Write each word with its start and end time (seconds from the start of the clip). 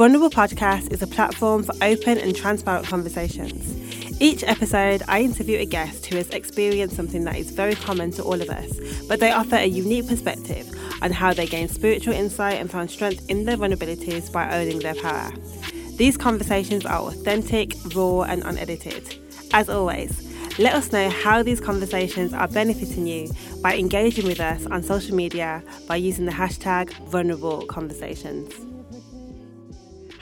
Vulnerable 0.00 0.30
Podcast 0.30 0.94
is 0.94 1.02
a 1.02 1.06
platform 1.06 1.62
for 1.62 1.74
open 1.82 2.16
and 2.16 2.34
transparent 2.34 2.86
conversations. 2.86 4.18
Each 4.18 4.42
episode, 4.42 5.02
I 5.08 5.20
interview 5.20 5.58
a 5.58 5.66
guest 5.66 6.06
who 6.06 6.16
has 6.16 6.30
experienced 6.30 6.96
something 6.96 7.24
that 7.24 7.36
is 7.36 7.50
very 7.50 7.74
common 7.74 8.10
to 8.12 8.22
all 8.22 8.40
of 8.40 8.48
us, 8.48 8.80
but 9.08 9.20
they 9.20 9.30
offer 9.30 9.56
a 9.56 9.66
unique 9.66 10.08
perspective 10.08 10.66
on 11.02 11.12
how 11.12 11.34
they 11.34 11.46
gain 11.46 11.68
spiritual 11.68 12.14
insight 12.14 12.58
and 12.58 12.70
found 12.70 12.90
strength 12.90 13.28
in 13.28 13.44
their 13.44 13.58
vulnerabilities 13.58 14.32
by 14.32 14.50
owning 14.58 14.78
their 14.78 14.94
power. 14.94 15.30
These 15.96 16.16
conversations 16.16 16.86
are 16.86 17.00
authentic, 17.00 17.74
raw, 17.94 18.22
and 18.22 18.42
unedited. 18.42 19.18
As 19.52 19.68
always, 19.68 20.26
let 20.58 20.72
us 20.72 20.92
know 20.92 21.10
how 21.10 21.42
these 21.42 21.60
conversations 21.60 22.32
are 22.32 22.48
benefiting 22.48 23.06
you 23.06 23.30
by 23.62 23.76
engaging 23.76 24.24
with 24.24 24.40
us 24.40 24.64
on 24.64 24.82
social 24.82 25.14
media 25.14 25.62
by 25.86 25.96
using 25.96 26.24
the 26.24 26.32
hashtag 26.32 26.90
vulnerable 27.10 27.66
conversations. 27.66 28.69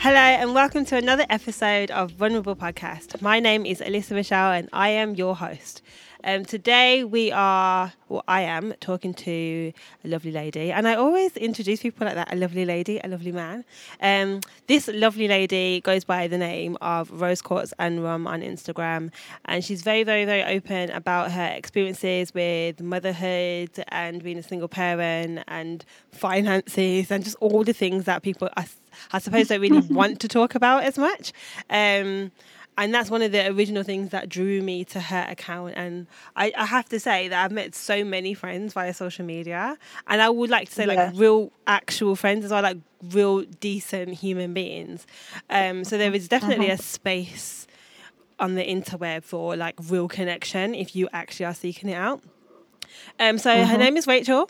Hello, 0.01 0.15
and 0.15 0.55
welcome 0.55 0.85
to 0.85 0.97
another 0.97 1.27
episode 1.29 1.91
of 1.91 2.13
Vulnerable 2.13 2.55
Podcast. 2.55 3.21
My 3.21 3.41
name 3.41 3.67
is 3.67 3.81
Alyssa 3.81 4.13
Michelle, 4.13 4.53
and 4.53 4.69
I 4.73 4.91
am 4.91 5.17
your 5.17 5.35
host. 5.35 5.83
Um, 6.23 6.45
today 6.45 7.03
we 7.03 7.33
are, 7.33 7.93
well, 8.09 8.23
I 8.29 8.43
am 8.43 8.75
talking 8.81 9.13
to 9.15 9.73
a 10.05 10.09
lovely 10.09 10.31
lady, 10.31 10.71
and 10.71 10.87
I 10.87 10.95
always 10.95 11.37
introduce 11.37 11.83
people 11.83 12.07
like 12.07 12.15
that: 12.15 12.33
a 12.33 12.37
lovely 12.37 12.65
lady, 12.65 13.01
a 13.03 13.09
lovely 13.09 13.33
man. 13.33 13.65
Um, 14.01 14.41
this 14.69 14.87
lovely 14.87 15.27
lady 15.27 15.81
goes 15.81 16.05
by 16.05 16.29
the 16.29 16.39
name 16.39 16.79
of 16.81 17.11
Rose 17.11 17.43
Quartz 17.43 17.75
and 17.81 18.05
Rum 18.05 18.29
on 18.29 18.41
Instagram, 18.41 19.11
and 19.47 19.65
she's 19.65 19.83
very, 19.83 20.05
very, 20.05 20.25
very 20.25 20.45
open 20.45 20.91
about 20.91 21.33
her 21.33 21.53
experiences 21.57 22.33
with 22.33 22.81
motherhood 22.81 23.71
and 23.89 24.23
being 24.23 24.39
a 24.39 24.45
single 24.45 24.69
parent 24.69 25.41
and 25.49 25.85
finances 26.13 27.11
and 27.11 27.25
just 27.25 27.37
all 27.41 27.65
the 27.65 27.73
things 27.73 28.05
that 28.05 28.23
people, 28.23 28.49
I, 28.57 28.67
I 29.13 29.19
suppose, 29.19 29.49
don't 29.49 29.61
really 29.61 29.81
want 29.91 30.21
to 30.21 30.29
talk 30.29 30.55
about 30.55 30.85
as 30.85 30.99
much. 30.99 31.33
Um, 31.71 32.33
and 32.79 32.95
that's 32.95 33.11
one 33.11 33.23
of 33.23 33.33
the 33.33 33.49
original 33.49 33.83
things 33.83 34.11
that 34.11 34.29
drew 34.29 34.63
me 34.63 34.85
to 34.85 35.01
her 35.01 35.27
account 35.29 35.75
and 35.77 36.07
I, 36.37 36.53
I, 36.57 36.65
have 36.65 36.89
to 36.91 37.01
say 37.01 37.29
that 37.29 37.45
i've 37.45 37.53
met 37.53 37.75
so 37.75 38.05
many 38.05 38.33
friends 38.33 38.73
via 38.73 38.95
social 38.95 39.25
media 39.27 39.77
and 40.07 40.23
i 40.23 40.31
would 40.31 40.49
like 40.49 40.69
to 40.69 40.75
say 40.75 40.87
yeah. 40.87 40.95
like 40.95 41.19
real 41.19 41.53
actual 41.67 42.17
friends 42.17 42.45
as 42.45 42.53
well 42.53 42.63
like 42.63 42.79
real 43.11 43.43
decent 43.61 44.15
human 44.15 44.55
beings 44.55 45.07
um, 45.51 45.85
so 45.85 45.99
there 45.99 46.15
is 46.15 46.29
definitely 46.29 46.67
uh-huh. 46.67 46.81
a 46.81 46.83
space 46.83 47.67
on 48.39 48.55
the 48.55 48.65
interweb 48.65 49.25
for 49.25 49.57
like 49.57 49.75
real 49.89 50.09
connection 50.09 50.75
if 50.75 50.95
you 50.97 51.09
actually 51.13 51.47
are 51.47 51.55
seeking 51.55 51.91
it 51.91 51.95
out 51.95 52.23
um, 53.19 53.37
so 53.37 53.51
uh-huh. 53.51 53.73
her 53.73 53.79
name 53.79 53.97
is 53.97 54.07
rachelle 54.07 54.49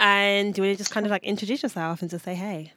and 0.00 0.54
do 0.54 0.62
you 0.62 0.68
want 0.68 0.76
to 0.76 0.82
just 0.82 0.90
kind 0.90 1.06
of 1.06 1.10
like 1.10 1.22
introduce 1.22 1.62
yourself 1.62 2.02
and 2.02 2.10
just 2.10 2.24
say 2.24 2.34
hey 2.34 2.72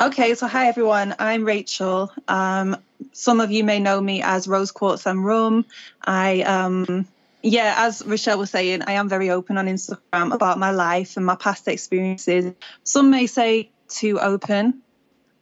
Okay, 0.00 0.36
so 0.36 0.46
hi 0.46 0.68
everyone. 0.68 1.16
I'm 1.18 1.42
Rachelle. 1.42 2.10
Um, 2.28 2.76
some 3.10 3.40
of 3.40 3.50
you 3.50 3.64
may 3.64 3.80
know 3.80 4.00
me 4.00 4.22
as 4.22 4.46
Rose 4.46 4.70
Quartz 4.70 5.06
and 5.06 5.24
Rum. 5.24 5.64
I, 6.04 6.42
um, 6.42 7.08
yeah, 7.42 7.74
as 7.78 8.04
Rochelle 8.06 8.38
was 8.38 8.48
saying, 8.48 8.82
I 8.86 8.92
am 8.92 9.08
very 9.08 9.30
open 9.30 9.58
on 9.58 9.66
Instagram 9.66 10.32
about 10.32 10.56
my 10.56 10.70
life 10.70 11.16
and 11.16 11.26
my 11.26 11.34
past 11.34 11.66
experiences. 11.66 12.54
Some 12.84 13.10
may 13.10 13.26
say 13.26 13.70
too 13.88 14.20
open, 14.20 14.82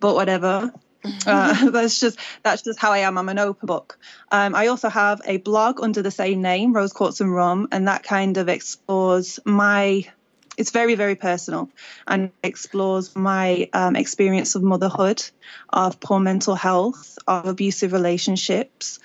but 0.01 0.15
whatever. 0.15 0.73
Uh, 1.25 1.71
that's 1.71 2.01
just 2.01 2.19
that's 2.43 2.63
just 2.63 2.81
how 2.81 2.91
I 2.91 2.99
am. 2.99 3.17
I'm 3.17 3.29
an 3.29 3.39
open 3.39 3.65
book. 3.67 3.97
Um, 4.33 4.57
I 4.57 4.67
also 4.67 4.89
have 4.89 5.21
a 5.25 5.37
blog 5.37 5.81
under 5.81 6.03
the 6.03 6.11
same 6.11 6.43
name, 6.43 6.73
Rose 6.73 6.93
Quartz 6.93 7.21
and 7.21 7.33
Rum, 7.33 7.69
and 7.71 7.87
that 7.87 8.03
kind 8.03 8.37
of 8.39 8.49
explores 8.49 9.39
my 9.45 10.05
it's 10.57 10.71
very 10.71 10.95
very 10.95 11.15
personal 11.15 11.69
and 12.07 12.31
explores 12.43 13.15
my 13.15 13.69
um, 13.73 13.97
experience 13.97 14.55
of 14.55 14.63
motherhood 14.63 15.23
of 15.71 16.01
poor 16.01 16.21
mental 16.21 16.55
health 16.55 17.19
of 17.27 17.47
abusive 17.47 17.93
relationships 17.93 18.99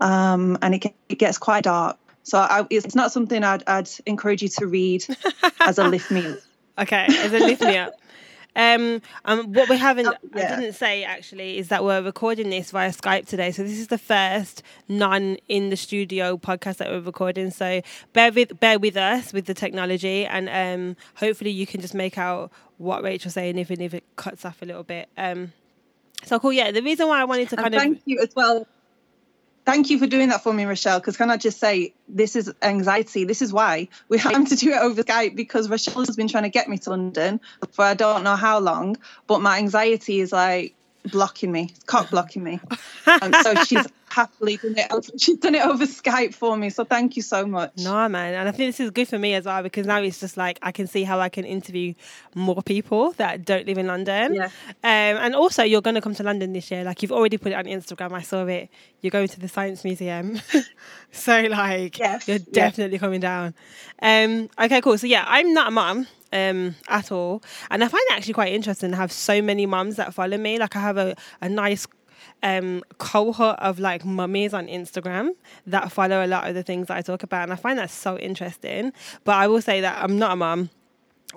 um, 0.00 0.58
and 0.62 0.74
it, 0.74 0.94
it, 1.08 1.18
gets 1.18 1.38
quite 1.38 1.64
dark. 1.64 1.98
So 2.22 2.38
I, 2.38 2.66
it's 2.70 2.94
not 2.94 3.10
something 3.10 3.42
I'd, 3.42 3.64
I'd, 3.66 3.88
encourage 4.06 4.42
you 4.42 4.48
to 4.48 4.66
read 4.66 5.04
as 5.60 5.78
a 5.78 5.84
lift 5.84 6.10
me 6.10 6.26
up. 6.26 6.38
Okay 6.78 7.06
as 7.08 7.32
a 7.32 7.40
lift 7.40 7.60
me 7.60 7.76
up 7.76 7.94
um, 8.58 9.00
um, 9.24 9.52
what 9.52 9.68
we 9.68 9.78
haven't, 9.78 10.08
oh, 10.08 10.14
yeah. 10.34 10.54
I 10.56 10.60
didn't 10.60 10.74
say 10.74 11.04
actually, 11.04 11.58
is 11.58 11.68
that 11.68 11.84
we're 11.84 12.02
recording 12.02 12.50
this 12.50 12.72
via 12.72 12.90
Skype 12.90 13.26
today. 13.26 13.52
So 13.52 13.62
this 13.62 13.78
is 13.78 13.86
the 13.86 13.98
first 13.98 14.64
non 14.88 15.36
in 15.48 15.70
the 15.70 15.76
studio 15.76 16.36
podcast 16.36 16.78
that 16.78 16.88
we're 16.88 17.00
recording. 17.00 17.52
So 17.52 17.82
bear 18.12 18.32
with 18.32 18.58
bear 18.58 18.80
with 18.80 18.96
us 18.96 19.32
with 19.32 19.46
the 19.46 19.54
technology, 19.54 20.26
and 20.26 20.48
um, 20.48 20.96
hopefully 21.14 21.50
you 21.50 21.66
can 21.66 21.80
just 21.80 21.94
make 21.94 22.18
out 22.18 22.50
what 22.78 23.02
Rachelle's 23.04 23.34
saying, 23.34 23.58
even 23.58 23.80
if 23.80 23.94
it 23.94 24.04
cuts 24.16 24.44
off 24.44 24.60
a 24.60 24.64
little 24.64 24.84
bit. 24.84 25.08
Um, 25.16 25.52
so 26.24 26.40
cool. 26.40 26.52
Yeah, 26.52 26.72
the 26.72 26.82
reason 26.82 27.06
why 27.06 27.20
I 27.20 27.24
wanted 27.24 27.48
to 27.50 27.56
kind 27.56 27.66
and 27.66 27.74
of 27.76 27.80
thank 27.80 28.02
you 28.06 28.18
as 28.20 28.34
well 28.34 28.66
Thank 29.68 29.90
you 29.90 29.98
for 29.98 30.06
doing 30.06 30.30
that 30.30 30.42
for 30.42 30.50
me, 30.50 30.64
Rochelle. 30.64 30.98
Because 30.98 31.18
can 31.18 31.30
I 31.30 31.36
just 31.36 31.60
say, 31.60 31.92
this 32.08 32.36
is 32.36 32.50
anxiety. 32.62 33.24
This 33.24 33.42
is 33.42 33.52
why 33.52 33.88
we 34.08 34.16
have 34.16 34.48
to 34.48 34.56
do 34.56 34.70
it 34.70 34.78
over 34.78 35.02
Skype 35.02 35.36
because 35.36 35.68
Rochelle 35.68 36.06
has 36.06 36.16
been 36.16 36.26
trying 36.26 36.44
to 36.44 36.48
get 36.48 36.70
me 36.70 36.78
to 36.78 36.90
London 36.90 37.38
for 37.72 37.84
I 37.84 37.92
don't 37.92 38.24
know 38.24 38.34
how 38.34 38.60
long, 38.60 38.96
but 39.26 39.42
my 39.42 39.58
anxiety 39.58 40.20
is 40.20 40.32
like 40.32 40.74
blocking 41.04 41.52
me, 41.52 41.74
cock 41.86 42.10
blocking 42.10 42.42
me. 42.42 42.60
So 43.42 43.54
she's 43.64 43.86
happily 44.10 44.56
done 44.56 44.76
it. 44.76 44.90
Over, 44.90 45.10
she's 45.16 45.36
done 45.38 45.54
it 45.54 45.64
over 45.64 45.84
Skype 45.84 46.34
for 46.34 46.56
me. 46.56 46.70
So 46.70 46.84
thank 46.84 47.16
you 47.16 47.22
so 47.22 47.46
much. 47.46 47.72
No, 47.78 48.08
man, 48.08 48.34
and 48.34 48.48
I 48.48 48.52
think 48.52 48.68
this 48.68 48.80
is 48.80 48.90
good 48.90 49.08
for 49.08 49.18
me 49.18 49.34
as 49.34 49.44
well 49.44 49.62
because 49.62 49.86
now 49.86 50.00
it's 50.00 50.20
just 50.20 50.36
like 50.36 50.58
I 50.62 50.72
can 50.72 50.86
see 50.86 51.04
how 51.04 51.20
I 51.20 51.28
can 51.28 51.44
interview 51.44 51.94
more 52.34 52.62
people 52.62 53.12
that 53.12 53.44
don't 53.44 53.66
live 53.66 53.78
in 53.78 53.86
London. 53.86 54.34
Yeah. 54.34 54.44
Um, 54.44 54.50
and 54.82 55.34
also, 55.34 55.62
you're 55.62 55.82
going 55.82 55.94
to 55.94 56.00
come 56.00 56.14
to 56.14 56.22
London 56.22 56.52
this 56.52 56.70
year. 56.70 56.84
Like 56.84 57.02
you've 57.02 57.12
already 57.12 57.38
put 57.38 57.52
it 57.52 57.56
on 57.56 57.64
Instagram. 57.64 58.12
I 58.12 58.22
saw 58.22 58.44
it. 58.46 58.68
You're 59.00 59.10
going 59.10 59.28
to 59.28 59.40
the 59.40 59.48
Science 59.48 59.84
Museum. 59.84 60.40
so 61.12 61.42
like, 61.42 61.98
yes, 61.98 62.28
you're 62.28 62.38
definitely 62.38 62.98
coming 62.98 63.20
down. 63.20 63.54
Um, 64.02 64.48
okay, 64.58 64.80
cool. 64.80 64.98
So 64.98 65.06
yeah, 65.06 65.24
I'm 65.26 65.52
not 65.52 65.68
a 65.68 65.70
mom 65.70 66.06
um, 66.32 66.74
at 66.88 67.10
all. 67.12 67.42
And 67.70 67.82
I 67.82 67.88
find 67.88 68.04
it 68.10 68.16
actually 68.16 68.34
quite 68.34 68.52
interesting 68.52 68.90
to 68.90 68.96
have 68.96 69.12
so 69.12 69.40
many 69.42 69.66
mums 69.66 69.96
that 69.96 70.14
follow 70.14 70.36
me. 70.36 70.58
Like 70.58 70.76
I 70.76 70.80
have 70.80 70.96
a, 70.96 71.16
a 71.40 71.48
nice 71.48 71.86
um, 72.42 72.82
cohort 72.98 73.58
of 73.58 73.78
like 73.78 74.04
mummies 74.04 74.54
on 74.54 74.66
Instagram 74.66 75.30
that 75.66 75.90
follow 75.92 76.24
a 76.24 76.28
lot 76.28 76.48
of 76.48 76.54
the 76.54 76.62
things 76.62 76.88
that 76.88 76.96
I 76.96 77.02
talk 77.02 77.22
about. 77.22 77.44
And 77.44 77.52
I 77.52 77.56
find 77.56 77.78
that 77.78 77.90
so 77.90 78.18
interesting. 78.18 78.92
But 79.24 79.36
I 79.36 79.48
will 79.48 79.62
say 79.62 79.80
that 79.80 80.02
I'm 80.02 80.18
not 80.18 80.32
a 80.32 80.36
mum. 80.36 80.70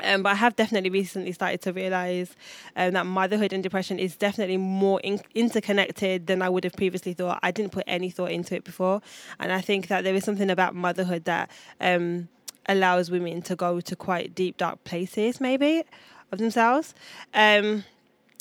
Um, 0.02 0.24
but 0.24 0.30
I 0.30 0.36
have 0.36 0.56
definitely 0.56 0.90
recently 0.90 1.34
started 1.34 1.62
to 1.64 1.74
realize 1.74 2.34
um, 2.78 2.94
that 2.94 3.06
motherhood 3.06 3.52
and 3.52 3.62
depression 3.62 4.00
is 4.00 4.16
definitely 4.16 4.56
more 4.56 5.02
in- 5.02 5.20
interconnected 5.36 6.28
than 6.28 6.42
I 6.42 6.48
would 6.48 6.64
have 6.64 6.74
previously 6.74 7.12
thought. 7.12 7.40
I 7.44 7.52
didn't 7.52 7.74
put 7.74 7.84
any 7.88 8.10
thought 8.10 8.32
into 8.32 8.56
it 8.56 8.64
before, 8.64 9.02
and 9.38 9.52
I 9.52 9.60
think 9.60 9.88
that 9.88 10.06
there 10.06 10.16
is 10.16 10.24
something 10.24 10.50
about 10.50 10.76
motherhood 10.76 11.26
that 11.26 11.52
um, 11.82 12.30
allows 12.68 13.12
women 13.12 13.42
to 13.44 13.56
go 13.56 13.82
to 13.82 13.96
quite 13.96 14.36
deep, 14.36 14.58
dark 14.58 14.84
places, 14.84 15.42
maybe 15.42 15.84
of 16.32 16.40
themselves. 16.40 16.94
Um, 17.34 17.84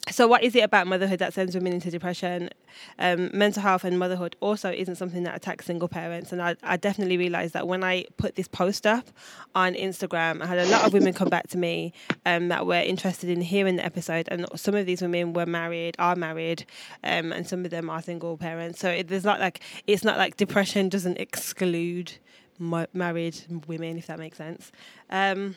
so, 0.08 0.26
what 0.26 0.42
is 0.42 0.56
it 0.56 0.60
about 0.60 0.86
motherhood 0.86 1.18
that 1.18 1.34
sends 1.34 1.54
women 1.54 1.72
into 1.72 1.90
depression? 1.90 2.50
Um, 2.98 3.30
mental 3.34 3.62
health 3.62 3.84
and 3.84 3.98
motherhood 3.98 4.34
also 4.40 4.70
isn't 4.70 4.96
something 4.96 5.24
that 5.24 5.36
attacks 5.36 5.66
single 5.66 5.88
parents. 5.88 6.32
And 6.32 6.40
I, 6.40 6.56
I 6.62 6.76
definitely 6.78 7.16
realized 7.16 7.52
that 7.52 7.68
when 7.68 7.84
I 7.84 8.06
put 8.16 8.34
this 8.34 8.48
post 8.48 8.86
up 8.86 9.08
on 9.54 9.74
Instagram, 9.74 10.42
I 10.42 10.46
had 10.46 10.58
a 10.58 10.66
lot 10.66 10.84
of 10.84 10.92
women 10.92 11.12
come 11.12 11.28
back 11.28 11.48
to 11.48 11.58
me 11.58 11.92
um, 12.24 12.48
that 12.48 12.66
were 12.66 12.74
interested 12.74 13.28
in 13.28 13.40
hearing 13.40 13.76
the 13.76 13.84
episode. 13.84 14.26
And 14.30 14.46
some 14.56 14.74
of 14.74 14.86
these 14.86 15.02
women 15.02 15.32
were 15.32 15.46
married, 15.46 15.96
are 15.98 16.16
married, 16.16 16.64
um, 17.04 17.30
and 17.32 17.46
some 17.46 17.64
of 17.64 17.70
them 17.70 17.90
are 17.90 18.00
single 18.00 18.36
parents. 18.36 18.80
So 18.80 18.88
it, 18.88 19.08
there's 19.08 19.24
not 19.24 19.38
like 19.38 19.60
it's 19.86 20.02
not 20.02 20.16
like 20.16 20.36
depression 20.36 20.88
doesn't 20.88 21.18
exclude 21.18 22.14
married 22.60 23.36
women, 23.66 23.96
if 23.98 24.06
that 24.06 24.18
makes 24.18 24.36
sense. 24.36 24.70
Um, 25.08 25.56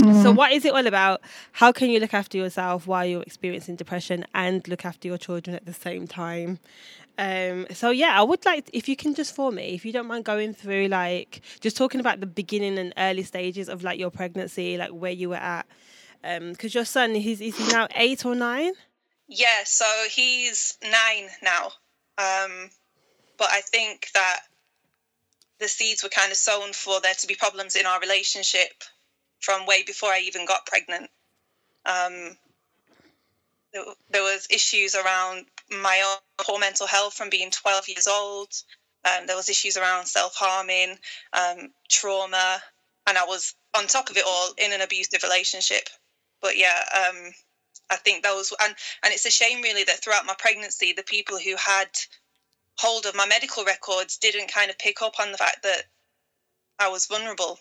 mm-hmm. 0.00 0.22
So, 0.22 0.32
what 0.32 0.52
is 0.52 0.64
it 0.64 0.72
all 0.72 0.86
about? 0.86 1.20
How 1.52 1.72
can 1.72 1.90
you 1.90 1.98
look 1.98 2.14
after 2.14 2.38
yourself 2.38 2.86
while 2.86 3.06
you're 3.06 3.22
experiencing 3.22 3.76
depression 3.76 4.24
and 4.34 4.66
look 4.68 4.84
after 4.84 5.08
your 5.08 5.18
children 5.18 5.56
at 5.56 5.66
the 5.66 5.74
same 5.74 6.06
time? 6.06 6.58
Um, 7.16 7.66
so 7.72 7.90
yeah, 7.90 8.18
I 8.18 8.22
would 8.22 8.44
like 8.44 8.68
if 8.72 8.88
you 8.88 8.96
can 8.96 9.14
just 9.14 9.34
for 9.34 9.52
me, 9.52 9.74
if 9.74 9.84
you 9.84 9.92
don't 9.92 10.06
mind 10.06 10.24
going 10.24 10.52
through 10.52 10.88
like 10.88 11.42
just 11.60 11.76
talking 11.76 12.00
about 12.00 12.20
the 12.20 12.26
beginning 12.26 12.76
and 12.76 12.92
early 12.96 13.22
stages 13.22 13.68
of 13.68 13.84
like 13.84 14.00
your 14.00 14.10
pregnancy, 14.10 14.76
like 14.76 14.90
where 14.90 15.12
you 15.12 15.28
were 15.28 15.36
at, 15.36 15.66
because 16.22 16.74
um, 16.74 16.78
your 16.78 16.84
son 16.84 17.14
he's 17.14 17.40
is 17.40 17.56
he 17.56 17.72
now 17.72 17.86
eight 17.94 18.24
or 18.26 18.34
nine? 18.34 18.72
Yeah, 19.28 19.62
so 19.64 19.84
he's 20.10 20.76
nine 20.82 21.28
now. 21.42 21.66
Um, 22.18 22.70
but 23.38 23.48
I 23.50 23.60
think 23.60 24.08
that 24.14 24.40
the 25.60 25.68
seeds 25.68 26.02
were 26.02 26.08
kind 26.08 26.32
of 26.32 26.38
sown 26.38 26.72
for 26.72 27.00
there 27.00 27.14
to 27.14 27.26
be 27.26 27.34
problems 27.34 27.76
in 27.76 27.86
our 27.86 28.00
relationship 28.00 28.82
from 29.40 29.66
way 29.66 29.82
before 29.82 30.10
I 30.10 30.20
even 30.20 30.46
got 30.46 30.66
pregnant. 30.66 31.10
Um, 31.86 32.36
there, 33.72 33.84
there, 34.10 34.22
was 34.22 34.46
issues 34.50 34.94
around 34.94 35.46
my 35.70 36.02
own 36.06 36.16
poor 36.38 36.58
mental 36.58 36.86
health 36.86 37.14
from 37.14 37.30
being 37.30 37.50
12 37.50 37.88
years 37.88 38.06
old. 38.06 38.48
Um, 39.04 39.26
there 39.26 39.36
was 39.36 39.50
issues 39.50 39.76
around 39.76 40.06
self-harming, 40.06 40.96
um, 41.34 41.70
trauma, 41.90 42.62
and 43.06 43.18
I 43.18 43.24
was 43.24 43.54
on 43.76 43.86
top 43.86 44.08
of 44.08 44.16
it 44.16 44.24
all 44.26 44.54
in 44.56 44.72
an 44.72 44.80
abusive 44.80 45.22
relationship. 45.22 45.88
But 46.40 46.56
yeah, 46.56 46.84
um, 46.96 47.32
I 47.90 47.96
think 47.96 48.22
those 48.22 48.52
and 48.62 48.74
and 49.02 49.12
it's 49.12 49.26
a 49.26 49.30
shame 49.30 49.60
really 49.60 49.84
that 49.84 50.02
throughout 50.02 50.26
my 50.26 50.34
pregnancy, 50.38 50.92
the 50.92 51.02
people 51.02 51.38
who 51.38 51.54
had 51.56 51.88
hold 52.78 53.06
of 53.06 53.14
my 53.14 53.26
medical 53.26 53.64
records 53.64 54.18
didn't 54.18 54.52
kind 54.52 54.70
of 54.70 54.78
pick 54.78 55.02
up 55.02 55.20
on 55.20 55.32
the 55.32 55.38
fact 55.38 55.62
that 55.62 55.84
I 56.78 56.88
was 56.88 57.06
vulnerable, 57.06 57.58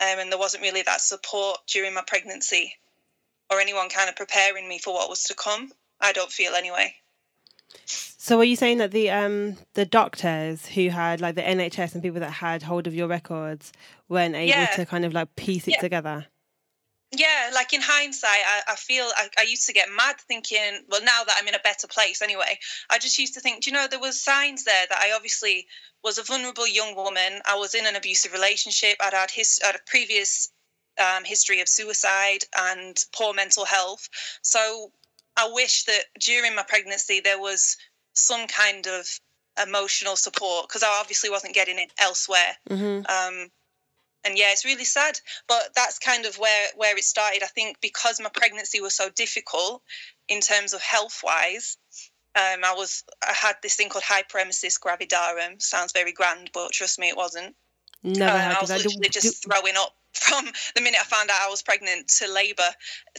um, 0.00 0.18
and 0.18 0.30
there 0.30 0.38
wasn't 0.38 0.62
really 0.62 0.82
that 0.82 1.00
support 1.00 1.60
during 1.66 1.94
my 1.94 2.02
pregnancy, 2.06 2.74
or 3.50 3.60
anyone 3.60 3.88
kind 3.88 4.08
of 4.08 4.16
preparing 4.16 4.68
me 4.68 4.78
for 4.78 4.94
what 4.94 5.10
was 5.10 5.24
to 5.24 5.34
come. 5.34 5.72
I 6.00 6.12
don't 6.12 6.30
feel 6.30 6.54
anyway. 6.54 6.94
So 7.84 8.38
are 8.40 8.44
you 8.44 8.56
saying 8.56 8.78
that 8.78 8.92
the 8.92 9.10
um 9.10 9.56
the 9.74 9.84
doctors 9.84 10.66
who 10.66 10.88
had 10.90 11.20
like 11.20 11.34
the 11.34 11.42
NHS 11.42 11.94
and 11.94 12.02
people 12.02 12.20
that 12.20 12.30
had 12.30 12.62
hold 12.62 12.86
of 12.86 12.94
your 12.94 13.08
records 13.08 13.72
weren't 14.08 14.34
able 14.34 14.48
yeah. 14.48 14.66
to 14.66 14.86
kind 14.86 15.04
of 15.04 15.12
like 15.12 15.34
piece 15.36 15.66
it 15.66 15.72
yeah. 15.72 15.80
together? 15.80 16.26
Yeah, 17.10 17.50
like 17.54 17.72
in 17.72 17.80
hindsight, 17.80 18.30
I, 18.46 18.72
I 18.72 18.76
feel 18.76 19.04
I, 19.16 19.28
I, 19.38 19.42
used 19.44 19.66
to 19.66 19.72
get 19.72 19.88
mad 19.88 20.16
thinking, 20.28 20.84
well, 20.88 21.02
now 21.02 21.24
that 21.24 21.36
I'm 21.38 21.48
in 21.48 21.54
a 21.54 21.60
better 21.60 21.86
place 21.86 22.20
anyway, 22.20 22.58
I 22.90 22.98
just 22.98 23.18
used 23.18 23.32
to 23.34 23.40
think, 23.40 23.62
do 23.62 23.70
you 23.70 23.76
know, 23.76 23.86
there 23.88 23.98
was 23.98 24.22
signs 24.22 24.64
there 24.64 24.84
that 24.90 24.98
I 24.98 25.12
obviously 25.12 25.66
was 26.04 26.18
a 26.18 26.22
vulnerable 26.22 26.66
young 26.66 26.94
woman. 26.94 27.40
I 27.46 27.56
was 27.56 27.74
in 27.74 27.86
an 27.86 27.96
abusive 27.96 28.34
relationship. 28.34 28.98
I'd 29.00 29.14
had, 29.14 29.30
his, 29.30 29.58
had 29.64 29.74
a 29.74 29.78
previous 29.86 30.50
um, 30.98 31.24
history 31.24 31.60
of 31.60 31.68
suicide 31.68 32.44
and 32.56 33.02
poor 33.14 33.32
mental 33.32 33.64
health. 33.64 34.08
So 34.42 34.92
I 35.36 35.50
wish 35.52 35.84
that 35.84 36.04
during 36.20 36.54
my 36.54 36.62
pregnancy 36.62 37.20
there 37.20 37.40
was 37.40 37.76
some 38.12 38.46
kind 38.48 38.86
of 38.86 39.06
emotional 39.66 40.16
support 40.16 40.68
because 40.68 40.82
I 40.82 40.98
obviously 41.00 41.30
wasn't 41.30 41.54
getting 41.54 41.78
it 41.78 41.92
elsewhere. 41.98 42.56
Mm-hmm. 42.68 43.06
Um, 43.08 43.48
and 44.28 44.38
yeah, 44.38 44.50
it's 44.50 44.64
really 44.64 44.84
sad. 44.84 45.18
But 45.48 45.70
that's 45.74 45.98
kind 45.98 46.26
of 46.26 46.38
where 46.38 46.66
where 46.76 46.96
it 46.96 47.04
started. 47.04 47.42
I 47.42 47.46
think 47.46 47.80
because 47.80 48.20
my 48.20 48.30
pregnancy 48.32 48.80
was 48.80 48.94
so 48.94 49.08
difficult 49.10 49.82
in 50.28 50.40
terms 50.40 50.74
of 50.74 50.82
health 50.82 51.22
wise. 51.24 51.78
Um, 52.36 52.62
I 52.64 52.74
was 52.74 53.04
I 53.26 53.32
had 53.32 53.56
this 53.62 53.74
thing 53.74 53.88
called 53.88 54.04
hyperemesis 54.04 54.78
gravidarum. 54.78 55.60
Sounds 55.60 55.92
very 55.92 56.12
grand, 56.12 56.50
but 56.52 56.72
trust 56.72 56.98
me, 56.98 57.08
it 57.08 57.16
wasn't. 57.16 57.56
Never 58.02 58.36
uh, 58.36 58.54
I 58.56 58.60
was 58.60 58.70
literally 58.70 58.96
do, 59.02 59.08
just 59.08 59.42
do... 59.42 59.50
throwing 59.50 59.74
up 59.76 59.96
from 60.12 60.44
the 60.76 60.82
minute 60.82 61.00
I 61.00 61.04
found 61.04 61.30
out 61.30 61.40
I 61.42 61.48
was 61.48 61.62
pregnant 61.62 62.08
to 62.18 62.32
labour 62.32 62.70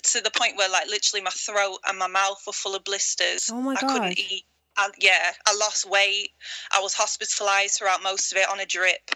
to 0.03 0.21
the 0.21 0.31
point 0.31 0.57
where 0.57 0.69
like 0.69 0.88
literally 0.88 1.23
my 1.23 1.31
throat 1.31 1.79
and 1.88 1.97
my 1.97 2.07
mouth 2.07 2.41
were 2.45 2.53
full 2.53 2.75
of 2.75 2.83
blisters. 2.83 3.50
Oh 3.51 3.62
my 3.62 3.73
god! 3.75 3.83
I 3.83 3.94
couldn't 3.94 4.19
eat. 4.19 4.45
I, 4.77 4.89
yeah, 5.00 5.31
I 5.47 5.55
lost 5.57 5.89
weight. 5.89 6.29
I 6.71 6.79
was 6.79 6.94
hospitalised 6.94 7.77
throughout 7.77 8.03
most 8.03 8.31
of 8.31 8.38
it 8.38 8.50
on 8.50 8.59
a 8.59 8.65
drip. 8.65 9.12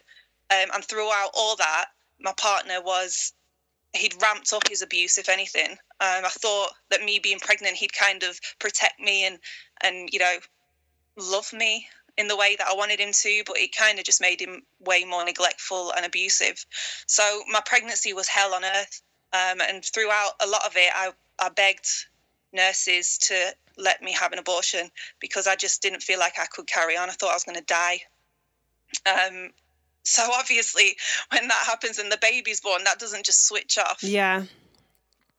Um, 0.54 0.70
and 0.74 0.84
throughout 0.84 1.32
all 1.34 1.56
that, 1.56 1.86
my 2.20 2.34
partner 2.38 2.82
was 2.82 3.34
he'd 3.94 4.22
ramped 4.22 4.54
up 4.54 4.68
his 4.68 4.82
abuse, 4.82 5.18
if 5.18 5.30
anything. 5.30 5.72
Um, 5.72 6.26
I 6.26 6.30
thought 6.30 6.72
that 6.90 7.04
me 7.04 7.20
being 7.20 7.40
pregnant, 7.40 7.76
he'd 7.76 7.94
kind 7.94 8.24
of 8.24 8.40
protect 8.60 9.00
me 9.00 9.26
and 9.26 9.40
and 9.82 10.10
you 10.12 10.20
know 10.20 10.36
love 11.18 11.52
me 11.54 11.88
in 12.18 12.28
the 12.28 12.36
way 12.36 12.56
that 12.58 12.68
I 12.68 12.76
wanted 12.76 13.00
him 13.00 13.12
to, 13.12 13.44
but 13.46 13.58
it 13.58 13.76
kind 13.76 13.98
of 13.98 14.06
just 14.06 14.22
made 14.22 14.40
him 14.40 14.62
way 14.80 15.04
more 15.04 15.26
neglectful 15.26 15.92
and 15.96 16.06
abusive. 16.06 16.64
So 17.08 17.44
my 17.52 17.62
pregnancy 17.66 18.14
was 18.14 18.28
hell 18.28 18.54
on 18.54 18.64
earth, 18.64 19.02
um, 19.34 19.62
and 19.62 19.84
throughout 19.84 20.34
a 20.42 20.48
lot 20.48 20.66
of 20.66 20.74
it, 20.76 20.92
I 20.94 21.12
I 21.40 21.50
begged 21.50 21.88
nurses 22.52 23.18
to 23.18 23.56
let 23.78 24.02
me 24.04 24.12
have 24.12 24.32
an 24.32 24.40
abortion 24.40 24.90
because 25.20 25.48
I 25.48 25.56
just 25.56 25.82
didn't 25.82 26.04
feel 26.04 26.20
like 26.20 26.38
I 26.40 26.46
could 26.46 26.68
carry 26.68 26.96
on. 26.96 27.10
I 27.10 27.14
thought 27.14 27.32
I 27.32 27.36
was 27.36 27.44
going 27.44 27.58
to 27.58 27.64
die. 27.64 28.00
Um, 29.08 29.50
so 30.04 30.24
obviously, 30.34 30.96
when 31.32 31.48
that 31.48 31.64
happens 31.66 31.98
and 31.98 32.12
the 32.12 32.18
baby's 32.22 32.62
born, 32.62 32.84
that 32.84 33.00
doesn't 33.00 33.26
just 33.26 33.48
switch 33.48 33.78
off. 33.78 34.04
Yeah. 34.04 34.44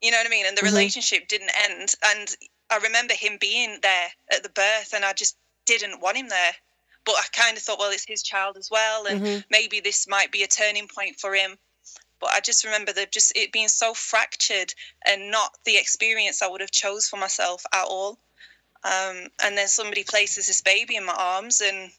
You 0.01 0.11
know 0.11 0.19
what 0.19 0.27
I 0.27 0.31
mean? 0.31 0.47
And 0.47 0.57
the 0.57 0.63
mm-hmm. 0.63 0.75
relationship 0.75 1.29
didn't 1.29 1.51
end. 1.71 1.95
And 2.05 2.35
I 2.71 2.79
remember 2.79 3.15
him 3.15 3.39
being 3.41 3.79
there 3.83 4.09
at 4.33 4.43
the 4.43 4.49
birth, 4.49 4.93
and 4.95 5.05
I 5.05 5.13
just 5.13 5.37
didn't 5.67 6.01
want 6.01 6.17
him 6.17 6.29
there. 6.29 6.53
But 7.05 7.17
I 7.17 7.25
kind 7.33 7.57
of 7.57 7.63
thought, 7.63 7.79
well, 7.79 7.93
it's 7.93 8.07
his 8.07 8.23
child 8.23 8.57
as 8.57 8.71
well, 8.71 9.07
and 9.07 9.21
mm-hmm. 9.21 9.41
maybe 9.51 9.81
this 9.81 10.09
might 10.09 10.33
be 10.33 10.43
a 10.43 10.49
turning 10.49 10.89
point 10.89 11.21
for 11.21 11.35
him. 11.35 11.59
But 12.19 12.31
I 12.31 12.41
just 12.41 12.65
remember 12.65 12.93
that 12.95 13.13
just 13.13 13.37
it 13.37 13.53
being 13.53 13.69
so 13.69 13.93
fractured 13.93 14.73
and 15.07 15.31
not 15.31 15.59
the 15.67 15.77
experience 15.77 16.41
I 16.41 16.49
would 16.49 16.63
have 16.63 16.71
chose 16.71 17.07
for 17.07 17.19
myself 17.19 17.67
at 17.75 17.85
all. 17.85 18.19
Um, 18.85 19.29
and 19.43 19.59
then 19.59 19.69
somebody 19.69 20.05
places 20.05 20.47
this 20.47 20.63
baby 20.63 20.97
in 20.97 21.05
my 21.05 21.15
arms, 21.15 21.61
and 21.61 21.91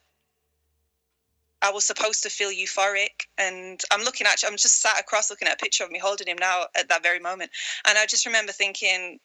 I 1.66 1.72
was 1.72 1.86
supposed 1.86 2.24
to 2.24 2.30
feel 2.30 2.50
euphoric. 2.50 3.26
And 3.38 3.82
I'm 3.92 4.04
looking 4.04 4.28
at, 4.28 4.44
I'm 4.46 4.58
just 4.58 4.82
sat 4.82 5.00
across 5.00 5.30
looking 5.30 5.48
at 5.48 5.56
a 5.56 5.58
picture 5.58 5.84
of 5.84 5.92
me 5.92 6.00
holding 6.00 6.28
him 6.28 6.38
now 6.40 6.66
at 6.78 6.90
that 6.90 7.02
very 7.02 7.20
moment. 7.20 7.52
And 7.88 7.98
I 7.98 8.06
just 8.06 8.26
remember 8.26 8.52
thinking, 8.52 9.20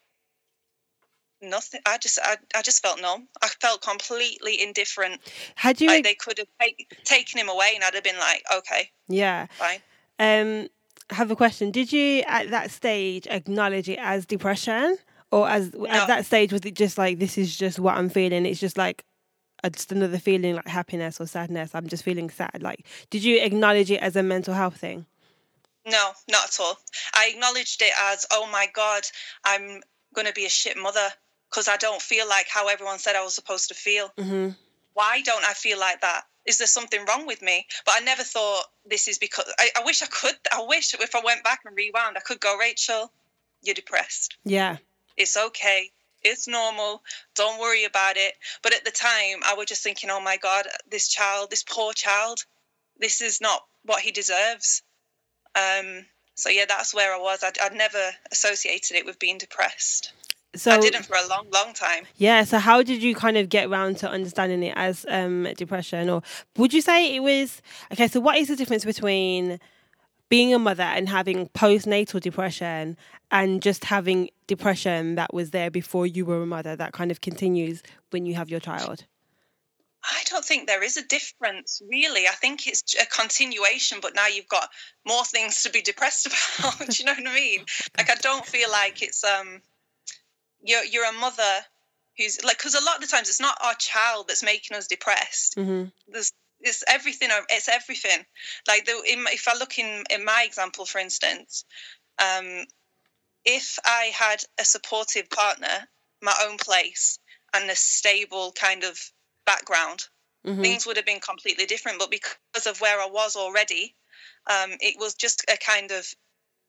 nothing. 1.42 1.80
I 1.86 1.98
just, 1.98 2.18
I, 2.22 2.36
I 2.54 2.62
just 2.62 2.82
felt 2.82 3.00
numb. 3.00 3.28
I 3.42 3.48
felt 3.60 3.82
completely 3.82 4.62
indifferent. 4.62 5.20
Had 5.54 5.80
you? 5.80 5.88
Like 5.88 6.04
they 6.04 6.14
could 6.14 6.38
have 6.38 6.48
take, 6.60 6.86
taken 7.04 7.40
him 7.40 7.48
away, 7.48 7.72
and 7.74 7.84
I'd 7.84 7.94
have 7.94 8.04
been 8.04 8.18
like, 8.18 8.42
okay, 8.54 8.90
yeah, 9.08 9.46
fine. 9.52 9.80
Um, 10.18 10.68
I 11.10 11.14
have 11.14 11.30
a 11.30 11.36
question. 11.36 11.70
Did 11.70 11.92
you 11.92 12.22
at 12.26 12.50
that 12.50 12.70
stage 12.70 13.26
acknowledge 13.26 13.88
it 13.88 13.98
as 14.00 14.26
depression? 14.26 14.98
Or 15.32 15.48
as 15.48 15.72
no. 15.72 15.86
at 15.86 16.08
that 16.08 16.26
stage 16.26 16.52
was 16.52 16.62
it 16.62 16.74
just 16.74 16.98
like 16.98 17.20
this 17.20 17.38
is 17.38 17.56
just 17.56 17.78
what 17.78 17.96
I'm 17.96 18.08
feeling? 18.08 18.46
It's 18.46 18.58
just 18.58 18.76
like 18.76 19.04
just 19.68 19.92
another 19.92 20.18
feeling 20.18 20.56
like 20.56 20.66
happiness 20.66 21.20
or 21.20 21.26
sadness. 21.26 21.74
I'm 21.74 21.88
just 21.88 22.02
feeling 22.02 22.30
sad. 22.30 22.62
Like, 22.62 22.86
did 23.10 23.22
you 23.22 23.40
acknowledge 23.40 23.90
it 23.90 24.00
as 24.00 24.16
a 24.16 24.22
mental 24.22 24.54
health 24.54 24.76
thing? 24.76 25.06
No, 25.86 26.12
not 26.30 26.46
at 26.46 26.56
all. 26.60 26.78
I 27.14 27.30
acknowledged 27.32 27.82
it 27.82 27.92
as, 28.12 28.26
oh 28.30 28.48
my 28.50 28.68
God, 28.72 29.02
I'm 29.44 29.82
going 30.14 30.26
to 30.26 30.32
be 30.32 30.46
a 30.46 30.50
shit 30.50 30.76
mother 30.76 31.08
because 31.48 31.68
I 31.68 31.76
don't 31.76 32.00
feel 32.00 32.28
like 32.28 32.46
how 32.48 32.68
everyone 32.68 32.98
said 32.98 33.16
I 33.16 33.24
was 33.24 33.34
supposed 33.34 33.68
to 33.68 33.74
feel. 33.74 34.12
Mm-hmm. 34.18 34.50
Why 34.94 35.22
don't 35.22 35.44
I 35.44 35.52
feel 35.54 35.78
like 35.78 36.00
that? 36.00 36.22
Is 36.46 36.58
there 36.58 36.66
something 36.66 37.04
wrong 37.06 37.26
with 37.26 37.42
me? 37.42 37.66
But 37.84 37.94
I 37.96 38.00
never 38.00 38.22
thought 38.22 38.64
this 38.86 39.08
is 39.08 39.18
because 39.18 39.52
I, 39.58 39.70
I 39.76 39.84
wish 39.84 40.02
I 40.02 40.06
could. 40.06 40.34
I 40.52 40.64
wish 40.66 40.94
if 40.94 41.14
I 41.14 41.20
went 41.24 41.44
back 41.44 41.60
and 41.64 41.76
rewound, 41.76 42.16
I 42.16 42.20
could 42.20 42.40
go, 42.40 42.58
Rachelle, 42.58 43.08
you're 43.62 43.74
depressed. 43.74 44.36
Yeah. 44.44 44.78
It's 45.16 45.36
okay 45.36 45.90
it's 46.22 46.48
normal. 46.48 47.02
Don't 47.34 47.60
worry 47.60 47.84
about 47.84 48.16
it. 48.16 48.34
But 48.62 48.74
at 48.74 48.84
the 48.84 48.90
time, 48.90 49.42
I 49.46 49.54
was 49.54 49.66
just 49.66 49.82
thinking, 49.82 50.10
oh 50.10 50.20
my 50.20 50.36
God, 50.36 50.66
this 50.90 51.08
child, 51.08 51.50
this 51.50 51.62
poor 51.62 51.92
child, 51.92 52.44
this 52.98 53.20
is 53.20 53.40
not 53.40 53.62
what 53.84 54.00
he 54.00 54.10
deserves. 54.10 54.82
Um, 55.54 56.06
so 56.34 56.48
yeah, 56.48 56.64
that's 56.68 56.94
where 56.94 57.14
I 57.14 57.18
was. 57.18 57.42
I'd, 57.42 57.58
I'd 57.58 57.74
never 57.74 58.10
associated 58.30 58.96
it 58.96 59.04
with 59.04 59.18
being 59.18 59.38
depressed. 59.38 60.12
So 60.56 60.72
I 60.72 60.80
didn't 60.80 61.04
for 61.04 61.16
a 61.16 61.28
long, 61.28 61.46
long 61.52 61.74
time. 61.74 62.06
Yeah. 62.16 62.42
So 62.42 62.58
how 62.58 62.82
did 62.82 63.02
you 63.02 63.14
kind 63.14 63.36
of 63.36 63.48
get 63.48 63.68
around 63.68 63.98
to 63.98 64.10
understanding 64.10 64.62
it 64.64 64.72
as 64.76 65.06
um, 65.08 65.46
depression, 65.56 66.10
or 66.10 66.22
would 66.56 66.74
you 66.74 66.80
say 66.80 67.14
it 67.14 67.20
was 67.20 67.62
okay? 67.92 68.08
So 68.08 68.18
what 68.18 68.36
is 68.36 68.48
the 68.48 68.56
difference 68.56 68.84
between 68.84 69.60
being 70.28 70.52
a 70.52 70.58
mother 70.58 70.82
and 70.82 71.08
having 71.08 71.48
postnatal 71.50 72.20
depression 72.20 72.96
and 73.30 73.62
just 73.62 73.84
having 73.84 74.30
depression 74.46 75.14
that 75.14 75.32
was 75.32 75.50
there 75.50 75.70
before 75.70 76.06
you 76.06 76.24
were 76.24 76.42
a 76.42 76.46
mother 76.46 76.76
that 76.76 76.92
kind 76.92 77.10
of 77.10 77.20
continues 77.20 77.82
when 78.10 78.26
you 78.26 78.34
have 78.34 78.50
your 78.50 78.60
child? 78.60 79.04
I 80.02 80.22
don't 80.30 80.44
think 80.44 80.66
there 80.66 80.82
is 80.82 80.96
a 80.96 81.06
difference, 81.06 81.82
really. 81.88 82.26
I 82.26 82.32
think 82.32 82.66
it's 82.66 82.82
a 83.00 83.06
continuation, 83.06 83.98
but 84.00 84.14
now 84.14 84.26
you've 84.26 84.48
got 84.48 84.68
more 85.06 85.24
things 85.24 85.62
to 85.64 85.70
be 85.70 85.82
depressed 85.82 86.26
about. 86.58 86.78
Do 86.78 86.86
you 86.98 87.04
know 87.04 87.12
what 87.12 87.28
I 87.28 87.34
mean? 87.34 87.64
Like, 87.98 88.10
I 88.10 88.14
don't 88.14 88.46
feel 88.46 88.70
like 88.70 89.02
it's 89.02 89.22
um, 89.24 89.60
you're 90.62 90.84
you're 90.84 91.08
a 91.08 91.12
mother 91.12 91.60
who's 92.16 92.42
like, 92.42 92.56
because 92.58 92.74
a 92.74 92.84
lot 92.84 92.96
of 92.96 93.02
the 93.02 93.08
times 93.08 93.28
it's 93.28 93.40
not 93.40 93.58
our 93.62 93.74
child 93.74 94.26
that's 94.28 94.42
making 94.42 94.76
us 94.76 94.86
depressed. 94.86 95.56
Mm-hmm. 95.56 95.88
There's 96.08 96.32
it's 96.62 96.84
everything 96.88 97.30
it's 97.48 97.68
everything 97.68 98.24
like 98.68 98.84
the, 98.84 98.92
in, 99.10 99.24
if 99.28 99.48
i 99.48 99.56
look 99.56 99.78
in 99.78 100.04
in 100.10 100.22
my 100.24 100.44
example 100.46 100.84
for 100.84 100.98
instance 100.98 101.64
um, 102.18 102.66
if 103.44 103.78
i 103.84 104.10
had 104.14 104.42
a 104.58 104.64
supportive 104.64 105.28
partner 105.30 105.88
my 106.22 106.34
own 106.46 106.56
place 106.58 107.18
and 107.54 107.70
a 107.70 107.76
stable 107.76 108.52
kind 108.52 108.84
of 108.84 108.98
background 109.46 110.04
mm-hmm. 110.46 110.60
things 110.60 110.86
would 110.86 110.96
have 110.96 111.06
been 111.06 111.20
completely 111.20 111.66
different 111.66 111.98
but 111.98 112.10
because 112.10 112.66
of 112.66 112.80
where 112.80 113.00
i 113.00 113.06
was 113.06 113.36
already 113.36 113.94
um, 114.50 114.70
it 114.80 114.98
was 114.98 115.14
just 115.14 115.44
a 115.50 115.56
kind 115.56 115.90
of 115.90 116.06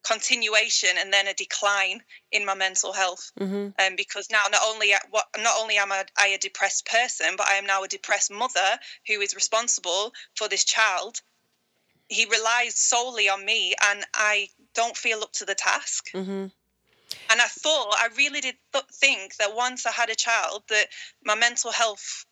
continuation 0.03 0.89
and 0.99 1.13
then 1.13 1.27
a 1.27 1.33
decline 1.33 2.01
in 2.31 2.45
my 2.45 2.55
mental 2.55 2.91
health 2.91 3.31
mm-hmm. 3.39 3.67
um, 3.79 3.95
because 3.95 4.29
now 4.31 4.43
not 4.51 4.61
only 4.65 4.93
what 5.11 5.25
not 5.37 5.53
only 5.59 5.77
am 5.77 5.91
I, 5.91 6.03
I 6.17 6.27
a 6.27 6.37
depressed 6.37 6.87
person 6.87 7.35
but 7.37 7.47
I 7.47 7.53
am 7.53 7.65
now 7.65 7.83
a 7.83 7.87
depressed 7.87 8.31
mother 8.31 8.79
who 9.07 9.21
is 9.21 9.35
responsible 9.35 10.11
for 10.35 10.47
this 10.47 10.63
child 10.63 11.21
he 12.07 12.25
relies 12.25 12.75
solely 12.75 13.29
on 13.29 13.45
me 13.45 13.75
and 13.89 14.03
I 14.13 14.49
don't 14.73 14.97
feel 14.97 15.21
up 15.21 15.33
to 15.33 15.45
the 15.45 15.55
task 15.55 16.07
mm-hmm. 16.13 16.47
And 17.29 17.41
I 17.41 17.45
thought 17.47 17.95
I 17.97 18.09
really 18.17 18.41
did 18.41 18.55
th- 18.73 18.85
think 18.93 19.35
that 19.37 19.55
once 19.55 19.85
I 19.85 19.91
had 19.91 20.09
a 20.09 20.15
child 20.15 20.63
that 20.69 20.87
my 21.23 21.35
mental 21.35 21.71
health 21.71 22.25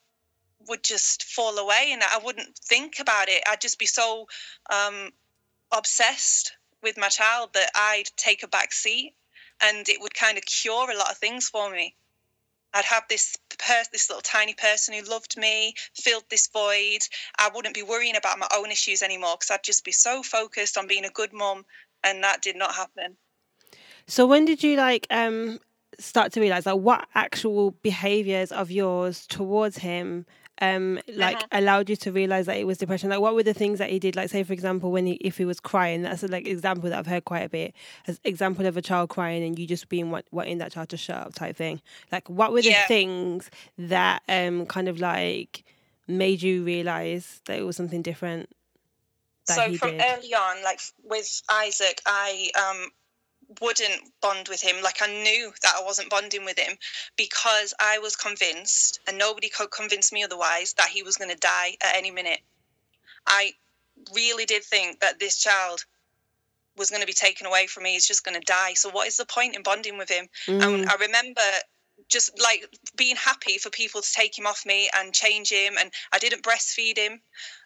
would 0.68 0.84
just 0.84 1.24
fall 1.24 1.58
away 1.58 1.90
and 1.92 2.04
I 2.04 2.20
wouldn't 2.24 2.58
think 2.58 3.00
about 3.00 3.30
it 3.30 3.44
I'd 3.48 3.62
just 3.62 3.80
be 3.80 3.86
so 3.86 4.28
um, 4.70 5.12
obsessed 5.72 6.54
with 6.82 6.98
my 6.98 7.10
child 7.10 7.54
that 7.54 7.72
I'd 7.76 8.10
take 8.16 8.44
a 8.44 8.48
back 8.48 8.74
seat. 8.74 9.16
and 9.62 9.88
it 9.90 10.00
would 10.02 10.14
kind 10.14 10.38
of 10.38 10.46
cure 10.46 10.90
a 10.90 10.98
lot 10.98 11.12
of 11.12 11.18
things 11.18 11.50
for 11.50 11.70
me. 11.70 11.96
I'd 12.74 12.86
have 12.86 13.04
this 13.10 13.36
per- 13.58 13.84
this 13.92 14.10
little 14.10 14.22
tiny 14.22 14.54
person 14.54 14.94
who 14.94 15.02
loved 15.02 15.38
me, 15.38 15.74
filled 15.96 16.24
this 16.30 16.48
void. 16.48 17.00
I 17.38 17.50
wouldn't 17.54 17.76
be 17.76 17.84
worrying 17.84 18.16
about 18.16 18.40
my 18.40 18.48
own 18.56 18.72
issues 18.72 19.02
anymore 19.02 19.36
because 19.38 19.52
I'd 19.52 19.64
just 19.64 19.84
be 19.84 19.92
so 19.92 20.24
focused 20.24 20.78
on 20.78 20.88
being 20.88 21.06
a 21.06 21.10
good 21.10 21.34
mom, 21.34 21.66
and 22.04 22.24
that 22.24 22.42
did 22.42 22.56
not 22.56 22.76
happen. 22.76 23.18
So 24.10 24.26
when 24.26 24.46
did 24.46 24.64
you 24.64 24.76
like 24.76 25.08
um 25.10 25.60
start 26.00 26.32
to 26.34 26.42
realize 26.42 26.66
like 26.66 26.80
what 26.80 27.08
actual 27.14 27.72
behaviors 27.84 28.52
of 28.52 28.72
yours 28.72 29.28
towards 29.28 29.78
him 29.78 30.26
um 30.62 31.00
like 31.14 31.38
uh-huh. 31.38 31.48
allowed 31.52 31.90
you 31.90 31.96
to 31.96 32.12
realize 32.12 32.46
that 32.46 32.58
it 32.58 32.66
was 32.66 32.78
depression 32.78 33.10
like 33.10 33.20
what 33.20 33.36
were 33.36 33.44
the 33.44 33.54
things 33.54 33.80
that 33.80 33.90
he 33.90 34.00
did 34.00 34.16
like 34.16 34.30
say 34.30 34.44
for 34.44 34.54
example 34.54 34.92
when 34.92 35.06
he 35.06 35.14
if 35.16 35.38
he 35.38 35.46
was 35.46 35.60
crying 35.60 36.02
that's 36.02 36.24
a 36.24 36.28
like 36.28 36.48
example 36.48 36.90
that 36.90 37.00
i've 37.00 37.08
heard 37.08 37.24
quite 37.26 37.42
a 37.42 37.50
bit 37.50 37.74
as 38.08 38.20
example 38.24 38.66
of 38.66 38.76
a 38.76 38.82
child 38.82 39.10
crying 39.10 39.44
and 39.44 39.58
you 39.58 39.66
just 39.66 39.88
being 39.90 40.12
what 40.12 40.26
wanting 40.32 40.58
that 40.58 40.72
child 40.72 40.90
to 40.90 40.98
shut 40.98 41.16
up 41.16 41.34
type 41.34 41.56
thing 41.56 41.82
like 42.12 42.30
what 42.30 42.52
were 42.52 42.62
the 42.62 42.70
yeah. 42.70 42.88
things 42.88 43.50
that 43.78 44.22
um 44.28 44.66
kind 44.66 44.88
of 44.90 45.00
like 45.00 45.64
made 46.08 46.42
you 46.42 46.64
realize 46.64 47.42
that 47.46 47.58
it 47.58 47.64
was 47.64 47.78
something 47.78 48.02
different 48.02 48.50
so 49.46 49.74
from 49.76 49.92
did? 49.92 50.02
early 50.10 50.34
on 50.34 50.64
like 50.64 50.80
with 51.06 51.42
isaac 51.50 52.02
i 52.06 52.50
um 52.58 52.90
wouldn't 53.62 54.02
bond 54.22 54.48
with 54.48 54.62
him. 54.62 54.82
Like 54.84 55.02
I 55.02 55.08
knew 55.08 55.52
that 55.62 55.74
I 55.78 55.84
wasn't 55.84 56.10
bonding 56.10 56.46
with 56.46 56.60
him 56.60 56.78
because 57.16 57.74
I 57.80 58.00
was 58.00 58.16
convinced, 58.16 59.00
and 59.08 59.18
nobody 59.18 59.50
could 59.50 59.72
convince 59.72 60.12
me 60.12 60.24
otherwise, 60.24 60.74
that 60.74 60.90
he 60.90 61.04
was 61.04 61.18
going 61.18 61.32
to 61.32 61.38
die 61.38 61.78
at 61.82 61.96
any 61.96 62.12
minute. 62.12 62.42
I 63.26 63.54
really 64.14 64.46
did 64.46 64.64
think 64.64 65.00
that 65.00 65.20
this 65.20 65.38
child 65.38 65.86
was 66.78 66.90
going 66.90 67.02
to 67.02 67.08
be 67.08 67.14
taken 67.14 67.46
away 67.46 67.68
from 67.68 67.84
me. 67.84 67.94
He's 67.94 68.08
just 68.08 68.24
going 68.24 68.40
to 68.40 68.46
die. 68.46 68.74
So 68.74 68.90
what 68.90 69.08
is 69.08 69.18
the 69.18 69.26
point 69.26 69.56
in 69.56 69.64
bonding 69.64 69.98
with 69.98 70.10
him? 70.10 70.28
Mm. 70.48 70.64
And 70.64 70.90
I 70.90 70.96
remember 70.96 71.42
just 72.08 72.40
like 72.42 72.66
being 72.96 73.18
happy 73.18 73.58
for 73.58 73.70
people 73.70 74.02
to 74.02 74.12
take 74.12 74.38
him 74.38 74.48
off 74.48 74.66
me 74.66 74.90
and 74.96 75.14
change 75.14 75.52
him. 75.52 75.74
And 75.78 75.92
I 76.14 76.20
didn't 76.20 76.44
breastfeed 76.44 76.98
him 76.98 77.20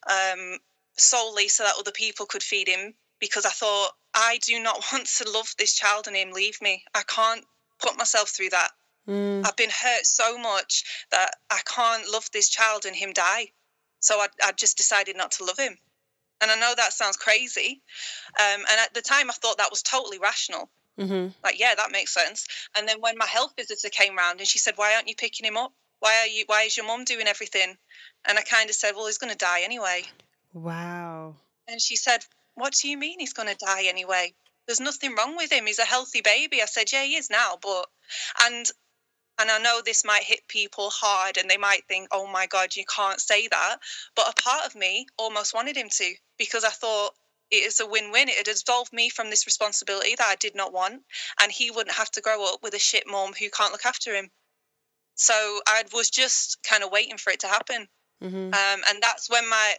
um, 0.10 0.58
solely 0.98 1.48
so 1.48 1.64
that 1.64 1.76
other 1.78 1.92
people 1.92 2.26
could 2.26 2.44
feed 2.44 2.68
him 2.68 2.96
because 3.20 3.46
I 3.46 3.52
thought 3.52 3.92
I 4.14 4.40
do 4.44 4.62
not 4.62 4.84
want 4.92 5.08
to 5.08 5.30
love 5.30 5.54
this 5.58 5.74
child 5.74 6.08
and 6.08 6.16
him 6.16 6.32
leave 6.32 6.62
me. 6.62 6.84
I 6.94 7.04
can't 7.04 7.44
put 7.80 7.98
myself 7.98 8.30
through 8.30 8.50
that. 8.50 8.70
Mm. 9.08 9.46
I've 9.46 9.58
been 9.58 9.70
hurt 9.70 10.06
so 10.06 10.38
much 10.38 10.84
that 11.12 11.32
I 11.52 11.60
can't 11.66 12.10
love 12.12 12.30
this 12.32 12.50
child 12.50 12.86
and 12.86 12.96
him 12.96 13.12
die. 13.14 13.48
So 14.00 14.20
I, 14.20 14.28
I 14.44 14.52
just 14.54 14.78
decided 14.78 15.18
not 15.18 15.32
to 15.34 15.46
love 15.46 15.58
him. 15.58 15.78
And 16.42 16.52
I 16.52 16.56
know 16.56 16.74
that 16.76 16.94
sounds 16.94 17.18
crazy. 17.18 17.82
Um, 18.40 18.62
and 18.70 18.80
at 18.82 18.94
the 18.94 19.02
time, 19.02 19.30
I 19.30 19.34
thought 19.34 19.58
that 19.58 19.72
was 19.72 19.82
totally 19.82 20.20
rational. 20.20 20.70
Mm-hmm. 21.00 21.30
Like, 21.44 21.60
yeah, 21.60 21.74
that 21.76 21.92
makes 21.92 22.14
sense. 22.14 22.46
And 22.78 22.88
then 22.88 23.00
when 23.00 23.18
my 23.18 23.26
health 23.26 23.54
visitor 23.58 23.90
came 23.90 24.18
round 24.18 24.40
and 24.40 24.48
she 24.48 24.60
said, 24.60 24.74
"Why 24.76 24.94
aren't 24.94 25.08
you 25.08 25.16
picking 25.16 25.46
him 25.46 25.58
up? 25.58 25.74
Why 26.00 26.20
are 26.20 26.28
you? 26.28 26.44
Why 26.48 26.64
is 26.64 26.76
your 26.76 26.86
mum 26.86 27.06
doing 27.06 27.28
everything?" 27.28 27.78
And 28.26 28.38
I 28.38 28.42
kind 28.44 28.70
of 28.70 28.76
said, 28.76 28.94
"Well, 28.96 29.08
he's 29.08 29.18
going 29.18 29.32
to 29.32 29.38
die 29.38 29.62
anyway." 29.64 30.04
Wow. 30.54 31.36
And 31.68 31.82
she 31.82 31.96
said, 31.96 32.26
what 32.56 32.74
do 32.74 32.88
you 32.88 32.98
mean 32.98 33.20
he's 33.20 33.34
going 33.34 33.50
to 33.50 33.66
die 33.66 33.84
anyway? 33.86 34.34
There's 34.66 34.80
nothing 34.80 35.16
wrong 35.16 35.36
with 35.36 35.52
him. 35.52 35.66
He's 35.66 35.80
a 35.80 35.86
healthy 35.86 36.22
baby. 36.22 36.62
I 36.62 36.66
said, 36.66 36.92
Yeah, 36.92 37.04
he 37.04 37.16
is 37.16 37.30
now, 37.30 37.58
but 37.62 37.88
and 38.44 38.66
and 39.40 39.50
I 39.50 39.58
know 39.60 39.82
this 39.84 40.06
might 40.06 40.24
hit 40.24 40.48
people 40.48 40.90
hard 40.92 41.38
and 41.38 41.50
they 41.50 41.58
might 41.58 41.88
think, 41.88 42.08
oh 42.12 42.28
my 42.28 42.46
God, 42.46 42.76
you 42.76 42.84
can't 42.86 43.20
say 43.20 43.48
that. 43.48 43.78
But 44.16 44.30
a 44.30 44.42
part 44.42 44.66
of 44.66 44.76
me 44.76 45.08
almost 45.18 45.54
wanted 45.54 45.76
him 45.76 45.90
to 45.90 46.14
because 46.38 46.64
I 46.64 46.70
thought 46.70 47.14
it 47.50 47.64
is 47.64 47.80
a 47.80 47.88
win 47.88 48.12
win. 48.12 48.30
It 48.30 48.38
had 48.38 48.48
absolved 48.48 48.94
me 48.94 49.10
from 49.10 49.30
this 49.30 49.46
responsibility 49.46 50.16
that 50.18 50.28
I 50.28 50.36
did 50.36 50.56
not 50.56 50.72
want. 50.72 51.02
And 51.42 51.52
he 51.52 51.72
wouldn't 51.72 51.96
have 51.96 52.12
to 52.12 52.22
grow 52.22 52.46
up 52.46 52.62
with 52.62 52.74
a 52.76 52.80
shit 52.80 53.06
mom 53.08 53.34
who 53.34 53.50
can't 53.50 53.72
look 53.72 53.86
after 53.86 54.16
him. 54.16 54.30
So 55.16 55.34
I 55.68 55.84
was 55.94 56.10
just 56.10 56.62
kind 56.64 56.84
of 56.84 56.92
waiting 56.92 57.18
for 57.18 57.32
it 57.32 57.40
to 57.42 57.48
happen. 57.48 57.88
Mm-hmm. 58.24 58.54
Um, 58.54 58.82
and 58.90 59.02
that's 59.02 59.30
when 59.30 59.48
my 59.50 59.76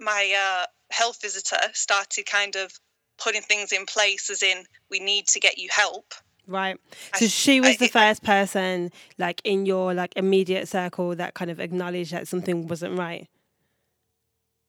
my 0.00 0.34
uh, 0.36 0.66
health 0.90 1.20
visitor 1.22 1.60
started 1.72 2.26
kind 2.26 2.56
of 2.56 2.72
putting 3.18 3.42
things 3.42 3.72
in 3.72 3.86
place, 3.86 4.30
as 4.30 4.42
in, 4.42 4.64
we 4.90 5.00
need 5.00 5.26
to 5.28 5.40
get 5.40 5.58
you 5.58 5.68
help. 5.70 6.14
Right. 6.46 6.78
So 7.14 7.24
I, 7.24 7.28
she 7.28 7.60
was 7.60 7.70
I, 7.70 7.76
the 7.76 7.88
first 7.88 8.22
person, 8.22 8.90
like 9.18 9.40
in 9.44 9.66
your 9.66 9.94
like 9.94 10.12
immediate 10.16 10.68
circle, 10.68 11.14
that 11.16 11.34
kind 11.34 11.50
of 11.50 11.60
acknowledged 11.60 12.12
that 12.12 12.28
something 12.28 12.68
wasn't 12.68 12.98
right. 12.98 13.28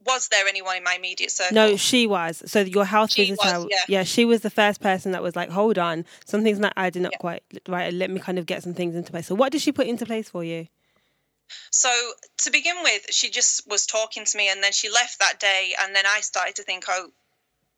Was 0.06 0.28
there 0.28 0.48
anyone 0.48 0.78
in 0.78 0.84
my 0.84 0.96
immediate 0.98 1.32
circle? 1.32 1.56
No, 1.56 1.76
she 1.78 2.06
was. 2.06 2.44
So 2.46 2.62
your 2.62 2.86
health 2.86 3.14
she 3.14 3.26
visitor, 3.26 3.60
was, 3.62 3.68
yeah. 3.72 3.78
yeah. 3.88 4.04
she 4.04 4.24
was 4.24 4.42
the 4.42 4.52
first 4.52 4.80
person 4.80 5.12
that 5.14 5.24
was 5.24 5.36
like, 5.36 5.50
"Hold 5.50 5.80
on, 5.80 6.06
something's 6.26 6.60
not 6.60 6.74
adding 6.78 7.06
up 7.06 7.14
yeah. 7.14 7.18
quite 7.18 7.44
right. 7.68 7.92
Let 7.92 8.12
me 8.12 8.20
kind 8.20 8.38
of 8.38 8.46
get 8.46 8.62
some 8.62 8.76
things 8.76 8.96
into 8.96 9.12
place." 9.12 9.26
So, 9.26 9.36
what 9.36 9.52
did 9.52 9.62
she 9.62 9.72
put 9.72 9.88
into 9.88 10.06
place 10.06 10.30
for 10.30 10.44
you? 10.44 10.68
So 11.72 11.90
to 12.40 12.52
begin 12.52 12.76
with, 12.84 13.06
she 13.12 13.30
just 13.30 13.68
was 13.68 13.86
talking 13.86 14.26
to 14.26 14.38
me, 14.38 14.50
and 14.50 14.64
then 14.64 14.72
she 14.72 14.90
left 14.90 15.20
that 15.20 15.40
day, 15.40 15.74
and 15.82 15.96
then 15.96 16.06
I 16.08 16.22
started 16.22 16.56
to 16.56 16.64
think, 16.64 16.86
oh, 16.88 17.10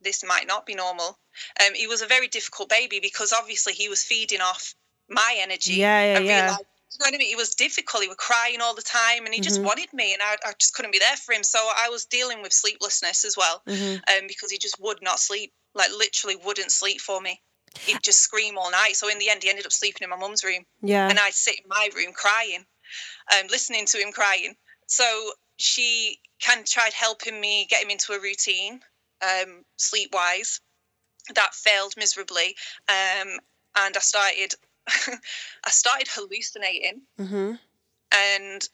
this 0.01 0.24
might 0.24 0.47
not 0.47 0.65
be 0.65 0.75
normal. 0.75 1.17
Um, 1.59 1.74
he 1.74 1.88
was 1.88 2.01
a 2.01 2.07
very 2.07 2.27
difficult 2.27 2.69
baby 2.69 3.00
because 3.01 3.33
obviously 3.33 3.74
he 3.74 3.89
was 3.89 4.03
feeding 4.03 4.41
off 4.41 4.75
my 5.09 5.38
energy. 5.39 5.74
Yeah, 5.75 6.13
yeah, 6.13 6.19
yeah. 6.19 6.51
you 6.51 6.51
know 6.51 6.57
what 7.00 7.13
I 7.13 7.17
mean? 7.17 7.27
He 7.27 7.36
was 7.36 7.55
difficult. 7.55 8.03
He 8.03 8.09
was 8.09 8.17
crying 8.17 8.62
all 8.62 8.75
the 8.75 8.81
time, 8.81 9.25
and 9.25 9.33
he 9.33 9.39
mm-hmm. 9.39 9.43
just 9.43 9.62
wanted 9.62 9.91
me, 9.93 10.13
and 10.13 10.21
I, 10.21 10.36
I, 10.45 10.53
just 10.59 10.74
couldn't 10.74 10.91
be 10.91 11.00
there 11.00 11.17
for 11.17 11.33
him. 11.33 11.43
So 11.43 11.59
I 11.59 11.89
was 11.89 12.05
dealing 12.05 12.41
with 12.41 12.53
sleeplessness 12.53 13.25
as 13.25 13.36
well, 13.38 13.62
mm-hmm. 13.67 13.95
um, 13.95 14.27
because 14.27 14.51
he 14.51 14.57
just 14.57 14.79
would 14.81 15.01
not 15.01 15.19
sleep. 15.19 15.53
Like 15.74 15.91
literally, 15.91 16.38
wouldn't 16.43 16.71
sleep 16.71 17.01
for 17.01 17.21
me. 17.21 17.41
He'd 17.81 18.01
just 18.01 18.19
scream 18.19 18.57
all 18.57 18.71
night. 18.71 18.95
So 18.95 19.09
in 19.09 19.19
the 19.19 19.29
end, 19.29 19.43
he 19.43 19.50
ended 19.50 19.65
up 19.65 19.71
sleeping 19.71 20.03
in 20.03 20.09
my 20.09 20.17
mum's 20.17 20.43
room. 20.43 20.65
Yeah, 20.81 21.09
and 21.09 21.19
I'd 21.19 21.33
sit 21.33 21.59
in 21.59 21.67
my 21.67 21.89
room 21.95 22.13
crying 22.13 22.65
um, 23.34 23.48
listening 23.50 23.86
to 23.88 23.98
him 23.98 24.12
crying. 24.12 24.56
So 24.88 25.32
she 25.58 26.20
kind 26.41 26.60
of 26.60 26.65
tried 26.65 26.94
helping 26.94 27.39
me 27.39 27.67
get 27.70 27.84
him 27.84 27.89
into 27.89 28.13
a 28.13 28.22
routine, 28.22 28.79
um, 29.22 29.63
sleep 29.77 30.12
wise. 30.13 30.62
That 31.36 31.53
failed 31.53 31.94
miserably, 31.98 32.56
um, 32.88 33.39
and 33.75 33.98
I 33.98 34.00
started, 34.00 34.53
I 34.88 35.70
started 35.70 36.08
hallucinating, 36.10 37.01
mm-hmm. 37.20 37.56
and 38.13 38.70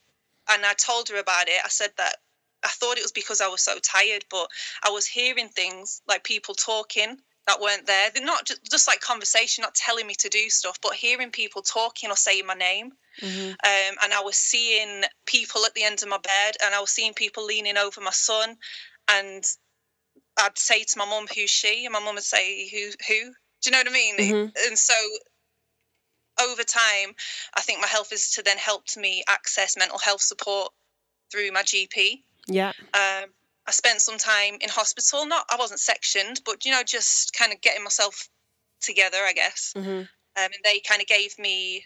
and 0.52 0.66
I 0.66 0.74
told 0.78 1.10
her 1.10 1.18
about 1.18 1.48
it. 1.48 1.60
I 1.66 1.70
said 1.70 1.94
that 1.98 2.18
I 2.64 2.68
thought 2.68 3.00
it 3.00 3.04
was 3.04 3.12
because 3.12 3.42
I 3.42 3.48
was 3.48 3.64
so 3.64 3.80
tired, 3.80 4.26
but 4.30 4.48
I 4.84 4.92
was 4.92 5.08
hearing 5.08 5.50
things 5.50 6.04
like 6.08 6.24
people 6.24 6.54
talking 6.54 7.18
that 7.48 7.60
weren't 7.60 7.86
there. 7.86 8.10
They're 8.14 8.26
not 8.26 8.46
just, 8.46 8.70
just 8.70 8.88
like 8.88 9.02
conversation, 9.02 9.62
not 9.62 9.76
telling 9.76 10.08
me 10.08 10.16
to 10.20 10.30
do 10.30 10.50
stuff, 10.50 10.80
but 10.82 10.94
hearing 10.94 11.32
people 11.32 11.62
talking 11.62 12.10
or 12.10 12.16
saying 12.16 12.46
my 12.46 12.54
name. 12.54 12.92
Mm-hmm. 13.22 13.50
Um, 13.50 13.98
and 14.04 14.14
I 14.14 14.22
was 14.24 14.38
seeing 14.38 15.04
people 15.26 15.66
at 15.66 15.74
the 15.74 15.84
end 15.84 16.02
of 16.02 16.10
my 16.10 16.18
bed, 16.18 16.56
and 16.64 16.74
I 16.74 16.80
was 16.80 16.92
seeing 16.92 17.14
people 17.14 17.46
leaning 17.46 17.78
over 17.78 18.02
my 18.02 18.12
son, 18.12 18.56
and 19.10 19.44
I'd 20.40 20.58
say 20.58 20.84
to 20.84 20.98
my 20.98 21.06
mum, 21.06 21.28
"Who's 21.36 21.50
she?" 21.50 21.86
and 21.86 21.94
my 21.94 22.00
mum 22.00 22.16
would 22.16 22.24
say, 22.24 22.70
"Who? 22.70 22.92
Who?" 23.08 23.34
Do 23.64 23.70
you 23.70 23.72
know 23.72 23.80
what 23.80 23.90
I 23.90 23.94
mean? 23.94 24.18
Mm-hmm. 24.18 24.68
And 24.68 24.78
so 24.78 24.94
over 26.42 26.64
time, 26.64 27.16
I 27.56 27.62
think 27.62 27.80
my 27.82 27.88
health 27.88 28.10
visitor 28.10 28.42
then 28.42 28.58
helped 28.58 28.98
me 28.98 29.24
access 29.28 29.78
mental 29.78 30.00
health 30.00 30.22
support 30.22 30.74
through 31.32 31.52
my 31.52 31.64
GP. 31.64 32.24
Yeah. 32.48 32.74
Um, 32.94 33.30
I 33.68 33.72
spent 33.72 34.02
some 34.02 34.18
time 34.18 34.56
in 34.62 34.70
hospital. 34.70 35.26
Not 35.26 35.46
I 35.50 35.56
wasn't 35.56 35.80
sectioned, 35.80 36.42
but 36.46 36.66
you 36.66 36.72
know, 36.72 36.84
just 36.84 37.34
kind 37.34 37.54
of 37.54 37.62
getting 37.62 37.84
myself 37.84 38.30
together, 38.82 39.18
I 39.26 39.34
guess. 39.34 39.74
Mm-hmm. 39.76 39.90
Um, 39.90 40.08
and 40.36 40.54
they 40.64 40.80
kind 40.80 41.02
of 41.02 41.08
gave 41.08 41.38
me 41.40 41.86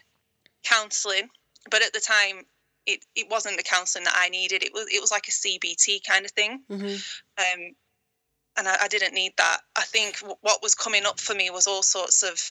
counselling, 0.64 1.28
but 1.70 1.82
at 1.82 1.92
the 1.92 2.00
time, 2.00 2.44
it, 2.86 3.04
it 3.14 3.26
wasn't 3.30 3.56
the 3.56 3.62
counselling 3.62 4.04
that 4.04 4.16
I 4.16 4.28
needed. 4.30 4.62
It 4.62 4.72
was 4.72 4.86
it 4.90 5.00
was 5.00 5.10
like 5.10 5.28
a 5.28 5.30
CBT 5.30 6.00
kind 6.06 6.24
of 6.24 6.30
thing, 6.32 6.62
mm-hmm. 6.70 6.86
um, 6.86 7.74
and 8.56 8.68
I, 8.68 8.76
I 8.82 8.88
didn't 8.88 9.14
need 9.14 9.32
that. 9.36 9.60
I 9.76 9.82
think 9.82 10.16
what 10.40 10.62
was 10.62 10.74
coming 10.74 11.04
up 11.04 11.20
for 11.20 11.34
me 11.34 11.50
was 11.50 11.66
all 11.66 11.82
sorts 11.82 12.22
of 12.22 12.50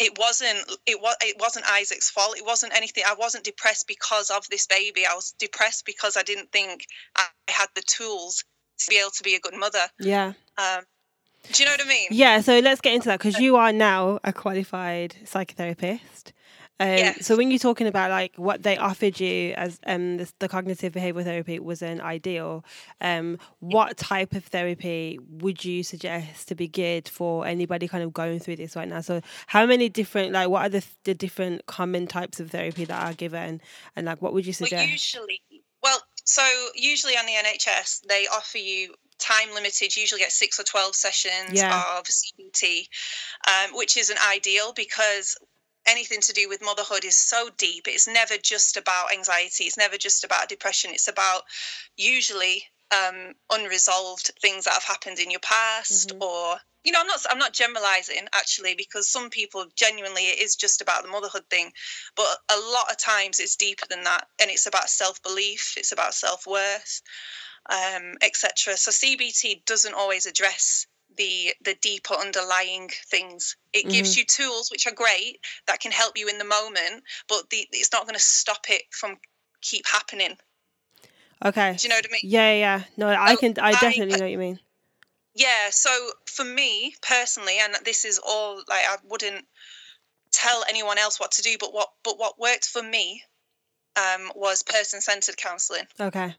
it 0.00 0.18
wasn't 0.18 0.58
it 0.86 1.00
was 1.00 1.14
it 1.20 1.36
wasn't 1.38 1.66
Isaac's 1.70 2.10
fault. 2.10 2.36
It 2.36 2.44
wasn't 2.44 2.74
anything. 2.74 3.04
I 3.06 3.14
wasn't 3.14 3.44
depressed 3.44 3.86
because 3.86 4.30
of 4.30 4.48
this 4.50 4.66
baby. 4.66 5.02
I 5.08 5.14
was 5.14 5.34
depressed 5.38 5.84
because 5.84 6.16
I 6.16 6.22
didn't 6.22 6.50
think 6.50 6.86
I 7.16 7.26
had 7.48 7.68
the 7.74 7.82
tools 7.82 8.42
to 8.78 8.86
be 8.88 8.98
able 8.98 9.10
to 9.10 9.22
be 9.22 9.34
a 9.34 9.40
good 9.40 9.54
mother. 9.54 9.86
Yeah. 10.00 10.32
Um, 10.56 10.84
do 11.52 11.62
you 11.62 11.68
know 11.68 11.72
what 11.72 11.84
I 11.84 11.88
mean? 11.88 12.08
Yeah. 12.10 12.40
So 12.40 12.58
let's 12.60 12.80
get 12.80 12.94
into 12.94 13.08
that 13.08 13.18
because 13.18 13.38
you 13.38 13.56
are 13.56 13.72
now 13.72 14.18
a 14.24 14.32
qualified 14.32 15.16
psychotherapist. 15.24 16.32
Um. 16.80 17.14
So 17.20 17.36
when 17.36 17.50
you're 17.50 17.58
talking 17.58 17.86
about 17.86 18.10
like 18.10 18.32
what 18.36 18.62
they 18.62 18.78
offered 18.78 19.20
you 19.20 19.52
as 19.52 19.78
um, 19.86 20.16
the, 20.16 20.32
the 20.38 20.48
cognitive 20.48 20.94
behavioral 20.94 21.24
therapy 21.24 21.58
was 21.58 21.82
an 21.82 22.00
ideal, 22.00 22.64
um, 23.00 23.38
what 23.58 23.98
type 23.98 24.32
of 24.32 24.44
therapy 24.44 25.18
would 25.28 25.62
you 25.62 25.82
suggest 25.82 26.48
to 26.48 26.54
be 26.54 26.66
good 26.66 27.08
for 27.08 27.46
anybody 27.46 27.86
kind 27.86 28.02
of 28.02 28.14
going 28.14 28.40
through 28.40 28.56
this 28.56 28.76
right 28.76 28.88
now? 28.88 29.02
So 29.02 29.20
how 29.46 29.66
many 29.66 29.90
different 29.90 30.32
like 30.32 30.48
what 30.48 30.62
are 30.62 30.68
the, 30.70 30.84
the 31.04 31.14
different 31.14 31.66
common 31.66 32.06
types 32.06 32.40
of 32.40 32.50
therapy 32.50 32.86
that 32.86 33.06
are 33.06 33.14
given, 33.14 33.60
and 33.94 34.06
like 34.06 34.22
what 34.22 34.32
would 34.32 34.46
you 34.46 34.54
suggest? 34.54 34.74
Well, 34.74 34.88
usually, 34.90 35.42
well, 35.82 35.98
so 36.24 36.42
usually 36.74 37.14
on 37.14 37.26
the 37.26 37.32
NHS 37.32 38.06
they 38.08 38.26
offer 38.32 38.58
you 38.58 38.94
time 39.18 39.52
limited. 39.54 39.94
Usually 39.96 40.20
get 40.20 40.32
six 40.32 40.58
or 40.58 40.64
twelve 40.64 40.94
sessions 40.94 41.52
yeah. 41.52 41.98
of 41.98 42.04
CBT, 42.04 42.88
um, 43.46 43.76
which 43.76 43.96
isn't 43.96 44.18
ideal 44.28 44.72
because 44.74 45.36
anything 45.86 46.20
to 46.22 46.32
do 46.32 46.48
with 46.48 46.62
motherhood 46.62 47.04
is 47.04 47.16
so 47.16 47.48
deep. 47.58 47.86
It's 47.86 48.08
never 48.08 48.36
just 48.36 48.76
about 48.76 49.12
anxiety. 49.12 49.64
It's 49.64 49.78
never 49.78 49.96
just 49.96 50.24
about 50.24 50.48
depression. 50.48 50.90
It's 50.92 51.08
about 51.08 51.42
usually 51.96 52.64
um, 52.90 53.34
unresolved 53.52 54.32
things 54.40 54.64
that 54.64 54.74
have 54.74 54.84
happened 54.84 55.18
in 55.18 55.30
your 55.30 55.40
past 55.40 56.10
mm-hmm. 56.10 56.22
or 56.22 56.56
you 56.82 56.92
know 56.92 57.00
i'm 57.00 57.06
not 57.06 57.20
i'm 57.30 57.38
not 57.38 57.52
generalizing 57.52 58.26
actually 58.34 58.74
because 58.74 59.08
some 59.08 59.30
people 59.30 59.66
genuinely 59.76 60.22
it 60.22 60.40
is 60.40 60.56
just 60.56 60.80
about 60.80 61.02
the 61.02 61.08
motherhood 61.08 61.44
thing 61.50 61.70
but 62.16 62.26
a 62.50 62.56
lot 62.72 62.90
of 62.90 62.98
times 62.98 63.38
it's 63.38 63.56
deeper 63.56 63.86
than 63.90 64.02
that 64.02 64.26
and 64.40 64.50
it's 64.50 64.66
about 64.66 64.88
self-belief 64.88 65.74
it's 65.76 65.92
about 65.92 66.14
self-worth 66.14 67.02
um, 67.68 68.14
etc 68.22 68.76
so 68.76 68.90
cbt 68.90 69.64
doesn't 69.66 69.94
always 69.94 70.26
address 70.26 70.86
the 71.16 71.54
the 71.64 71.74
deeper 71.80 72.14
underlying 72.14 72.90
things. 73.06 73.56
It 73.72 73.80
mm-hmm. 73.80 73.90
gives 73.90 74.16
you 74.16 74.24
tools 74.24 74.70
which 74.70 74.86
are 74.86 74.94
great 74.94 75.40
that 75.66 75.80
can 75.80 75.92
help 75.92 76.16
you 76.16 76.28
in 76.28 76.38
the 76.38 76.44
moment 76.44 77.04
but 77.28 77.48
the, 77.50 77.66
it's 77.72 77.92
not 77.92 78.02
going 78.02 78.14
to 78.14 78.20
stop 78.20 78.66
it 78.68 78.82
from 78.90 79.18
keep 79.60 79.86
happening. 79.86 80.36
Okay. 81.44 81.74
Do 81.78 81.82
you 81.82 81.88
know 81.88 81.96
what 81.96 82.06
i 82.06 82.12
mean? 82.12 82.20
Yeah 82.24 82.52
yeah 82.52 82.82
no 82.96 83.08
i 83.08 83.36
can 83.36 83.54
i 83.60 83.72
definitely 83.72 84.14
I, 84.14 84.18
know 84.18 84.24
what 84.24 84.32
you 84.32 84.38
mean. 84.38 84.58
Yeah 85.34 85.70
so 85.70 85.90
for 86.26 86.44
me 86.44 86.94
personally 87.06 87.58
and 87.60 87.74
this 87.84 88.04
is 88.04 88.18
all 88.18 88.56
like 88.56 88.84
i 88.88 88.96
wouldn't 89.08 89.46
tell 90.32 90.64
anyone 90.68 90.98
else 90.98 91.18
what 91.18 91.32
to 91.32 91.42
do 91.42 91.56
but 91.58 91.72
what 91.72 91.90
but 92.04 92.18
what 92.18 92.38
worked 92.38 92.66
for 92.66 92.82
me 92.82 93.22
um, 93.96 94.30
was 94.36 94.62
person-centered 94.62 95.36
counseling 95.36 95.84
okay. 95.98 96.34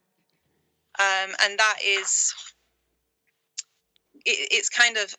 Um, 1.00 1.32
and 1.44 1.58
that 1.58 1.78
is 1.86 2.34
it, 4.26 4.48
it's 4.52 4.70
kind 4.70 4.98
of 4.98 5.16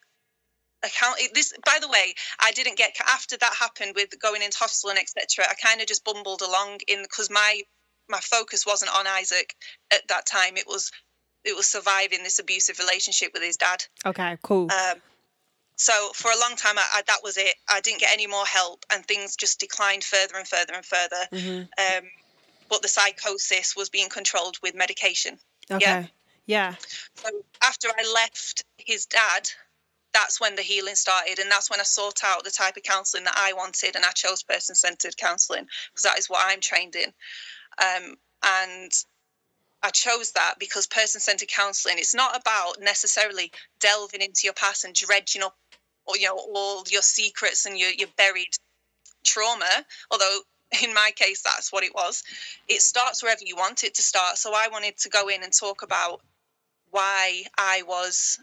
account 0.85 1.17
this 1.33 1.53
by 1.65 1.79
the 1.81 1.89
way 1.89 2.13
i 2.41 2.51
didn't 2.51 2.77
get 2.77 2.93
after 3.09 3.37
that 3.37 3.55
happened 3.59 3.93
with 3.95 4.09
going 4.21 4.43
into 4.43 4.59
hospital 4.59 4.91
and 4.91 4.99
etc 4.99 5.45
i 5.49 5.55
kind 5.55 5.81
of 5.81 5.87
just 5.87 6.05
bumbled 6.05 6.43
along 6.43 6.79
in 6.89 7.03
because 7.03 7.31
my 7.31 7.63
my 8.09 8.21
focus 8.21 8.65
wasn't 8.67 8.91
on 8.97 9.07
isaac 9.07 9.55
at 9.93 10.07
that 10.09 10.27
time. 10.27 10.57
It 10.57 10.67
was 10.67 10.91
it 11.45 11.57
was 11.57 11.67
surviving 11.67 12.23
this 12.23 12.39
abusive 12.39 12.79
relationship 12.79 13.31
with 13.33 13.43
his 13.43 13.57
dad. 13.57 13.83
Okay 14.07 14.37
cool. 14.43 14.71
Um, 14.71 14.99
so 15.77 15.93
for 16.15 16.31
a 16.31 16.39
long 16.41 16.55
time 16.57 16.79
I, 16.79 16.85
I, 16.95 17.03
that 17.07 17.21
was 17.25 17.37
it. 17.37 17.57
I 17.69 17.81
didn't 17.81 18.01
get 18.01 18.13
any 18.13 18.27
more 18.27 18.45
help 18.45 18.85
and 18.93 19.05
things 19.05 19.35
just 19.35 19.59
declined 19.59 20.05
further 20.05 20.37
and 20.37 20.47
further 20.47 20.75
and 20.75 20.85
further. 20.85 21.27
Mm-hmm. 21.33 21.61
um, 21.61 22.11
but 22.69 22.83
the 22.83 22.89
psychosis 22.89 23.75
was 23.77 23.91
being 23.91 24.09
controlled 24.09 24.57
with 24.63 24.75
medication. 24.75 25.39
Okay. 25.71 25.85
yeah 25.85 26.05
yeah. 26.47 26.75
So 27.15 27.31
after 27.63 27.89
I 27.89 28.13
left 28.15 28.65
his 28.79 29.07
dad, 29.07 29.49
that's 30.13 30.41
when 30.41 30.57
the 30.57 30.63
healing 30.63 30.95
started. 30.95 31.39
And 31.39 31.51
that's 31.51 31.71
when 31.71 31.81
I 31.81 31.85
sought 31.85 32.23
out 32.25 32.45
the 32.45 32.51
type 32.51 32.77
of 32.77 32.83
counseling 32.83 33.25
that 33.25 33.37
I 33.37 33.53
wanted. 33.53 33.97
And 33.97 34.05
I 34.05 34.11
chose 34.11 34.43
person 34.43 34.75
centered 34.75 35.17
counseling 35.17 35.67
because 35.91 36.03
that 36.03 36.19
is 36.19 36.29
what 36.29 36.43
I'm 36.45 36.61
trained 36.61 36.97
in. 36.97 37.13
Um, 37.81 38.17
and 38.45 38.93
I 39.83 39.91
chose 39.91 40.33
that 40.33 40.55
because 40.59 40.87
person 40.87 41.21
centered 41.21 41.49
counseling, 41.49 41.97
it's 41.99 42.15
not 42.15 42.39
about 42.39 42.81
necessarily 42.81 43.51
delving 43.81 44.21
into 44.21 44.43
your 44.45 44.53
past 44.53 44.85
and 44.85 44.95
dredging 44.95 45.43
up 45.43 45.57
or, 46.07 46.17
you 46.17 46.27
know, 46.27 46.37
all 46.55 46.85
your 46.91 47.03
secrets 47.03 47.65
and 47.67 47.79
your, 47.79 47.91
your 47.93 48.09
buried 48.17 48.55
trauma, 49.25 49.85
although 50.11 50.41
in 50.83 50.95
my 50.95 51.11
case, 51.17 51.43
that's 51.43 51.73
what 51.73 51.85
it 51.85 51.95
was. 51.95 52.23
It 52.69 52.81
starts 52.81 53.23
wherever 53.23 53.43
you 53.45 53.57
want 53.57 53.85
it 53.85 53.95
to 53.95 54.03
start. 54.03 54.37
So 54.37 54.53
I 54.55 54.69
wanted 54.71 54.97
to 54.99 55.09
go 55.09 55.29
in 55.29 55.43
and 55.43 55.53
talk 55.53 55.83
about 55.83 56.21
why 56.93 57.43
I 57.59 57.83
was. 57.87 58.39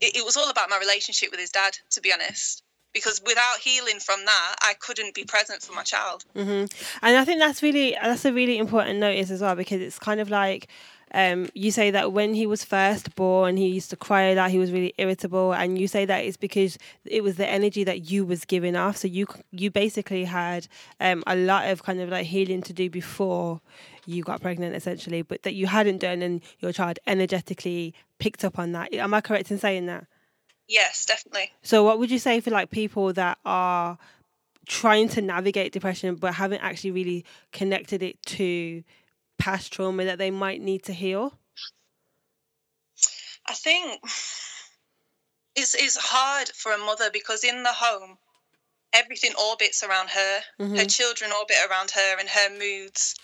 It, 0.00 0.16
it 0.16 0.24
was 0.24 0.36
all 0.36 0.50
about 0.50 0.70
my 0.70 0.78
relationship 0.78 1.30
with 1.30 1.40
his 1.40 1.50
dad, 1.50 1.78
to 1.90 2.00
be 2.00 2.12
honest 2.12 2.62
because 2.92 3.20
without 3.24 3.58
healing 3.62 4.00
from 4.00 4.24
that 4.24 4.56
i 4.62 4.74
couldn't 4.80 5.14
be 5.14 5.22
present 5.22 5.62
for 5.62 5.72
my 5.72 5.82
child 5.84 6.24
mm-hmm. 6.34 6.64
and 7.02 7.16
i 7.16 7.24
think 7.24 7.38
that's 7.38 7.62
really 7.62 7.96
that's 8.02 8.24
a 8.24 8.32
really 8.32 8.58
important 8.58 8.98
notice 8.98 9.30
as 9.30 9.40
well 9.40 9.54
because 9.54 9.80
it's 9.80 9.96
kind 9.96 10.20
of 10.20 10.28
like 10.28 10.68
um, 11.12 11.48
you 11.54 11.70
say 11.72 11.90
that 11.90 12.12
when 12.12 12.34
he 12.34 12.46
was 12.46 12.62
first 12.62 13.14
born, 13.16 13.56
he 13.56 13.66
used 13.66 13.90
to 13.90 13.96
cry 13.96 14.22
a 14.22 14.36
lot. 14.36 14.50
He 14.50 14.58
was 14.58 14.70
really 14.70 14.94
irritable, 14.96 15.52
and 15.52 15.76
you 15.76 15.88
say 15.88 16.04
that 16.04 16.24
it's 16.24 16.36
because 16.36 16.78
it 17.04 17.24
was 17.24 17.36
the 17.36 17.48
energy 17.48 17.82
that 17.84 18.10
you 18.10 18.24
was 18.24 18.44
giving 18.44 18.76
off. 18.76 18.98
So 18.98 19.08
you 19.08 19.26
you 19.50 19.70
basically 19.70 20.24
had 20.24 20.68
um, 21.00 21.24
a 21.26 21.34
lot 21.34 21.68
of 21.68 21.82
kind 21.82 22.00
of 22.00 22.10
like 22.10 22.26
healing 22.26 22.62
to 22.62 22.72
do 22.72 22.88
before 22.88 23.60
you 24.10 24.22
got 24.22 24.40
pregnant, 24.42 24.74
essentially, 24.74 25.22
but 25.22 25.42
that 25.42 25.54
you 25.54 25.66
hadn't 25.66 25.98
done, 25.98 26.22
and 26.22 26.42
your 26.58 26.72
child 26.72 26.98
energetically 27.06 27.94
picked 28.18 28.44
up 28.44 28.58
on 28.58 28.72
that. 28.72 28.92
Am 28.94 29.14
I 29.14 29.20
correct 29.20 29.50
in 29.50 29.58
saying 29.58 29.86
that? 29.86 30.06
Yes, 30.68 31.04
definitely. 31.06 31.50
So, 31.62 31.84
what 31.84 31.98
would 31.98 32.10
you 32.10 32.18
say 32.18 32.40
for 32.40 32.50
like 32.50 32.70
people 32.70 33.12
that 33.14 33.38
are 33.44 33.98
trying 34.66 35.08
to 35.08 35.20
navigate 35.20 35.72
depression 35.72 36.14
but 36.14 36.34
haven't 36.34 36.60
actually 36.60 36.92
really 36.92 37.24
connected 37.52 38.02
it 38.02 38.22
to 38.22 38.84
past 39.38 39.72
trauma 39.72 40.04
that 40.04 40.18
they 40.18 40.30
might 40.30 40.60
need 40.60 40.84
to 40.84 40.92
heal? 40.92 41.32
I 43.46 43.54
think 43.54 44.00
it's 45.56 45.74
it's 45.74 45.96
hard 45.96 46.48
for 46.50 46.72
a 46.72 46.78
mother 46.78 47.10
because 47.12 47.42
in 47.42 47.62
the 47.62 47.72
home 47.72 48.18
everything 48.92 49.32
orbits 49.40 49.82
around 49.82 50.10
her. 50.10 50.40
Mm-hmm. 50.60 50.76
Her 50.76 50.84
children 50.84 51.30
orbit 51.32 51.56
around 51.68 51.90
her 51.92 52.18
and 52.18 52.28
her 52.28 52.58
moods, 52.58 53.14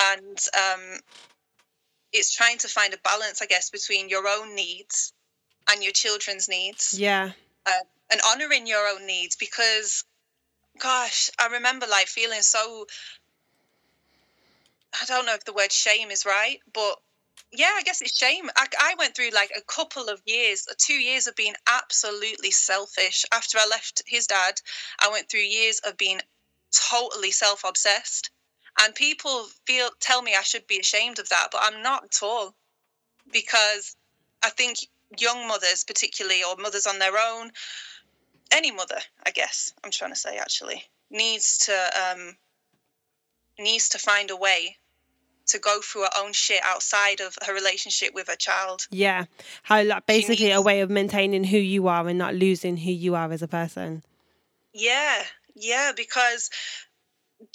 and 0.00 0.38
um, 0.54 1.00
it's 2.12 2.34
trying 2.34 2.58
to 2.58 2.68
find 2.68 2.94
a 2.94 2.98
balance, 2.98 3.42
I 3.42 3.46
guess, 3.46 3.70
between 3.70 4.08
your 4.08 4.26
own 4.26 4.54
needs 4.54 5.12
and 5.70 5.82
your 5.82 5.92
children's 5.92 6.48
needs. 6.48 6.98
Yeah. 6.98 7.32
Uh, 7.66 7.84
and 8.10 8.20
honoring 8.26 8.66
your 8.66 8.86
own 8.88 9.06
needs 9.06 9.36
because, 9.36 10.04
gosh, 10.78 11.30
I 11.38 11.48
remember 11.48 11.86
like 11.86 12.06
feeling 12.06 12.40
so 12.40 12.86
I 15.00 15.04
don't 15.06 15.26
know 15.26 15.34
if 15.34 15.44
the 15.44 15.52
word 15.52 15.72
shame 15.72 16.10
is 16.10 16.24
right, 16.24 16.58
but 16.72 16.96
yeah, 17.52 17.72
I 17.74 17.82
guess 17.82 18.02
it's 18.02 18.16
shame. 18.16 18.50
I, 18.56 18.66
I 18.80 18.94
went 18.98 19.14
through 19.14 19.30
like 19.30 19.50
a 19.56 19.62
couple 19.62 20.08
of 20.08 20.20
years, 20.26 20.66
two 20.78 20.94
years 20.94 21.26
of 21.26 21.36
being 21.36 21.54
absolutely 21.66 22.50
selfish. 22.50 23.24
After 23.32 23.58
I 23.58 23.66
left 23.68 24.02
his 24.06 24.26
dad, 24.26 24.60
I 25.00 25.10
went 25.10 25.30
through 25.30 25.40
years 25.40 25.80
of 25.80 25.96
being 25.96 26.20
totally 26.90 27.30
self 27.30 27.64
obsessed. 27.64 28.30
And 28.80 28.94
people 28.94 29.46
feel 29.66 29.88
tell 30.00 30.22
me 30.22 30.34
I 30.38 30.42
should 30.42 30.66
be 30.66 30.78
ashamed 30.78 31.18
of 31.18 31.28
that, 31.30 31.48
but 31.52 31.60
I'm 31.62 31.82
not 31.82 32.04
at 32.04 32.18
all. 32.22 32.54
Because 33.32 33.96
I 34.42 34.50
think 34.50 34.78
young 35.18 35.46
mothers, 35.48 35.84
particularly, 35.84 36.42
or 36.42 36.56
mothers 36.56 36.86
on 36.86 36.98
their 36.98 37.12
own, 37.18 37.50
any 38.52 38.70
mother, 38.70 38.98
I 39.26 39.30
guess 39.30 39.72
I'm 39.84 39.90
trying 39.90 40.12
to 40.12 40.18
say 40.18 40.38
actually, 40.38 40.84
needs 41.10 41.58
to 41.66 41.72
um, 41.72 42.36
needs 43.58 43.90
to 43.90 43.98
find 43.98 44.30
a 44.30 44.36
way 44.36 44.76
to 45.48 45.58
go 45.58 45.80
through 45.80 46.02
her 46.02 46.10
own 46.18 46.32
shit 46.32 46.60
outside 46.64 47.20
of 47.20 47.36
her 47.46 47.54
relationship 47.54 48.14
with 48.14 48.28
her 48.28 48.36
child. 48.36 48.86
Yeah. 48.90 49.24
How 49.62 49.82
like 49.82 50.06
basically 50.06 50.46
needs... 50.46 50.58
a 50.58 50.62
way 50.62 50.80
of 50.80 50.90
maintaining 50.90 51.44
who 51.44 51.58
you 51.58 51.88
are 51.88 52.06
and 52.06 52.18
not 52.18 52.34
losing 52.34 52.76
who 52.76 52.90
you 52.90 53.14
are 53.14 53.32
as 53.32 53.42
a 53.42 53.48
person. 53.48 54.02
Yeah. 54.72 55.22
Yeah, 55.54 55.92
because 55.96 56.50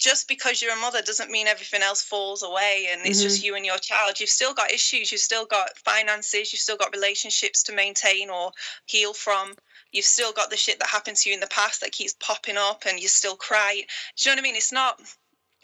just 0.04 0.28
because 0.28 0.60
you're 0.60 0.76
a 0.76 0.80
mother 0.80 1.00
doesn't 1.00 1.30
mean 1.30 1.46
everything 1.46 1.80
else 1.80 2.02
falls 2.02 2.42
away 2.42 2.88
and 2.90 3.00
it's 3.06 3.20
mm-hmm. 3.20 3.26
just 3.26 3.42
you 3.42 3.54
and 3.54 3.64
your 3.64 3.78
child. 3.78 4.20
You've 4.20 4.28
still 4.28 4.52
got 4.52 4.70
issues, 4.70 5.10
you've 5.10 5.22
still 5.22 5.46
got 5.46 5.78
finances, 5.78 6.52
you've 6.52 6.60
still 6.60 6.76
got 6.76 6.94
relationships 6.94 7.62
to 7.62 7.74
maintain 7.74 8.28
or 8.28 8.52
heal 8.84 9.14
from. 9.14 9.54
You've 9.92 10.04
still 10.04 10.32
got 10.32 10.50
the 10.50 10.58
shit 10.58 10.78
that 10.80 10.88
happened 10.88 11.16
to 11.16 11.30
you 11.30 11.34
in 11.34 11.40
the 11.40 11.46
past 11.46 11.80
that 11.80 11.92
keeps 11.92 12.14
popping 12.20 12.58
up 12.58 12.82
and 12.86 13.00
you 13.00 13.08
still 13.08 13.34
cry. 13.34 13.82
Do 14.18 14.28
you 14.28 14.36
know 14.36 14.42
what 14.42 14.44
I 14.44 14.48
mean? 14.48 14.56
It's 14.56 14.72
not 14.72 15.00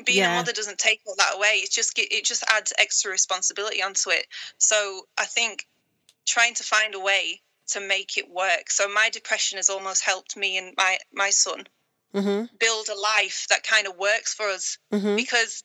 being 0.07 0.21
yeah. 0.21 0.33
a 0.33 0.37
mother 0.37 0.53
doesn't 0.53 0.79
take 0.79 1.03
all 1.07 1.15
that 1.19 1.37
away 1.37 1.61
it 1.63 1.71
just 1.71 1.93
it 1.99 2.25
just 2.25 2.43
adds 2.49 2.73
extra 2.79 3.11
responsibility 3.11 3.83
onto 3.83 4.09
it 4.09 4.27
so 4.57 5.03
i 5.19 5.27
think 5.27 5.67
trying 6.25 6.55
to 6.55 6.63
find 6.63 6.95
a 6.95 6.99
way 6.99 7.39
to 7.67 7.81
make 7.81 8.17
it 8.17 8.27
work 8.31 8.71
so 8.71 8.89
my 8.89 9.11
depression 9.11 9.59
has 9.59 9.69
almost 9.69 10.03
helped 10.03 10.39
me 10.39 10.57
and 10.57 10.73
my 10.79 10.97
my 11.13 11.29
son 11.29 11.67
mm-hmm. 12.15 12.45
build 12.59 12.89
a 12.89 12.99
life 12.99 13.47
that 13.51 13.63
kind 13.63 13.87
of 13.87 13.97
works 13.97 14.35
for 14.35 14.49
us 14.49 14.79
mm-hmm. 14.93 15.17
because 15.17 15.65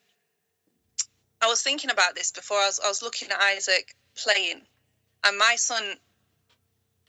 i 1.41 1.47
was 1.47 1.61
thinking 1.61 1.91
about 1.91 2.15
this 2.15 2.31
before 2.31 2.57
I 2.57 2.67
was, 2.67 2.79
I 2.83 2.87
was 2.87 3.01
looking 3.01 3.29
at 3.31 3.39
isaac 3.39 3.95
playing 4.15 4.61
and 5.23 5.37
my 5.37 5.55
son 5.57 5.83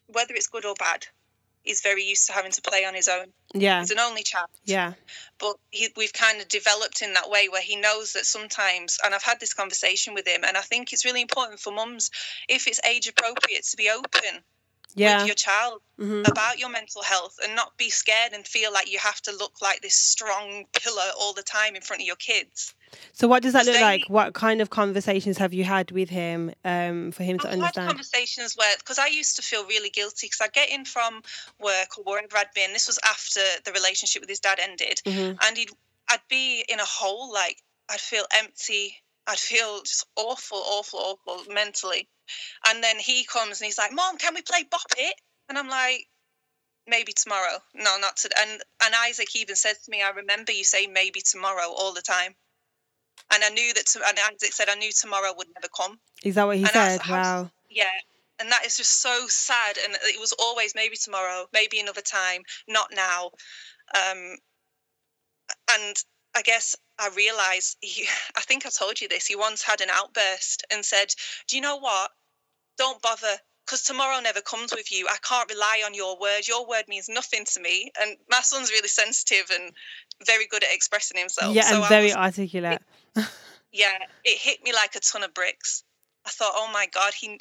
whether 0.08 0.34
it's 0.34 0.48
good 0.48 0.64
or 0.64 0.74
bad 0.78 1.06
he's 1.66 1.80
very 1.80 2.04
used 2.04 2.26
to 2.28 2.32
having 2.32 2.52
to 2.52 2.62
play 2.62 2.84
on 2.84 2.94
his 2.94 3.08
own. 3.08 3.26
Yeah. 3.52 3.80
He's 3.80 3.90
an 3.90 3.98
only 3.98 4.22
child. 4.22 4.48
Yeah. 4.64 4.94
But 5.38 5.56
he, 5.70 5.88
we've 5.96 6.12
kind 6.12 6.40
of 6.40 6.48
developed 6.48 7.02
in 7.02 7.12
that 7.14 7.28
way 7.28 7.48
where 7.48 7.60
he 7.60 7.76
knows 7.76 8.12
that 8.14 8.24
sometimes, 8.24 8.98
and 9.04 9.14
I've 9.14 9.22
had 9.22 9.40
this 9.40 9.52
conversation 9.52 10.14
with 10.14 10.26
him, 10.26 10.44
and 10.44 10.56
I 10.56 10.62
think 10.62 10.92
it's 10.92 11.04
really 11.04 11.20
important 11.20 11.60
for 11.60 11.72
mums, 11.72 12.10
if 12.48 12.66
it's 12.66 12.80
age 12.88 13.08
appropriate, 13.08 13.64
to 13.64 13.76
be 13.76 13.90
open 13.90 14.42
yeah. 14.94 15.18
with 15.18 15.26
your 15.26 15.34
child 15.34 15.80
mm-hmm. 16.00 16.22
about 16.30 16.58
your 16.58 16.70
mental 16.70 17.02
health 17.02 17.38
and 17.42 17.54
not 17.54 17.76
be 17.76 17.90
scared 17.90 18.32
and 18.32 18.46
feel 18.46 18.72
like 18.72 18.90
you 18.90 18.98
have 18.98 19.20
to 19.22 19.32
look 19.32 19.60
like 19.60 19.82
this 19.82 19.94
strong 19.94 20.64
pillar 20.72 21.10
all 21.18 21.32
the 21.32 21.42
time 21.42 21.76
in 21.76 21.82
front 21.82 22.02
of 22.02 22.06
your 22.06 22.16
kids. 22.16 22.74
So 23.12 23.28
what 23.28 23.42
does 23.42 23.52
that 23.52 23.66
look 23.66 23.80
like? 23.80 24.04
What 24.08 24.34
kind 24.34 24.60
of 24.60 24.70
conversations 24.70 25.38
have 25.38 25.52
you 25.52 25.64
had 25.64 25.90
with 25.90 26.08
him 26.08 26.52
um, 26.64 27.10
for 27.12 27.24
him 27.24 27.38
to 27.40 27.48
I've 27.48 27.54
understand? 27.54 27.86
Had 27.86 27.88
conversations 27.88 28.54
where 28.56 28.74
because 28.78 28.98
I 28.98 29.08
used 29.08 29.36
to 29.36 29.42
feel 29.42 29.66
really 29.66 29.90
guilty 29.90 30.26
because 30.26 30.40
I 30.40 30.48
get 30.48 30.70
in 30.70 30.84
from 30.84 31.22
work 31.60 31.98
or 31.98 32.04
wherever 32.04 32.36
I'd 32.36 32.52
been. 32.54 32.72
This 32.72 32.86
was 32.86 32.98
after 33.04 33.40
the 33.64 33.72
relationship 33.72 34.22
with 34.22 34.30
his 34.30 34.40
dad 34.40 34.58
ended, 34.60 35.00
mm-hmm. 35.04 35.36
and 35.46 35.56
he'd 35.58 35.70
I'd 36.10 36.20
be 36.28 36.64
in 36.68 36.80
a 36.80 36.84
hole 36.84 37.32
like 37.32 37.62
I'd 37.90 38.00
feel 38.00 38.24
empty. 38.34 38.96
I'd 39.26 39.38
feel 39.38 39.82
just 39.82 40.06
awful, 40.16 40.58
awful, 40.58 41.00
awful 41.00 41.52
mentally. 41.52 42.08
And 42.68 42.82
then 42.82 42.98
he 42.98 43.24
comes 43.24 43.60
and 43.60 43.66
he's 43.66 43.78
like, 43.78 43.92
"Mom, 43.92 44.18
can 44.18 44.34
we 44.34 44.42
play 44.42 44.64
Bop 44.70 44.86
It?" 44.96 45.14
And 45.48 45.58
I'm 45.58 45.68
like, 45.68 46.06
"Maybe 46.86 47.12
tomorrow." 47.12 47.58
No, 47.74 47.96
not 47.98 48.16
today. 48.16 48.36
And 48.40 48.62
and 48.84 48.94
Isaac 48.94 49.34
even 49.36 49.56
says 49.56 49.78
to 49.82 49.90
me, 49.90 50.02
"I 50.02 50.10
remember 50.10 50.52
you 50.52 50.64
saying 50.64 50.92
maybe 50.92 51.20
tomorrow 51.20 51.68
all 51.68 51.92
the 51.92 52.02
time." 52.02 52.34
And 53.32 53.42
I 53.42 53.48
knew 53.48 53.74
that, 53.74 53.86
to, 53.86 54.00
and 54.06 54.18
Isaac 54.18 54.52
said, 54.52 54.68
I 54.68 54.74
knew 54.74 54.92
tomorrow 54.92 55.32
would 55.36 55.48
never 55.54 55.68
come. 55.76 55.98
Is 56.22 56.36
that 56.36 56.46
what 56.46 56.56
he 56.56 56.62
and 56.62 56.70
said? 56.70 57.00
Was, 57.00 57.08
wow. 57.08 57.50
Yeah. 57.68 57.90
And 58.38 58.52
that 58.52 58.64
is 58.64 58.76
just 58.76 59.02
so 59.02 59.26
sad. 59.28 59.78
And 59.84 59.96
it 60.02 60.20
was 60.20 60.32
always 60.38 60.74
maybe 60.74 60.96
tomorrow, 60.96 61.46
maybe 61.52 61.80
another 61.80 62.02
time, 62.02 62.42
not 62.68 62.88
now. 62.94 63.30
Um, 63.94 64.36
and 65.72 65.96
I 66.36 66.42
guess 66.42 66.76
I 66.98 67.10
realised, 67.16 67.76
he, 67.80 68.06
I 68.36 68.40
think 68.42 68.66
I 68.66 68.70
told 68.70 69.00
you 69.00 69.08
this, 69.08 69.26
he 69.26 69.36
once 69.36 69.62
had 69.62 69.80
an 69.80 69.88
outburst 69.90 70.64
and 70.70 70.84
said, 70.84 71.14
Do 71.48 71.56
you 71.56 71.62
know 71.62 71.76
what? 71.76 72.10
Don't 72.78 73.00
bother 73.00 73.38
because 73.66 73.82
tomorrow 73.82 74.20
never 74.20 74.40
comes 74.40 74.72
with 74.72 74.92
you. 74.92 75.06
I 75.10 75.16
can't 75.22 75.50
rely 75.50 75.82
on 75.84 75.92
your 75.92 76.18
word. 76.20 76.46
Your 76.46 76.66
word 76.68 76.84
means 76.88 77.08
nothing 77.08 77.44
to 77.46 77.60
me. 77.60 77.90
And 78.00 78.16
my 78.30 78.40
son's 78.40 78.70
really 78.70 78.88
sensitive 78.88 79.50
and 79.52 79.72
very 80.24 80.46
good 80.46 80.62
at 80.62 80.72
expressing 80.72 81.18
himself. 81.18 81.54
Yeah, 81.54 81.62
so 81.62 81.80
and 81.80 81.88
very 81.88 82.06
was, 82.06 82.14
articulate. 82.14 82.80
It, 83.16 83.28
yeah, 83.72 83.98
it 84.24 84.38
hit 84.38 84.62
me 84.62 84.72
like 84.72 84.94
a 84.94 85.00
ton 85.00 85.24
of 85.24 85.34
bricks. 85.34 85.82
I 86.24 86.30
thought, 86.30 86.52
oh 86.54 86.70
my 86.72 86.86
God, 86.92 87.12
he. 87.14 87.38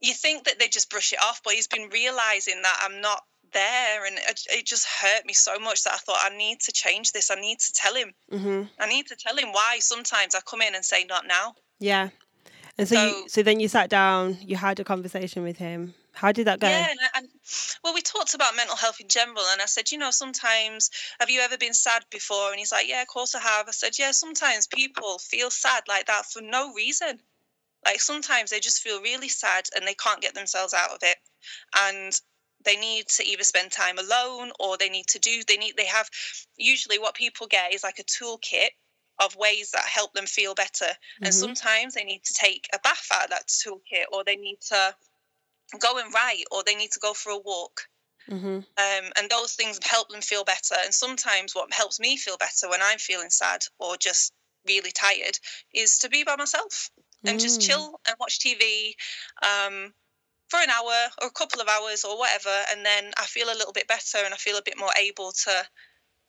You 0.00 0.14
think 0.14 0.44
that 0.44 0.58
they 0.58 0.66
just 0.66 0.90
brush 0.90 1.12
it 1.12 1.20
off, 1.22 1.42
but 1.44 1.52
he's 1.52 1.68
been 1.68 1.88
realizing 1.92 2.60
that 2.62 2.80
I'm 2.82 3.00
not 3.00 3.22
there, 3.52 4.06
and 4.06 4.16
it, 4.16 4.40
it 4.50 4.66
just 4.66 4.86
hurt 4.86 5.26
me 5.26 5.32
so 5.32 5.58
much 5.58 5.84
that 5.84 5.94
I 5.94 5.98
thought 5.98 6.18
I 6.20 6.36
need 6.36 6.60
to 6.60 6.72
change 6.72 7.12
this. 7.12 7.30
I 7.30 7.36
need 7.36 7.58
to 7.60 7.72
tell 7.72 7.94
him. 7.94 8.12
Mm-hmm. 8.30 8.62
I 8.80 8.88
need 8.88 9.06
to 9.08 9.16
tell 9.16 9.36
him 9.36 9.52
why. 9.52 9.78
Sometimes 9.80 10.34
I 10.34 10.40
come 10.40 10.62
in 10.62 10.74
and 10.74 10.84
say, 10.84 11.04
not 11.04 11.26
now. 11.26 11.54
Yeah, 11.78 12.10
and 12.78 12.88
so, 12.88 12.94
so, 12.94 13.06
you, 13.06 13.28
so 13.28 13.42
then 13.42 13.60
you 13.60 13.68
sat 13.68 13.90
down, 13.90 14.38
you 14.40 14.56
had 14.56 14.80
a 14.80 14.84
conversation 14.84 15.42
with 15.42 15.58
him. 15.58 15.94
How 16.14 16.30
did 16.30 16.46
that 16.46 16.60
go? 16.60 16.68
Yeah, 16.68 16.88
and, 16.90 17.00
and, 17.16 17.28
well, 17.82 17.94
we 17.94 18.02
talked 18.02 18.34
about 18.34 18.54
mental 18.54 18.76
health 18.76 19.00
in 19.00 19.08
general, 19.08 19.44
and 19.50 19.62
I 19.62 19.66
said, 19.66 19.90
you 19.90 19.98
know, 19.98 20.10
sometimes 20.10 20.90
have 21.18 21.30
you 21.30 21.40
ever 21.40 21.56
been 21.56 21.72
sad 21.74 22.04
before? 22.10 22.50
And 22.50 22.58
he's 22.58 22.72
like, 22.72 22.86
yeah, 22.88 23.02
of 23.02 23.08
course 23.08 23.34
I 23.34 23.40
have. 23.40 23.66
I 23.68 23.72
said, 23.72 23.98
yeah, 23.98 24.10
sometimes 24.10 24.66
people 24.66 25.18
feel 25.18 25.50
sad 25.50 25.84
like 25.88 26.06
that 26.06 26.26
for 26.26 26.42
no 26.42 26.72
reason. 26.74 27.18
Like 27.84 28.00
sometimes 28.00 28.50
they 28.50 28.60
just 28.60 28.82
feel 28.82 29.00
really 29.00 29.28
sad 29.28 29.68
and 29.74 29.86
they 29.86 29.94
can't 29.94 30.20
get 30.20 30.34
themselves 30.34 30.74
out 30.74 30.90
of 30.90 30.98
it, 31.02 31.16
and 31.76 32.20
they 32.64 32.76
need 32.76 33.08
to 33.08 33.24
either 33.24 33.44
spend 33.44 33.70
time 33.70 33.98
alone 33.98 34.52
or 34.60 34.76
they 34.76 34.88
need 34.88 35.06
to 35.06 35.18
do 35.18 35.42
they 35.46 35.56
need 35.56 35.74
they 35.76 35.86
have 35.86 36.08
usually 36.56 36.98
what 36.98 37.14
people 37.14 37.46
get 37.46 37.74
is 37.74 37.82
like 37.82 37.98
a 37.98 38.04
toolkit 38.04 38.70
of 39.22 39.36
ways 39.36 39.70
that 39.72 39.84
help 39.84 40.12
them 40.14 40.26
feel 40.26 40.54
better. 40.54 40.84
Mm-hmm. 40.84 41.24
And 41.24 41.34
sometimes 41.34 41.94
they 41.94 42.04
need 42.04 42.24
to 42.24 42.34
take 42.34 42.68
a 42.74 42.78
bath 42.78 43.08
out 43.12 43.24
of 43.24 43.30
that 43.30 43.48
toolkit, 43.48 44.04
or 44.12 44.24
they 44.24 44.36
need 44.36 44.58
to 44.68 44.94
go 45.78 45.98
and 45.98 46.12
write, 46.12 46.44
or 46.50 46.62
they 46.64 46.74
need 46.74 46.92
to 46.92 47.00
go 47.00 47.12
for 47.12 47.30
a 47.30 47.38
walk. 47.38 47.82
Mm-hmm. 48.30 48.46
Um, 48.46 49.12
and 49.16 49.30
those 49.30 49.54
things 49.54 49.80
help 49.82 50.08
them 50.08 50.20
feel 50.20 50.44
better. 50.44 50.76
And 50.84 50.94
sometimes 50.94 51.54
what 51.54 51.72
helps 51.72 51.98
me 51.98 52.16
feel 52.16 52.36
better 52.36 52.68
when 52.68 52.80
I'm 52.82 52.98
feeling 52.98 53.30
sad 53.30 53.62
or 53.78 53.96
just 53.96 54.32
really 54.66 54.92
tired 54.92 55.38
is 55.74 55.98
to 55.98 56.08
be 56.08 56.22
by 56.22 56.36
myself 56.36 56.88
and 57.24 57.38
mm. 57.38 57.42
just 57.42 57.60
chill 57.60 57.98
and 58.06 58.16
watch 58.20 58.38
TV 58.38 58.92
um, 59.42 59.92
for 60.52 60.60
an 60.60 60.68
hour 60.68 61.08
or 61.22 61.28
a 61.28 61.30
couple 61.30 61.62
of 61.62 61.68
hours 61.68 62.04
or 62.04 62.18
whatever. 62.18 62.54
And 62.70 62.84
then 62.84 63.10
I 63.18 63.24
feel 63.24 63.48
a 63.48 63.56
little 63.56 63.72
bit 63.72 63.88
better 63.88 64.18
and 64.22 64.34
I 64.34 64.36
feel 64.36 64.58
a 64.58 64.62
bit 64.62 64.78
more 64.78 64.90
able 65.00 65.32
to 65.44 65.64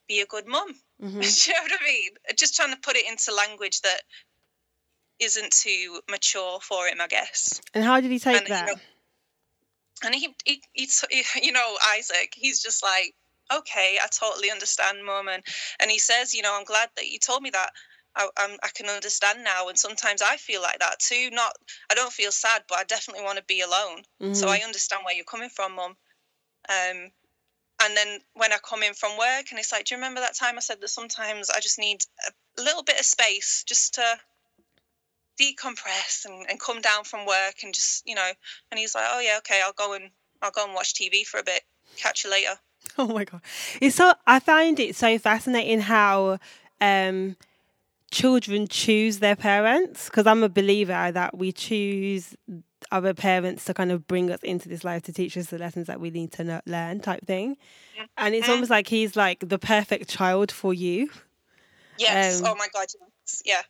be 0.07 0.21
a 0.21 0.25
good 0.25 0.47
mum. 0.47 0.69
Mm-hmm. 1.03 1.19
Do 1.19 1.27
you 1.27 1.53
know 1.53 1.63
what 1.63 1.81
I 1.81 1.85
mean? 1.85 2.11
Just 2.37 2.55
trying 2.55 2.73
to 2.73 2.79
put 2.79 2.95
it 2.95 3.05
into 3.09 3.35
language 3.35 3.81
that 3.81 4.03
isn't 5.19 5.51
too 5.51 5.99
mature 6.09 6.59
for 6.61 6.87
him, 6.87 7.01
I 7.01 7.07
guess. 7.07 7.59
And 7.73 7.83
how 7.83 7.99
did 7.99 8.09
he 8.09 8.19
take 8.19 8.37
and, 8.37 8.47
that? 8.47 8.67
You 8.69 8.75
know, 8.75 8.81
and 10.05 10.15
he, 10.15 10.33
he, 10.45 10.63
he, 10.71 10.87
you 11.43 11.51
know, 11.51 11.75
Isaac, 11.97 12.31
he's 12.37 12.63
just 12.63 12.81
like, 12.81 13.15
okay, 13.53 13.97
I 14.01 14.07
totally 14.07 14.49
understand, 14.49 15.03
mum. 15.05 15.27
And, 15.27 15.43
and 15.81 15.91
he 15.91 15.99
says, 15.99 16.33
you 16.33 16.41
know, 16.41 16.55
I'm 16.57 16.63
glad 16.63 16.87
that 16.95 17.09
you 17.09 17.19
told 17.19 17.41
me 17.41 17.49
that. 17.49 17.71
I, 18.15 18.27
I'm, 18.37 18.57
I 18.63 18.69
can 18.73 18.87
understand 18.87 19.43
now, 19.43 19.69
and 19.69 19.77
sometimes 19.77 20.21
I 20.21 20.37
feel 20.37 20.61
like 20.61 20.79
that 20.79 20.99
too. 20.99 21.29
Not, 21.31 21.53
I 21.91 21.95
don't 21.95 22.13
feel 22.13 22.31
sad, 22.31 22.63
but 22.67 22.77
I 22.77 22.83
definitely 22.83 23.23
want 23.23 23.37
to 23.37 23.43
be 23.45 23.61
alone. 23.61 24.03
Mm-hmm. 24.21 24.33
So 24.33 24.49
I 24.49 24.59
understand 24.59 25.01
where 25.05 25.15
you're 25.15 25.25
coming 25.25 25.49
from, 25.49 25.75
mum. 25.75 25.95
Um, 26.69 27.11
and 27.83 27.97
then 27.97 28.19
when 28.35 28.53
I 28.53 28.57
come 28.57 28.83
in 28.83 28.93
from 28.93 29.17
work, 29.17 29.47
and 29.49 29.59
it's 29.59 29.71
like, 29.71 29.85
do 29.85 29.95
you 29.95 29.99
remember 29.99 30.21
that 30.21 30.35
time 30.35 30.57
I 30.57 30.61
said 30.61 30.79
that 30.81 30.89
sometimes 30.89 31.49
I 31.49 31.59
just 31.59 31.79
need 31.79 32.03
a 32.27 32.61
little 32.61 32.83
bit 32.83 32.99
of 32.99 33.05
space 33.05 33.63
just 33.67 33.95
to 33.95 34.03
decompress 35.41 36.25
and, 36.25 36.45
and 36.49 36.59
come 36.59 36.81
down 36.81 37.03
from 37.03 37.25
work 37.25 37.55
and 37.63 37.73
just, 37.73 38.07
you 38.07 38.15
know, 38.15 38.31
and 38.71 38.79
he's 38.79 38.95
like, 38.95 39.05
oh 39.09 39.19
yeah, 39.19 39.37
okay, 39.39 39.61
I'll 39.63 39.73
go 39.73 39.93
and 39.93 40.11
I'll 40.41 40.51
go 40.51 40.65
and 40.65 40.73
watch 40.73 40.93
TV 40.93 41.25
for 41.25 41.39
a 41.39 41.43
bit. 41.43 41.61
Catch 41.97 42.23
you 42.23 42.31
later. 42.31 42.55
Oh 42.97 43.07
my 43.07 43.23
god, 43.23 43.41
it's 43.79 43.95
so 43.95 44.13
I 44.27 44.39
find 44.39 44.77
it 44.77 44.95
so 44.95 45.17
fascinating 45.17 45.79
how 45.79 46.37
um, 46.81 47.37
children 48.13 48.67
choose 48.67 49.19
their 49.19 49.35
parents 49.35 50.05
because 50.05 50.27
I'm 50.27 50.43
a 50.43 50.49
believer 50.49 51.11
that 51.11 51.35
we 51.35 51.51
choose 51.51 52.35
other 52.91 53.13
parents 53.13 53.65
to 53.65 53.73
kind 53.73 53.91
of 53.91 54.07
bring 54.07 54.29
us 54.29 54.41
into 54.43 54.69
this 54.69 54.83
life 54.83 55.01
to 55.03 55.13
teach 55.13 55.35
us 55.35 55.47
the 55.47 55.57
lessons 55.57 55.87
that 55.87 55.99
we 55.99 56.11
need 56.11 56.31
to 56.33 56.61
learn 56.67 56.99
type 56.99 57.25
thing 57.25 57.57
and 58.17 58.35
it's 58.35 58.47
almost 58.47 58.69
like 58.69 58.87
he's 58.87 59.15
like 59.15 59.47
the 59.49 59.57
perfect 59.57 60.09
child 60.09 60.51
for 60.51 60.73
you 60.73 61.09
yes 61.97 62.41
um, 62.41 62.49
oh 62.49 62.55
my 62.55 62.67
god 62.73 62.85
yes. 63.25 63.41
yeah 63.45 63.61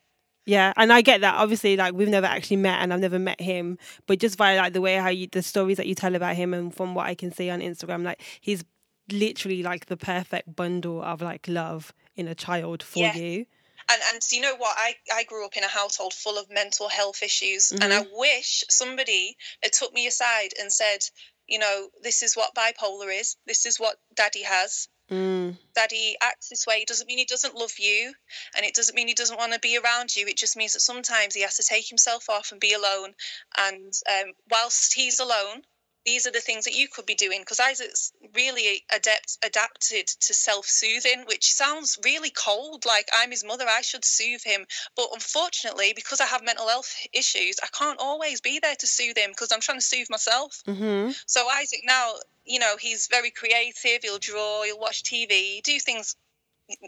yeah, 0.45 0.73
and 0.75 0.91
I 0.91 1.01
get 1.01 1.21
that. 1.21 1.35
Obviously, 1.35 1.77
like 1.77 1.93
we've 1.93 2.09
never 2.09 2.27
actually 2.27 2.57
met, 2.57 2.81
and 2.81 2.93
I've 2.93 2.99
never 2.99 3.19
met 3.19 3.39
him. 3.39 3.77
But 4.07 4.19
just 4.19 4.37
by 4.37 4.57
like 4.57 4.73
the 4.73 4.81
way 4.81 4.95
how 4.95 5.07
you, 5.07 5.27
the 5.31 5.41
stories 5.41 5.77
that 5.77 5.87
you 5.87 5.95
tell 5.95 6.15
about 6.15 6.35
him, 6.35 6.53
and 6.53 6.75
from 6.75 6.95
what 6.95 7.07
I 7.07 7.15
can 7.15 7.31
see 7.31 7.49
on 7.49 7.61
Instagram, 7.61 8.03
like 8.03 8.21
he's 8.41 8.63
literally 9.11 9.63
like 9.63 9.85
the 9.85 9.97
perfect 9.97 10.53
bundle 10.53 11.01
of 11.01 11.21
like 11.21 11.47
love 11.47 11.93
in 12.15 12.27
a 12.27 12.35
child 12.35 12.83
for 12.83 12.99
yeah. 12.99 13.15
you. 13.15 13.45
And 13.89 14.01
and 14.11 14.21
you 14.31 14.41
know 14.41 14.55
what? 14.55 14.75
I 14.77 14.95
I 15.13 15.23
grew 15.23 15.45
up 15.45 15.57
in 15.57 15.63
a 15.63 15.67
household 15.67 16.13
full 16.13 16.37
of 16.37 16.49
mental 16.49 16.89
health 16.89 17.21
issues, 17.23 17.69
mm-hmm. 17.69 17.83
and 17.83 17.93
I 17.93 18.03
mm-hmm. 18.03 18.17
wish 18.17 18.63
somebody 18.69 19.37
had 19.61 19.73
took 19.73 19.93
me 19.93 20.07
aside 20.07 20.49
and 20.59 20.71
said, 20.71 20.99
you 21.47 21.59
know, 21.59 21.89
this 22.01 22.23
is 22.23 22.35
what 22.35 22.55
bipolar 22.55 23.17
is. 23.19 23.35
This 23.45 23.65
is 23.65 23.79
what 23.79 23.97
Daddy 24.15 24.43
has. 24.43 24.87
Mm. 25.11 25.57
Daddy 25.75 26.15
acts 26.21 26.49
this 26.49 26.65
way. 26.65 26.75
It 26.75 26.87
doesn't 26.87 27.07
mean 27.07 27.17
he 27.17 27.25
doesn't 27.25 27.55
love 27.55 27.73
you, 27.77 28.13
and 28.55 28.65
it 28.65 28.73
doesn't 28.73 28.95
mean 28.95 29.07
he 29.07 29.13
doesn't 29.13 29.37
want 29.37 29.53
to 29.53 29.59
be 29.59 29.77
around 29.77 30.15
you. 30.15 30.25
It 30.27 30.37
just 30.37 30.55
means 30.55 30.73
that 30.73 30.79
sometimes 30.79 31.35
he 31.35 31.41
has 31.41 31.57
to 31.57 31.63
take 31.63 31.87
himself 31.87 32.29
off 32.29 32.51
and 32.51 32.59
be 32.59 32.73
alone. 32.73 33.13
And 33.57 33.93
um, 34.09 34.33
whilst 34.49 34.93
he's 34.93 35.19
alone, 35.19 35.63
these 36.05 36.27
are 36.27 36.31
the 36.31 36.41
things 36.41 36.65
that 36.65 36.75
you 36.75 36.87
could 36.87 37.05
be 37.05 37.15
doing 37.15 37.41
because 37.41 37.59
Isaac's 37.59 38.11
really 38.35 38.83
adept 38.91 39.37
adapted 39.43 40.07
to 40.07 40.33
self-soothing 40.33 41.23
which 41.27 41.53
sounds 41.53 41.97
really 42.03 42.29
cold 42.29 42.85
like 42.85 43.07
I'm 43.13 43.31
his 43.31 43.43
mother 43.43 43.65
I 43.67 43.81
should 43.81 44.05
soothe 44.05 44.43
him. 44.43 44.65
But 44.95 45.09
unfortunately 45.13 45.93
because 45.95 46.21
I 46.21 46.25
have 46.25 46.43
mental 46.43 46.67
health 46.67 46.93
issues 47.13 47.57
I 47.63 47.67
can't 47.67 47.99
always 47.99 48.41
be 48.41 48.59
there 48.59 48.75
to 48.75 48.87
soothe 48.87 49.17
him 49.17 49.31
because 49.31 49.51
I'm 49.51 49.61
trying 49.61 49.79
to 49.79 49.85
soothe 49.85 50.09
myself. 50.09 50.61
Mm-hmm. 50.67 51.11
so 51.25 51.47
Isaac 51.47 51.81
now 51.85 52.13
you 52.45 52.59
know 52.59 52.75
he's 52.79 53.07
very 53.07 53.31
creative 53.31 54.01
he'll 54.01 54.19
draw 54.19 54.63
he'll 54.63 54.79
watch 54.79 55.03
TV 55.03 55.61
do 55.63 55.79
things 55.79 56.15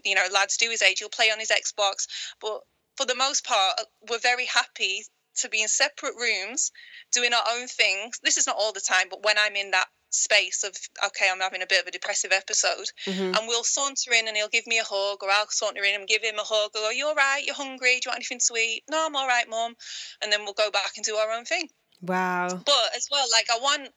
you 0.03 0.15
know 0.15 0.25
lads 0.33 0.57
do 0.57 0.69
his 0.69 0.81
age 0.81 0.99
he'll 0.99 1.09
play 1.09 1.31
on 1.31 1.39
his 1.39 1.51
Xbox. 1.51 2.07
But 2.41 2.61
for 2.97 3.05
the 3.05 3.15
most 3.15 3.45
part 3.45 3.79
we're 4.09 4.19
very 4.19 4.45
happy 4.45 5.03
to 5.37 5.49
be 5.49 5.61
in 5.61 5.67
separate 5.67 6.15
rooms 6.19 6.71
doing 7.11 7.33
our 7.33 7.43
own 7.57 7.67
things. 7.67 8.19
This 8.23 8.37
is 8.37 8.47
not 8.47 8.57
all 8.57 8.73
the 8.73 8.81
time, 8.81 9.07
but 9.09 9.23
when 9.23 9.37
I'm 9.37 9.55
in 9.55 9.71
that 9.71 9.87
space 10.09 10.63
of 10.63 10.75
okay, 11.07 11.27
I'm 11.31 11.41
having 11.41 11.61
a 11.61 11.67
bit 11.67 11.81
of 11.81 11.87
a 11.87 11.91
depressive 11.91 12.31
episode, 12.31 12.89
mm-hmm. 13.05 13.35
and 13.35 13.47
we'll 13.47 13.63
saunter 13.63 14.13
in 14.13 14.27
and 14.27 14.35
he'll 14.37 14.47
give 14.47 14.67
me 14.67 14.79
a 14.79 14.83
hug, 14.83 15.19
or 15.21 15.29
I'll 15.29 15.47
saunter 15.49 15.83
in 15.83 15.95
and 15.95 16.07
give 16.07 16.23
him 16.23 16.39
a 16.39 16.43
hug. 16.43 16.71
Or 16.75 16.93
you 16.93 17.07
all 17.07 17.15
right? 17.15 17.43
You're 17.45 17.55
hungry? 17.55 17.99
Do 17.99 18.07
you 18.07 18.11
want 18.11 18.17
anything 18.17 18.39
to 18.39 18.55
eat? 18.55 18.83
No, 18.89 19.05
I'm 19.05 19.15
all 19.15 19.27
right, 19.27 19.49
mum. 19.49 19.75
And 20.21 20.31
then 20.31 20.43
we'll 20.43 20.53
go 20.53 20.71
back 20.71 20.93
and 20.95 21.05
do 21.05 21.15
our 21.15 21.31
own 21.31 21.45
thing. 21.45 21.69
Wow. 22.01 22.47
But 22.49 22.95
as 22.95 23.07
well, 23.11 23.25
like 23.31 23.47
I 23.53 23.59
want, 23.59 23.89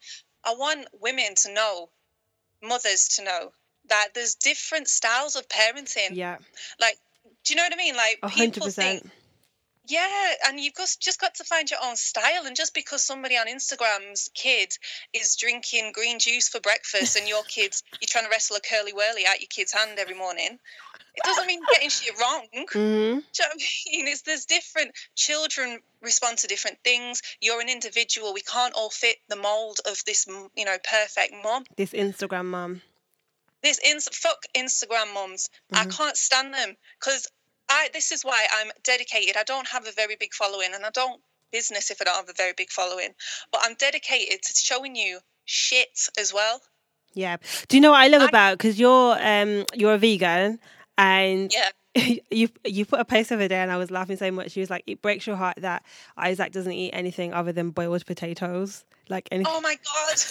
I 0.44 0.54
want 0.54 0.88
women 1.00 1.34
to 1.42 1.52
know, 1.52 1.90
mothers 2.62 3.08
to 3.16 3.24
know 3.24 3.52
that 3.88 4.08
there's 4.14 4.34
different 4.34 4.88
styles 4.88 5.36
of 5.36 5.48
parenting. 5.48 6.10
Yeah. 6.12 6.38
Like, 6.80 6.96
do 7.44 7.54
you 7.54 7.56
know 7.56 7.62
what 7.62 7.72
I 7.72 7.76
mean? 7.76 7.96
Like 7.96 8.18
100%. 8.22 8.54
people 8.54 8.70
think 8.70 9.08
Yeah, 9.88 10.34
and 10.46 10.60
you've 10.60 10.76
just 10.76 11.00
just 11.00 11.20
got 11.20 11.34
to 11.36 11.44
find 11.44 11.70
your 11.70 11.80
own 11.82 11.96
style. 11.96 12.44
And 12.44 12.54
just 12.54 12.74
because 12.74 13.02
somebody 13.02 13.36
on 13.36 13.46
Instagram's 13.46 14.30
kid 14.34 14.76
is 15.14 15.34
drinking 15.34 15.92
green 15.94 16.18
juice 16.18 16.48
for 16.48 16.60
breakfast, 16.60 17.16
and 17.16 17.26
your 17.26 17.42
kids 17.48 17.82
you're 18.00 18.06
trying 18.06 18.24
to 18.24 18.30
wrestle 18.30 18.56
a 18.56 18.60
Curly 18.60 18.92
Wurly 18.92 19.26
out 19.26 19.40
your 19.40 19.48
kid's 19.48 19.72
hand 19.72 19.98
every 19.98 20.14
morning, 20.14 20.58
it 21.14 21.24
doesn't 21.24 21.46
mean 21.46 21.60
getting 21.72 21.88
shit 21.88 22.14
wrong. 22.20 22.46
Mm-hmm. 22.54 22.68
Do 22.74 22.78
you 22.78 23.14
know 23.14 23.20
what 23.38 23.52
I 23.52 23.96
mean? 23.96 24.08
It's, 24.08 24.22
there's 24.22 24.44
different 24.44 24.92
children 25.16 25.78
respond 26.02 26.38
to 26.38 26.46
different 26.46 26.78
things. 26.84 27.22
You're 27.40 27.60
an 27.60 27.70
individual. 27.70 28.34
We 28.34 28.42
can't 28.42 28.74
all 28.74 28.90
fit 28.90 29.16
the 29.28 29.36
mold 29.36 29.78
of 29.86 30.04
this, 30.06 30.26
you 30.54 30.64
know, 30.64 30.76
perfect 30.88 31.32
mom. 31.42 31.64
This 31.76 31.92
Instagram 31.92 32.46
mom. 32.46 32.82
This 33.62 33.80
ins 33.84 34.08
fuck 34.12 34.44
Instagram 34.56 35.12
mums. 35.14 35.50
I 35.72 35.86
can't 35.86 36.16
stand 36.16 36.54
them 36.54 36.76
because 37.00 37.26
I. 37.68 37.90
This 37.92 38.12
is 38.12 38.22
why 38.22 38.46
I'm 38.60 38.70
dedicated. 38.84 39.36
I 39.36 39.44
don't 39.44 39.68
have 39.68 39.86
a 39.86 39.92
very 39.92 40.16
big 40.18 40.32
following, 40.34 40.70
and 40.74 40.84
I 40.84 40.90
don't 40.90 41.20
business 41.52 41.90
if 41.90 42.00
I 42.00 42.04
don't 42.04 42.16
have 42.16 42.28
a 42.28 42.34
very 42.36 42.52
big 42.56 42.70
following. 42.70 43.10
But 43.52 43.62
I'm 43.64 43.74
dedicated 43.74 44.42
to 44.42 44.54
showing 44.54 44.94
you 44.96 45.20
shit 45.44 46.08
as 46.18 46.32
well. 46.32 46.60
Yeah. 47.14 47.38
Do 47.68 47.76
you 47.76 47.80
know 47.80 47.90
what 47.92 48.00
I 48.00 48.08
love 48.08 48.22
I- 48.22 48.28
about? 48.28 48.58
Because 48.58 48.78
you're 48.78 49.18
um 49.20 49.64
you're 49.74 49.94
a 49.94 49.98
vegan, 49.98 50.60
and 50.96 51.52
Yeah. 51.52 51.70
you 52.30 52.48
you 52.64 52.84
put 52.84 53.00
a 53.00 53.04
post 53.04 53.32
over 53.32 53.48
there, 53.48 53.62
and 53.62 53.70
I 53.70 53.76
was 53.76 53.90
laughing 53.90 54.16
so 54.16 54.30
much. 54.30 54.52
She 54.52 54.60
was 54.60 54.70
like, 54.70 54.84
"It 54.86 55.02
breaks 55.02 55.26
your 55.26 55.36
heart 55.36 55.56
that 55.60 55.82
Isaac 56.16 56.52
doesn't 56.52 56.72
eat 56.72 56.90
anything 56.92 57.32
other 57.34 57.52
than 57.52 57.70
boiled 57.70 58.04
potatoes, 58.06 58.84
like 59.08 59.28
anything." 59.32 59.52
Oh 59.54 59.60
my 59.60 59.76
god. 59.76 60.16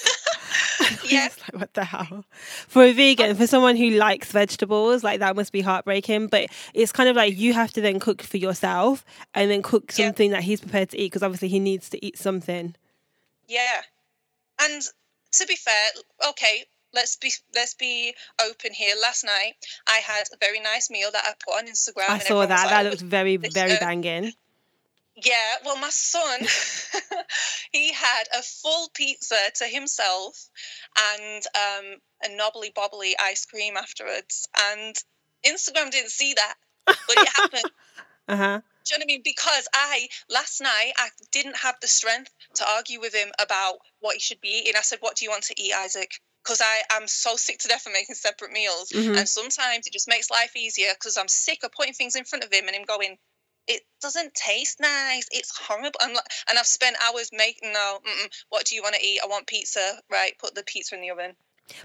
Yeah. 1.10 1.28
like, 1.52 1.60
what 1.62 1.74
the 1.74 1.84
hell? 1.84 2.24
For 2.68 2.84
a 2.84 2.94
vegan, 2.94 3.36
for 3.36 3.48
someone 3.48 3.76
who 3.76 3.90
likes 3.92 4.32
vegetables, 4.32 5.04
like 5.04 5.20
that 5.20 5.36
must 5.36 5.52
be 5.52 5.62
heartbreaking. 5.62 6.28
But 6.28 6.50
it's 6.74 6.92
kind 6.92 7.10
of 7.10 7.16
like 7.16 7.38
you 7.38 7.54
have 7.54 7.74
to 7.74 7.82
then 7.82 8.00
cook 8.00 8.22
for 8.22 8.38
yourself 8.38 9.04
and 9.34 9.50
then 9.52 9.62
cook 9.62 9.92
Yeah. 9.98 10.06
something 10.08 10.32
that 10.32 10.44
he's 10.44 10.62
prepared 10.62 10.90
to 10.90 10.98
eat 10.98 11.08
because 11.08 11.24
obviously 11.24 11.48
he 11.50 11.60
needs 11.60 11.90
to 11.90 12.06
eat 12.06 12.18
something. 12.18 12.76
Yeah. 13.48 13.82
And 14.62 14.82
to 15.34 15.46
be 15.48 15.56
fair, 15.56 15.90
okay, 16.30 16.64
let's 16.94 17.16
be 17.16 17.32
let's 17.54 17.74
be 17.74 18.14
open 18.42 18.74
here. 18.74 18.96
Last 19.02 19.24
night 19.24 19.54
I 19.88 19.98
had 19.98 20.24
a 20.34 20.38
very 20.40 20.60
nice 20.60 20.90
meal 20.90 21.10
that 21.12 21.24
I 21.26 21.34
put 21.44 21.58
on 21.58 21.68
Instagram. 21.68 22.10
I 22.10 22.14
and 22.16 22.24
saw 22.24 22.46
that. 22.46 22.50
like, 22.50 22.70
That 22.70 22.86
"Oh, 22.86 22.90
looked 22.90 23.02
very, 23.02 23.38
very 23.38 23.74
uh, 23.74 23.80
banging. 23.80 24.34
Yeah, 25.24 25.56
well, 25.66 25.78
my 25.78 25.90
son, 25.90 26.42
he 27.72 27.92
had 27.92 28.24
a 28.38 28.44
full 28.44 28.90
pizza 28.94 29.36
to 29.56 29.66
himself 29.66 30.48
and 31.16 31.44
um, 31.56 31.86
a 32.24 32.36
Nobbly 32.36 32.72
Bobbly 32.76 33.14
ice 33.20 33.48
cream 33.48 33.78
afterwards. 33.78 34.48
And 34.72 34.96
Instagram 35.44 35.90
didn't 35.90 36.12
see 36.12 36.36
that, 36.36 36.54
but 36.86 36.98
it 37.10 37.30
happened. 37.36 37.72
Uh 38.30 38.36
huh. 38.36 38.60
Do 38.84 38.94
you 38.94 39.00
know 39.00 39.04
what 39.04 39.06
I 39.06 39.08
mean? 39.08 39.22
Because 39.24 39.70
I 39.74 40.10
last 40.30 40.60
night 40.60 40.92
I 40.98 41.08
didn't 41.32 41.56
have 41.56 41.76
the 41.80 41.88
strength 41.88 42.30
to 42.56 42.66
argue 42.70 43.00
with 43.00 43.16
him 43.16 43.30
about 43.40 43.76
what 44.02 44.16
he 44.16 44.20
should 44.20 44.42
be 44.42 44.50
eating. 44.50 44.74
I 44.78 44.82
said, 44.82 45.00
"What 45.00 45.16
do 45.16 45.24
you 45.24 45.32
want 45.32 45.44
to 45.44 45.56
eat, 45.58 45.74
Isaac?" 45.74 46.20
Because 46.44 46.62
I 46.62 46.84
am 46.96 47.08
so 47.08 47.36
sick 47.36 47.60
to 47.60 47.68
death 47.68 47.86
of 47.86 47.94
making 47.94 48.16
separate 48.16 48.52
meals, 48.52 48.90
Mhm. 48.92 49.18
and 49.18 49.28
sometimes 49.28 49.86
it 49.88 49.94
just 49.94 50.08
makes 50.08 50.30
life 50.30 50.56
easier 50.56 50.94
because 50.94 51.18
I'm 51.18 51.28
sick 51.28 51.64
of 51.64 51.72
putting 51.72 51.94
things 51.94 52.16
in 52.16 52.24
front 52.24 52.44
of 52.46 52.54
him 52.54 52.68
and 52.68 52.76
him 52.76 52.84
going, 52.86 53.18
"It 53.68 53.84
doesn't 54.02 54.34
taste 54.34 54.80
nice. 54.80 55.28
It's 55.32 55.56
horrible." 55.58 56.00
I'm 56.00 56.14
like, 56.14 56.24
and 56.48 56.58
I've 56.58 56.68
spent 56.68 56.96
hours 57.02 57.32
making. 57.34 57.74
No, 57.74 58.02
what 58.50 58.66
do 58.66 58.76
you 58.76 58.82
want 58.82 58.96
to 58.96 59.04
eat? 59.06 59.20
I 59.22 59.26
want 59.28 59.48
pizza. 59.48 60.02
Right, 60.10 60.38
put 60.40 60.56
the 60.56 60.64
pizza 60.64 60.96
in 60.96 61.02
the 61.02 61.12
oven. 61.12 61.36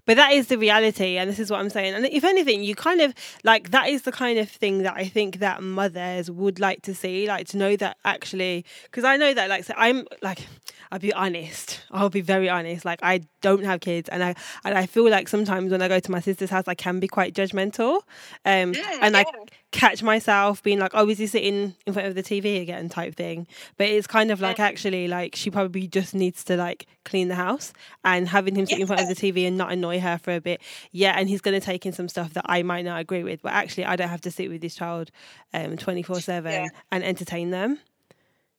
But 0.07 0.15
that 0.17 0.31
is 0.33 0.47
the 0.47 0.59
reality, 0.59 1.17
and 1.17 1.29
this 1.29 1.41
is 1.41 1.51
what 1.51 1.59
I'm 1.59 1.69
saying. 1.69 1.95
And 1.95 2.07
if 2.07 2.23
anything, 2.23 2.62
you 2.62 2.77
kind 2.77 3.01
of 3.01 3.12
like 3.43 3.73
that 3.73 3.88
is 3.88 4.03
the 4.03 4.12
kind 4.12 4.38
of 4.38 4.49
thing 4.49 4.85
that 4.85 4.95
I 4.97 5.09
think 5.09 5.41
that 5.41 5.61
mothers 5.61 6.31
would 6.31 6.61
like 6.61 6.83
to 6.83 6.95
see, 6.95 7.27
like 7.27 7.49
to 7.49 7.57
know 7.57 7.75
that 7.75 7.97
actually, 8.05 8.65
because 8.85 9.03
I 9.03 9.17
know 9.17 9.35
that, 9.35 9.49
like, 9.49 9.65
so 9.65 9.75
I'm 9.77 10.07
like, 10.23 10.47
I'll 10.93 10.99
be 10.99 11.13
honest, 11.15 11.81
I'll 11.91 12.11
be 12.11 12.21
very 12.21 12.51
honest. 12.51 12.85
Like, 12.85 13.01
I 13.03 13.23
don't 13.41 13.65
have 13.65 13.81
kids, 13.81 14.11
and 14.11 14.23
I 14.23 14.35
and 14.63 14.77
I 14.77 14.85
feel 14.85 15.09
like 15.09 15.27
sometimes 15.27 15.73
when 15.73 15.81
I 15.81 15.89
go 15.89 15.99
to 15.99 16.11
my 16.11 16.21
sister's 16.21 16.51
house, 16.51 16.65
I 16.69 16.75
can 16.75 17.01
be 17.01 17.09
quite 17.09 17.35
judgmental, 17.35 18.03
um, 18.45 18.73
Mm, 18.75 18.99
and 19.01 19.17
I 19.17 19.25
catch 19.71 20.03
myself 20.03 20.63
being 20.63 20.79
like, 20.79 20.91
oh, 20.93 21.09
is 21.09 21.17
he 21.17 21.27
sitting 21.27 21.75
in 21.87 21.93
front 21.95 22.09
of 22.09 22.15
the 22.15 22.23
TV 22.23 22.61
again, 22.61 22.91
type 22.91 23.17
thing. 23.17 23.47
But 23.79 23.89
it's 23.89 24.07
kind 24.07 24.31
of 24.31 24.43
like 24.43 24.61
actually, 24.61 25.09
like 25.09 25.35
she 25.35 25.51
probably 25.51 25.87
just 25.89 26.15
needs 26.15 26.45
to 26.45 26.57
like 26.57 26.87
clean 27.07 27.29
the 27.29 27.37
house 27.37 27.73
and 28.05 28.29
having 28.29 28.55
him 28.55 28.67
sit 28.67 28.79
in 28.79 28.87
front 28.87 29.01
of 29.01 29.09
the 29.09 29.15
TV 29.15 29.47
and 29.49 29.57
not 29.57 29.73
annoy 29.73 29.99
her 29.99 30.19
for 30.19 30.35
a 30.35 30.41
bit. 30.43 30.61
Yeah, 30.91 31.15
and 31.19 31.27
he's 31.27 31.41
going 31.41 31.59
to 31.59 31.65
take 31.65 31.87
in 31.87 31.93
some 31.95 32.09
stuff 32.09 32.35
that 32.35 32.45
I 32.47 32.63
might 32.63 32.85
not 32.85 33.01
agree 33.01 33.23
with, 33.25 33.41
but 33.41 33.53
actually, 33.53 33.87
I 33.87 33.97
don't 33.97 34.11
have 34.11 34.21
to 34.21 34.31
sit 34.31 34.51
with 34.51 34.61
this 34.61 34.75
child 34.75 35.11
um 35.55 35.79
twenty 35.79 36.03
four 36.03 36.21
seven 36.21 36.69
and 36.91 37.03
entertain 37.03 37.51
them. 37.51 37.79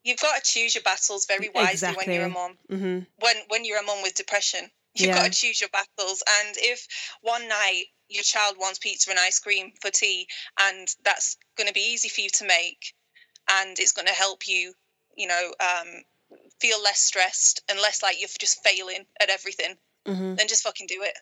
You've 0.03 0.19
got 0.19 0.35
to 0.43 0.51
choose 0.51 0.75
your 0.75 0.83
battles 0.83 1.25
very 1.25 1.49
wisely 1.49 1.93
when 1.95 2.11
you're 2.11 2.25
a 2.25 2.27
Exactly. 2.27 2.33
mom. 2.33 2.57
hmm 2.69 2.99
when 3.19 3.35
when 3.47 3.63
you're 3.65 3.79
a 3.79 3.83
mom 3.83 4.01
with 4.01 4.15
depression 4.15 4.69
you've 4.95 5.07
Yeah. 5.07 5.15
got 5.15 5.31
to 5.31 5.39
choose 5.41 5.61
your 5.61 5.69
battles 5.69 6.23
and 6.39 6.55
if 6.57 6.87
one 7.21 7.47
night 7.47 7.85
your 8.09 8.23
child 8.23 8.57
wants 8.57 8.79
pizza 8.79 9.09
and 9.09 9.19
ice 9.19 9.39
cream 9.39 9.71
for 9.81 9.89
tea 9.91 10.27
and 10.59 10.87
that's 11.03 11.37
going 11.57 11.67
to 11.67 11.73
be 11.73 11.91
easy 11.93 12.09
for 12.09 12.21
you 12.21 12.29
to 12.29 12.45
make 12.45 12.93
and 13.49 13.77
it's 13.79 13.91
going 13.91 14.07
to 14.07 14.13
help 14.13 14.47
you 14.47 14.73
you 15.15 15.27
know 15.27 15.53
um, 15.59 15.87
feel 16.59 16.81
less 16.81 16.99
stressed 16.99 17.61
and 17.69 17.79
less 17.79 18.01
like 18.01 18.19
you're 18.19 18.29
just 18.39 18.63
failing 18.63 19.05
at 19.21 19.29
everything 19.29 19.75
hmm 20.07 20.35
then 20.35 20.47
just 20.47 20.63
fucking 20.63 20.87
do 20.87 21.01
it 21.01 21.17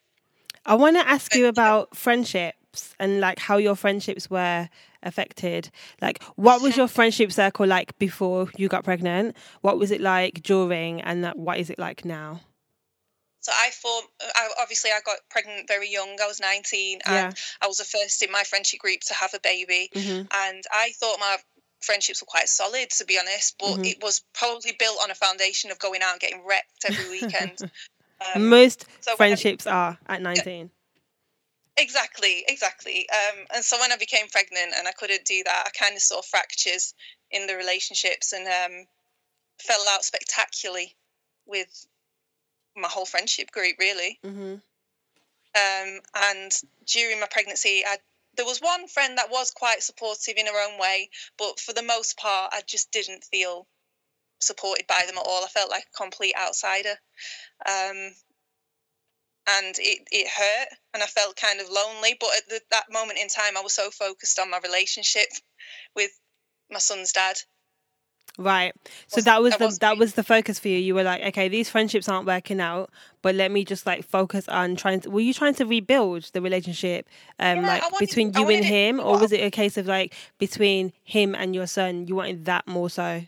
I 0.66 0.76
want 0.76 0.96
to 0.96 1.08
ask 1.08 1.34
you 1.36 1.48
about 1.48 1.96
friendships 1.98 2.96
and 3.00 3.20
like 3.20 3.40
how 3.40 3.58
your 3.58 3.76
friendships 3.76 4.30
were 4.30 4.70
affected. 5.04 5.70
Like, 6.02 6.22
what 6.36 6.62
was 6.62 6.78
your 6.78 6.88
friendship 6.88 7.32
circle 7.32 7.68
like 7.68 7.98
before 8.00 8.50
you 8.58 8.68
got 8.68 8.84
pregnant? 8.84 9.36
What 9.62 9.78
was 9.78 9.92
it 9.92 10.02
like 10.02 10.44
during, 10.44 11.02
and 11.02 11.24
that, 11.24 11.38
what 11.38 11.58
is 11.60 11.70
it 11.70 11.80
like 11.80 12.06
now? 12.06 12.42
so 13.44 13.52
i 13.56 13.72
thought 13.72 14.04
I, 14.36 14.50
obviously 14.62 14.92
i 14.92 15.00
got 15.04 15.18
pregnant 15.32 15.68
very 15.68 15.90
young 15.90 16.16
i 16.22 16.28
was 16.28 16.40
19 16.40 17.00
and 17.08 17.14
Yeah. 17.16 17.32
i 17.60 17.66
was 17.66 17.78
the 17.78 17.84
first 17.86 18.22
in 18.22 18.32
my 18.32 18.44
friendship 18.44 18.80
group 18.80 19.00
to 19.08 19.16
have 19.16 19.34
a 19.34 19.40
baby 19.40 19.90
hmm 19.96 20.22
and 20.44 20.64
I 20.72 20.92
thought 21.00 21.20
my 21.20 21.38
friendships 21.82 22.22
were 22.22 22.28
quite 22.28 22.48
solid, 22.48 22.92
to 22.92 23.06
be 23.06 23.18
honest. 23.18 23.56
But 23.58 23.78
Mhm. 23.80 23.88
it 23.88 24.04
was 24.04 24.22
probably 24.36 24.74
built 24.78 25.00
on 25.04 25.10
a 25.10 25.16
foundation 25.16 25.72
of 25.72 25.80
going 25.80 26.04
out 26.04 26.12
and 26.12 26.22
getting 26.22 26.46
wrecked 26.46 26.86
every 26.86 27.10
weekend. 27.10 27.58
Um, 28.36 28.50
Most 28.50 28.86
so 29.00 29.14
when 29.14 29.16
I- 29.16 29.18
friendships 29.18 29.66
are 29.66 29.98
at 30.08 30.22
19. 30.22 30.70
Exactly, 31.82 32.46
exactly. 32.48 33.08
Um, 33.10 33.46
and 33.56 33.64
so 33.64 33.80
when 33.80 33.92
I 33.92 33.98
became 33.98 34.28
pregnant 34.28 34.74
and 34.78 34.88
I 34.88 34.92
couldn't 34.92 35.26
do 35.26 35.42
that, 35.46 35.64
I 35.68 35.70
kind 35.72 35.96
of 35.96 36.02
saw 36.02 36.22
fractures 36.22 36.94
in 37.32 37.48
the 37.48 37.56
relationships 37.56 38.34
and 38.34 38.48
um, 38.48 38.86
fell 39.60 39.84
out 39.90 40.04
spectacularly 40.04 40.96
with 41.46 41.88
my 42.76 42.88
whole 42.88 43.06
friendship 43.06 43.52
group, 43.52 43.76
really. 43.80 44.20
hmm 44.24 44.56
Um, 45.54 46.00
and 46.16 46.52
during 46.86 47.20
my 47.20 47.28
pregnancy, 47.30 47.84
I 47.86 47.98
there 48.36 48.46
was 48.46 48.60
one 48.60 48.88
friend 48.88 49.18
that 49.18 49.30
was 49.30 49.52
quite 49.52 49.84
supportive 49.84 50.38
in 50.38 50.48
her 50.48 50.70
own 50.70 50.80
way, 50.80 51.10
but 51.38 51.60
for 51.60 51.74
the 51.74 51.84
most 51.84 52.18
part, 52.18 52.54
I 52.54 52.62
just 52.66 52.90
didn't 52.92 53.26
feel 53.26 53.68
supported 54.40 54.88
by 54.88 55.04
them 55.06 55.18
at 55.18 55.26
all. 55.28 55.44
I 55.44 55.48
felt 55.48 55.70
like 55.70 55.84
a 55.84 55.98
complete 55.98 56.36
outsider, 56.40 56.98
um, 57.66 58.16
and 59.48 59.76
it 59.80 60.08
it 60.12 60.28
hurt, 60.28 60.68
and 60.94 61.04
I 61.04 61.08
felt 61.08 61.36
kind 61.36 61.60
of 61.60 61.68
lonely. 61.70 62.16
But 62.20 62.30
at 62.38 62.50
the, 62.50 62.62
that 62.72 62.86
moment 62.92 63.20
in 63.20 63.28
time, 63.28 63.58
I 63.58 63.62
was 63.62 63.74
so 63.74 63.90
focused 63.90 64.40
on 64.40 64.50
my 64.50 64.60
relationship 64.64 65.28
with 65.96 66.12
my 66.72 66.80
son's 66.80 67.12
dad. 67.12 67.38
Right. 68.38 68.74
So 69.08 69.18
Was- 69.18 69.26
that 69.26 69.42
was 69.42 69.58
the 69.58 69.78
that 69.82 69.98
was 69.98 70.14
the 70.14 70.24
focus 70.24 70.58
for 70.58 70.70
you. 70.70 70.78
You 70.78 70.96
were 70.96 71.04
like, 71.04 71.22
okay, 71.22 71.50
these 71.50 71.70
friendships 71.70 72.08
aren't 72.08 72.26
working 72.26 72.62
out, 72.62 72.90
but 73.22 73.36
let 73.36 73.52
me 73.52 73.66
just 73.66 73.86
like 73.86 74.06
focus 74.06 74.48
on 74.48 74.78
trying 74.78 75.02
to. 75.02 75.10
Were 75.12 75.20
you 75.20 75.34
trying 75.34 75.54
to 75.56 75.66
rebuild 75.66 76.24
the 76.32 76.42
relationship, 76.42 77.08
um, 77.40 77.58
Yeah, 77.58 77.68
like 77.68 77.82
wanted- 77.84 78.00
between 78.00 78.28
you 78.28 78.34
and 78.38 78.46
wanted 78.46 78.60
it- 78.60 78.66
him, 78.66 79.00
or 79.02 79.20
was 79.20 79.34
it 79.34 79.42
a 79.44 79.52
case 79.52 79.76
of 79.78 79.86
like 79.86 80.14
between 80.38 80.94
him 81.04 81.36
and 81.36 81.54
your 81.54 81.68
son? 81.68 82.08
You 82.08 82.16
wanted 82.16 82.46
that 82.46 82.66
more 82.68 82.90
so, 82.90 83.24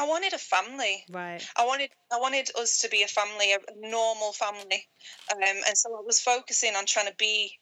I 0.00 0.06
wanted 0.06 0.32
a 0.32 0.38
family. 0.38 1.04
right? 1.10 1.46
I 1.56 1.66
wanted 1.66 1.90
I 2.10 2.18
wanted 2.18 2.50
us 2.56 2.78
to 2.78 2.88
be 2.88 3.02
a 3.02 3.08
family, 3.08 3.52
a 3.52 3.58
normal 3.76 4.32
family, 4.32 4.88
um, 5.30 5.42
and 5.42 5.76
so 5.76 5.94
I 5.94 6.00
was 6.00 6.20
focusing 6.20 6.74
on 6.74 6.86
trying 6.86 7.06
to 7.06 7.14
be 7.18 7.58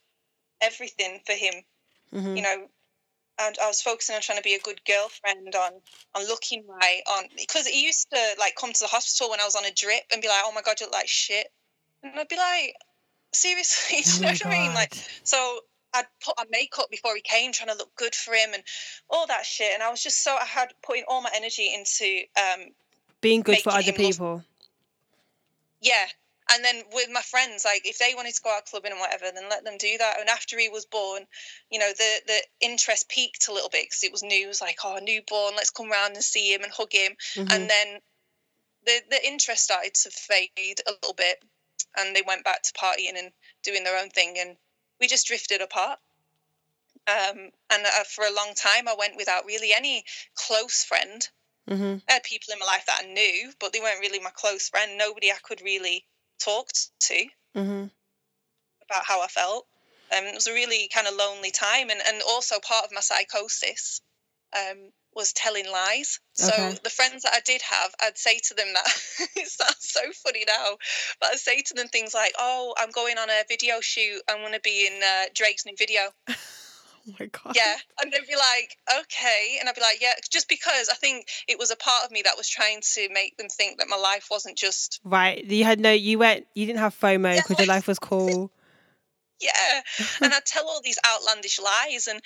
everything 0.60 1.20
for 1.26 1.32
him. 1.32 1.54
hmm 2.12 2.36
You 2.36 2.42
know, 2.42 2.68
and 3.40 3.58
I 3.60 3.66
was 3.66 3.82
focusing 3.82 4.14
on 4.14 4.22
trying 4.22 4.38
to 4.38 4.44
be 4.50 4.54
a 4.54 4.60
good 4.60 4.80
girlfriend, 4.84 5.54
on 5.56 5.72
on 6.14 6.26
looking 6.28 6.64
right, 6.66 7.02
on 7.10 7.24
because 7.36 7.66
he 7.66 7.84
used 7.84 8.06
to 8.12 8.20
like 8.38 8.54
come 8.54 8.72
to 8.72 8.80
the 8.80 8.86
hospital 8.96 9.30
when 9.30 9.40
I 9.40 9.44
was 9.44 9.56
on 9.56 9.64
a 9.64 9.72
drip 9.72 10.04
and 10.12 10.22
be 10.22 10.28
like, 10.28 10.42
"Oh 10.44 10.52
my 10.52 10.62
god, 10.62 10.78
you 10.80 10.86
look 10.86 10.94
like 10.94 11.08
shit," 11.08 11.48
and 12.04 12.18
I'd 12.20 12.28
be 12.28 12.36
like, 12.36 12.74
"Seriously, 13.34 14.02
do 14.02 14.10
Oh 14.10 14.14
you 14.14 14.20
know 14.22 14.28
my 14.28 14.32
what 14.32 14.46
I 14.46 14.60
mean?" 14.60 14.74
Like, 14.74 14.94
so 15.24 15.60
I'd 15.94 16.06
put 16.24 16.38
on 16.38 16.46
makeup 16.50 16.86
before 16.90 17.14
he 17.14 17.22
came, 17.22 17.52
trying 17.52 17.70
to 17.70 17.76
look 17.76 17.94
good 17.96 18.14
for 18.14 18.34
him, 18.34 18.50
and 18.54 18.62
all 19.08 19.26
that 19.26 19.46
shit. 19.46 19.72
And 19.74 19.82
I 19.82 19.90
was 19.90 20.02
just 20.02 20.22
so 20.22 20.36
I 20.36 20.44
had 20.44 20.72
putting 20.82 21.04
all 21.08 21.22
my 21.22 21.30
energy 21.34 21.72
into 21.74 22.22
um, 22.36 22.66
Being 23.20 23.42
good 23.42 23.58
for 23.58 23.70
other 23.70 23.82
him 23.82 23.94
look- 23.96 23.96
people. 23.96 24.44
yeah 25.80 26.06
and 26.50 26.64
then 26.64 26.82
with 26.92 27.08
my 27.12 27.20
friends, 27.20 27.64
like 27.64 27.86
if 27.86 27.98
they 27.98 28.14
wanted 28.14 28.34
to 28.34 28.42
go 28.42 28.50
out 28.50 28.66
clubbing 28.66 28.92
and 28.92 29.00
whatever, 29.00 29.26
then 29.34 29.48
let 29.50 29.64
them 29.64 29.76
do 29.78 29.98
that. 29.98 30.18
And 30.18 30.28
after 30.28 30.58
he 30.58 30.68
was 30.68 30.86
born, 30.86 31.26
you 31.70 31.78
know, 31.78 31.90
the 31.96 32.20
the 32.26 32.40
interest 32.60 33.08
peaked 33.08 33.48
a 33.48 33.52
little 33.52 33.68
bit 33.68 33.84
because 33.86 34.02
it 34.02 34.12
was 34.12 34.22
news, 34.22 34.60
like 34.60 34.78
oh, 34.84 34.98
newborn, 35.02 35.54
let's 35.56 35.70
come 35.70 35.90
round 35.90 36.14
and 36.14 36.24
see 36.24 36.52
him 36.52 36.62
and 36.62 36.72
hug 36.72 36.92
him. 36.92 37.12
Mm-hmm. 37.34 37.50
And 37.52 37.70
then 37.70 37.98
the 38.86 39.00
the 39.10 39.26
interest 39.26 39.64
started 39.64 39.94
to 39.94 40.10
fade 40.10 40.80
a 40.86 40.92
little 40.92 41.14
bit, 41.14 41.42
and 41.98 42.16
they 42.16 42.22
went 42.26 42.44
back 42.44 42.62
to 42.62 42.72
partying 42.72 43.18
and 43.18 43.30
doing 43.62 43.84
their 43.84 44.00
own 44.00 44.08
thing, 44.10 44.36
and 44.38 44.56
we 45.00 45.06
just 45.06 45.26
drifted 45.26 45.60
apart. 45.60 45.98
Um, 47.06 47.50
and 47.70 47.86
uh, 47.86 48.04
for 48.04 48.24
a 48.24 48.34
long 48.34 48.52
time, 48.54 48.86
I 48.86 48.94
went 48.98 49.16
without 49.16 49.46
really 49.46 49.72
any 49.74 50.04
close 50.34 50.84
friend. 50.84 51.26
Mm-hmm. 51.68 51.96
I 52.08 52.12
had 52.12 52.22
people 52.22 52.52
in 52.52 52.58
my 52.58 52.66
life 52.66 52.84
that 52.86 53.02
I 53.04 53.12
knew, 53.12 53.52
but 53.60 53.72
they 53.72 53.80
weren't 53.80 54.00
really 54.00 54.20
my 54.20 54.30
close 54.34 54.68
friend. 54.68 54.98
Nobody 54.98 55.30
I 55.30 55.36
could 55.42 55.62
really 55.62 56.04
talked 56.38 56.90
to 57.00 57.26
mm-hmm. 57.56 57.84
about 58.90 59.04
how 59.04 59.22
I 59.22 59.28
felt. 59.28 59.66
Um, 60.16 60.24
it 60.24 60.34
was 60.34 60.46
a 60.46 60.54
really 60.54 60.88
kind 60.88 61.06
of 61.06 61.14
lonely 61.14 61.50
time, 61.50 61.90
and, 61.90 62.00
and 62.06 62.22
also 62.28 62.56
part 62.60 62.84
of 62.84 62.92
my 62.92 63.00
psychosis 63.00 64.00
um, 64.56 64.90
was 65.14 65.32
telling 65.32 65.70
lies. 65.70 66.20
Okay. 66.40 66.50
So 66.50 66.78
the 66.84 66.90
friends 66.90 67.22
that 67.24 67.32
I 67.34 67.40
did 67.44 67.62
have, 67.62 67.94
I'd 68.00 68.18
say 68.18 68.38
to 68.48 68.54
them 68.54 68.68
that 68.74 68.86
it 69.36 69.48
sounds 69.48 69.76
so 69.80 70.00
funny 70.24 70.44
now, 70.46 70.76
but 71.20 71.30
I'd 71.30 71.38
say 71.38 71.62
to 71.62 71.74
them 71.74 71.88
things 71.88 72.14
like, 72.14 72.32
"Oh, 72.38 72.74
I'm 72.78 72.90
going 72.90 73.18
on 73.18 73.28
a 73.28 73.42
video 73.48 73.80
shoot. 73.80 74.22
I'm 74.28 74.38
going 74.38 74.52
to 74.52 74.60
be 74.60 74.86
in 74.86 75.00
uh, 75.02 75.24
Drake's 75.34 75.66
new 75.66 75.74
video." 75.76 76.00
Oh 77.08 77.14
my 77.18 77.26
god. 77.26 77.54
Yeah, 77.56 77.76
and 78.02 78.12
they'd 78.12 78.26
be 78.26 78.36
like, 78.36 78.76
okay, 79.00 79.56
and 79.58 79.68
I'd 79.68 79.74
be 79.74 79.80
like, 79.80 79.98
yeah, 80.00 80.12
just 80.30 80.48
because 80.48 80.88
I 80.90 80.94
think 80.94 81.26
it 81.46 81.58
was 81.58 81.70
a 81.70 81.76
part 81.76 82.04
of 82.04 82.10
me 82.10 82.22
that 82.22 82.36
was 82.36 82.48
trying 82.48 82.80
to 82.94 83.08
make 83.12 83.36
them 83.36 83.48
think 83.48 83.78
that 83.78 83.88
my 83.88 83.96
life 83.96 84.26
wasn't 84.30 84.58
just 84.58 85.00
right. 85.04 85.42
You 85.42 85.64
had 85.64 85.80
no, 85.80 85.90
you 85.90 86.18
went, 86.18 86.46
you 86.54 86.66
didn't 86.66 86.80
have 86.80 86.98
FOMO 86.98 87.36
because 87.36 87.58
yeah. 87.58 87.64
your 87.64 87.74
life 87.74 87.86
was 87.86 87.98
cool. 87.98 88.50
yeah, 89.40 89.80
and 90.20 90.34
I'd 90.34 90.44
tell 90.44 90.68
all 90.68 90.80
these 90.82 90.98
outlandish 91.06 91.58
lies, 91.60 92.08
and 92.08 92.20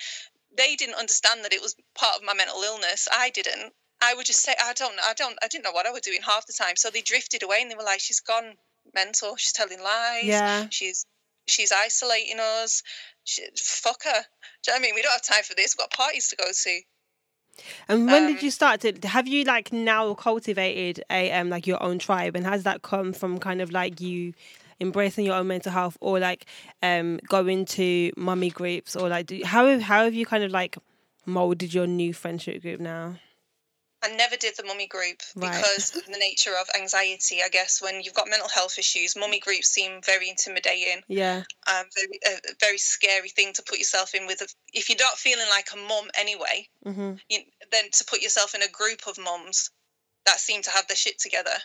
they 0.55 0.75
didn't 0.75 0.95
understand 0.95 1.43
that 1.43 1.53
it 1.53 1.61
was 1.61 1.75
part 1.95 2.15
of 2.15 2.23
my 2.23 2.33
mental 2.33 2.61
illness. 2.61 3.07
I 3.11 3.29
didn't. 3.29 3.73
I 4.01 4.13
would 4.15 4.25
just 4.25 4.41
say, 4.41 4.53
I 4.61 4.73
don't, 4.73 4.95
I 5.03 5.13
don't, 5.13 5.37
I 5.41 5.47
didn't 5.47 5.63
know 5.63 5.71
what 5.71 5.87
I 5.87 5.91
was 5.91 6.01
doing 6.01 6.19
half 6.21 6.45
the 6.45 6.53
time. 6.53 6.75
So 6.75 6.89
they 6.89 7.01
drifted 7.01 7.43
away, 7.43 7.59
and 7.61 7.71
they 7.71 7.75
were 7.75 7.83
like, 7.83 8.01
she's 8.01 8.19
gone 8.19 8.55
mental. 8.93 9.35
She's 9.37 9.53
telling 9.53 9.81
lies. 9.81 10.25
Yeah. 10.25 10.67
She's 10.69 11.05
she's 11.47 11.71
isolating 11.71 12.39
us. 12.39 12.83
She, 13.23 13.43
fuck 13.57 14.03
her. 14.03 14.11
Do 14.11 14.17
you 14.17 14.19
know 14.19 14.73
what 14.73 14.79
I 14.79 14.81
mean? 14.81 14.95
We 14.95 15.01
don't 15.01 15.13
have 15.13 15.21
time 15.21 15.43
for 15.43 15.55
this. 15.55 15.75
We've 15.77 15.87
got 15.87 15.91
parties 15.91 16.27
to 16.29 16.35
go 16.35 16.45
to. 16.51 16.81
And 17.87 18.07
when 18.07 18.23
um, 18.23 18.33
did 18.33 18.43
you 18.43 18.51
start 18.51 18.81
to 18.81 19.07
have 19.07 19.27
you 19.27 19.43
like 19.43 19.71
now 19.71 20.13
cultivated 20.15 21.03
a 21.11 21.31
um 21.31 21.49
like 21.49 21.67
your 21.67 21.81
own 21.83 21.99
tribe 21.99 22.35
and 22.35 22.45
has 22.45 22.63
that 22.63 22.81
come 22.81 23.13
from 23.13 23.37
kind 23.37 23.61
of 23.61 23.71
like 23.71 24.01
you 24.01 24.33
embracing 24.79 25.25
your 25.25 25.35
own 25.35 25.47
mental 25.47 25.71
health 25.71 25.97
or 26.01 26.19
like 26.19 26.45
um 26.81 27.19
going 27.27 27.65
to 27.65 28.11
mummy 28.17 28.49
groups 28.49 28.95
or 28.95 29.09
like 29.09 29.27
do, 29.27 29.41
how 29.43 29.79
how 29.79 30.03
have 30.03 30.13
you 30.13 30.25
kind 30.25 30.43
of 30.43 30.51
like 30.51 30.77
molded 31.25 31.73
your 31.73 31.87
new 31.87 32.13
friendship 32.13 32.61
group 32.61 32.79
now? 32.79 33.15
I 34.03 34.09
never 34.09 34.35
did 34.35 34.55
the 34.57 34.65
mummy 34.65 34.87
group 34.87 35.19
because 35.33 35.93
right. 35.95 36.03
of 36.03 36.11
the 36.11 36.19
nature 36.19 36.51
of 36.59 36.67
anxiety. 36.77 37.39
I 37.43 37.47
guess 37.47 37.81
when 37.81 38.01
you've 38.01 38.13
got 38.13 38.27
mental 38.29 38.49
health 38.49 38.77
issues, 38.77 39.15
mummy 39.15 39.39
groups 39.39 39.69
seem 39.69 40.01
very 40.05 40.29
intimidating. 40.29 41.01
Yeah, 41.07 41.43
um, 41.67 41.85
very, 41.95 42.19
a 42.25 42.53
very 42.59 42.77
scary 42.77 43.29
thing 43.29 43.53
to 43.53 43.63
put 43.63 43.77
yourself 43.77 44.13
in 44.13 44.27
with. 44.27 44.41
A, 44.41 44.47
if 44.73 44.89
you're 44.89 44.97
not 44.99 45.17
feeling 45.17 45.45
like 45.49 45.69
a 45.73 45.77
mum 45.77 46.09
anyway, 46.19 46.67
mm-hmm. 46.85 47.13
you, 47.29 47.39
then 47.71 47.85
to 47.93 48.03
put 48.03 48.21
yourself 48.21 48.53
in 48.55 48.61
a 48.61 48.67
group 48.67 49.07
of 49.07 49.17
mums 49.17 49.71
that 50.25 50.39
seem 50.39 50.61
to 50.63 50.71
have 50.71 50.87
their 50.87 50.97
shit 50.97 51.17
together. 51.19 51.55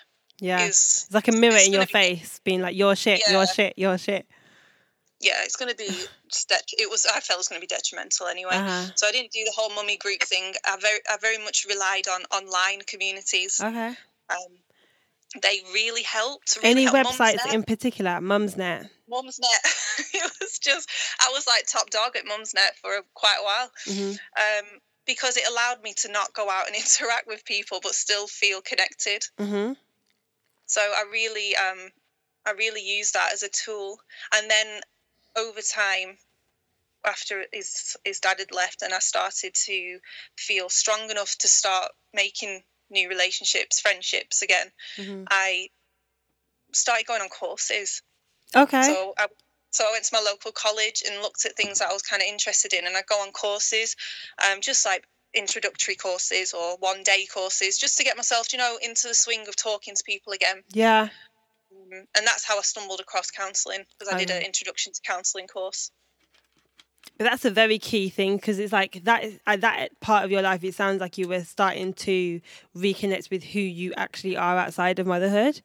Yeah, 0.40 0.62
is, 0.62 0.68
it's 0.68 1.12
like 1.12 1.29
a 1.29 1.33
mirror 1.33 1.57
in 1.57 1.72
your 1.72 1.87
be, 1.87 1.92
face, 1.92 2.40
being 2.44 2.61
like, 2.61 2.77
"Your 2.77 2.94
shit, 2.94 3.22
yeah. 3.27 3.35
your 3.35 3.46
shit, 3.46 3.74
your 3.77 3.98
shit." 3.98 4.27
yeah, 5.20 5.42
it's 5.42 5.57
going 5.57 5.70
to 5.70 5.77
be 5.77 5.85
it 6.79 6.90
was 6.90 7.07
I 7.07 7.20
felt 7.20 7.37
it 7.37 7.38
was 7.38 7.48
going 7.48 7.61
to 7.61 7.66
be 7.66 7.74
detrimental 7.74 8.27
anyway. 8.27 8.55
Uh-huh. 8.55 8.90
So 8.94 9.07
I 9.07 9.12
didn't 9.12 9.33
do 9.33 9.44
the 9.44 9.53
whole 9.55 9.70
mummy 9.74 9.96
group 9.96 10.22
thing. 10.22 10.55
I 10.64 10.77
very 10.81 10.98
I 11.09 11.16
very 11.20 11.38
much 11.38 11.66
relied 11.68 12.09
on 12.09 12.22
online 12.33 12.81
communities. 12.87 13.61
Okay. 13.62 13.94
Um, 14.31 14.59
they 15.42 15.59
really 15.74 16.03
helped. 16.03 16.57
Really 16.62 16.70
Any 16.70 16.85
helped 16.85 17.18
websites 17.18 17.53
in 17.53 17.62
particular? 17.62 18.12
Mumsnet. 18.12 18.88
Mumsnet. 19.11 19.61
it 20.14 20.33
was 20.40 20.59
just 20.59 20.88
I 21.20 21.31
was 21.33 21.46
like 21.46 21.66
top 21.66 21.90
dog 21.90 22.16
at 22.16 22.24
Mumsnet 22.24 22.74
for 22.81 22.92
quite 23.14 23.37
a 23.40 23.44
while. 23.44 23.70
Mm-hmm. 23.87 24.11
Um, 24.11 24.81
because 25.07 25.38
it 25.38 25.44
allowed 25.51 25.83
me 25.83 25.94
to 25.96 26.12
not 26.12 26.35
go 26.35 26.51
out 26.51 26.66
and 26.66 26.77
interact 26.77 27.27
with 27.27 27.44
people 27.44 27.81
but 27.83 27.92
still 27.92 28.27
feel 28.27 28.61
connected. 28.61 29.22
Mm-hmm. 29.38 29.72
So 30.68 30.81
I 30.81 31.04
really 31.11 31.57
um 31.57 31.90
I 32.46 32.52
really 32.52 32.83
used 32.83 33.14
that 33.14 33.33
as 33.33 33.42
a 33.42 33.48
tool. 33.48 33.98
And 34.35 34.48
then 34.50 34.81
over 35.37 35.61
time, 35.61 36.18
after 37.04 37.44
his 37.52 37.96
his 38.04 38.20
dad 38.20 38.38
had 38.38 38.52
left, 38.52 38.83
and 38.83 38.94
I 38.94 39.00
started 39.00 39.54
to 39.54 39.98
feel 40.37 40.68
strong 40.68 41.11
enough 41.11 41.37
to 41.38 41.48
start 41.48 41.90
making 42.14 42.62
new 42.90 43.09
relationships, 43.09 43.81
friendships 43.81 44.42
again. 44.42 44.70
Mm-hmm. 44.96 45.24
I 45.31 45.68
started 46.72 47.07
going 47.07 47.22
on 47.22 47.28
courses. 47.28 48.02
Okay. 48.54 48.83
So 48.83 49.14
I 49.18 49.26
so 49.70 49.85
I 49.87 49.92
went 49.92 50.04
to 50.04 50.14
my 50.14 50.20
local 50.20 50.52
college 50.52 51.02
and 51.07 51.20
looked 51.20 51.44
at 51.44 51.57
things 51.57 51.78
that 51.78 51.90
I 51.90 51.92
was 51.92 52.02
kind 52.02 52.22
of 52.22 52.28
interested 52.28 52.72
in, 52.72 52.87
and 52.87 52.96
I 52.96 53.02
go 53.09 53.22
on 53.22 53.33
courses, 53.33 53.96
um, 54.50 54.61
just 54.61 54.85
like 54.87 55.07
introductory 55.38 55.94
courses 55.94 56.53
or 56.53 56.77
one 56.79 57.03
day 57.03 57.27
courses, 57.33 57.79
just 57.79 57.96
to 57.98 58.05
get 58.05 58.16
myself, 58.16 58.53
you 58.53 58.59
know, 58.59 58.79
into 58.83 59.09
the 59.09 59.14
swing 59.14 59.46
of 59.48 59.57
talking 59.57 59.94
to 59.94 60.03
people 60.05 60.33
again. 60.33 60.62
Yeah. 60.70 61.09
Um, 61.70 62.07
and 62.16 62.27
that's 62.27 62.44
how 62.44 62.59
I 62.59 62.62
stumbled 62.62 63.01
across 63.01 63.31
counselling 63.31 63.85
because 63.98 64.12
I 64.12 64.18
did 64.18 64.31
an 64.31 64.42
introduction 64.42 64.92
to 64.92 65.01
counselling 65.03 65.46
course. 65.46 65.90
But 67.16 67.24
that's 67.24 67.44
a 67.44 67.50
very 67.50 67.78
key 67.78 68.08
thing 68.08 68.36
because 68.36 68.58
it's 68.58 68.72
like 68.72 69.00
that 69.04 69.24
at 69.46 69.60
that 69.62 69.98
part 70.00 70.24
of 70.24 70.30
your 70.30 70.42
life. 70.42 70.62
It 70.62 70.74
sounds 70.74 71.00
like 71.00 71.18
you 71.18 71.28
were 71.28 71.42
starting 71.42 71.92
to 71.94 72.40
reconnect 72.76 73.30
with 73.30 73.42
who 73.42 73.60
you 73.60 73.92
actually 73.96 74.36
are 74.36 74.56
outside 74.56 74.98
of 74.98 75.06
motherhood. 75.06 75.60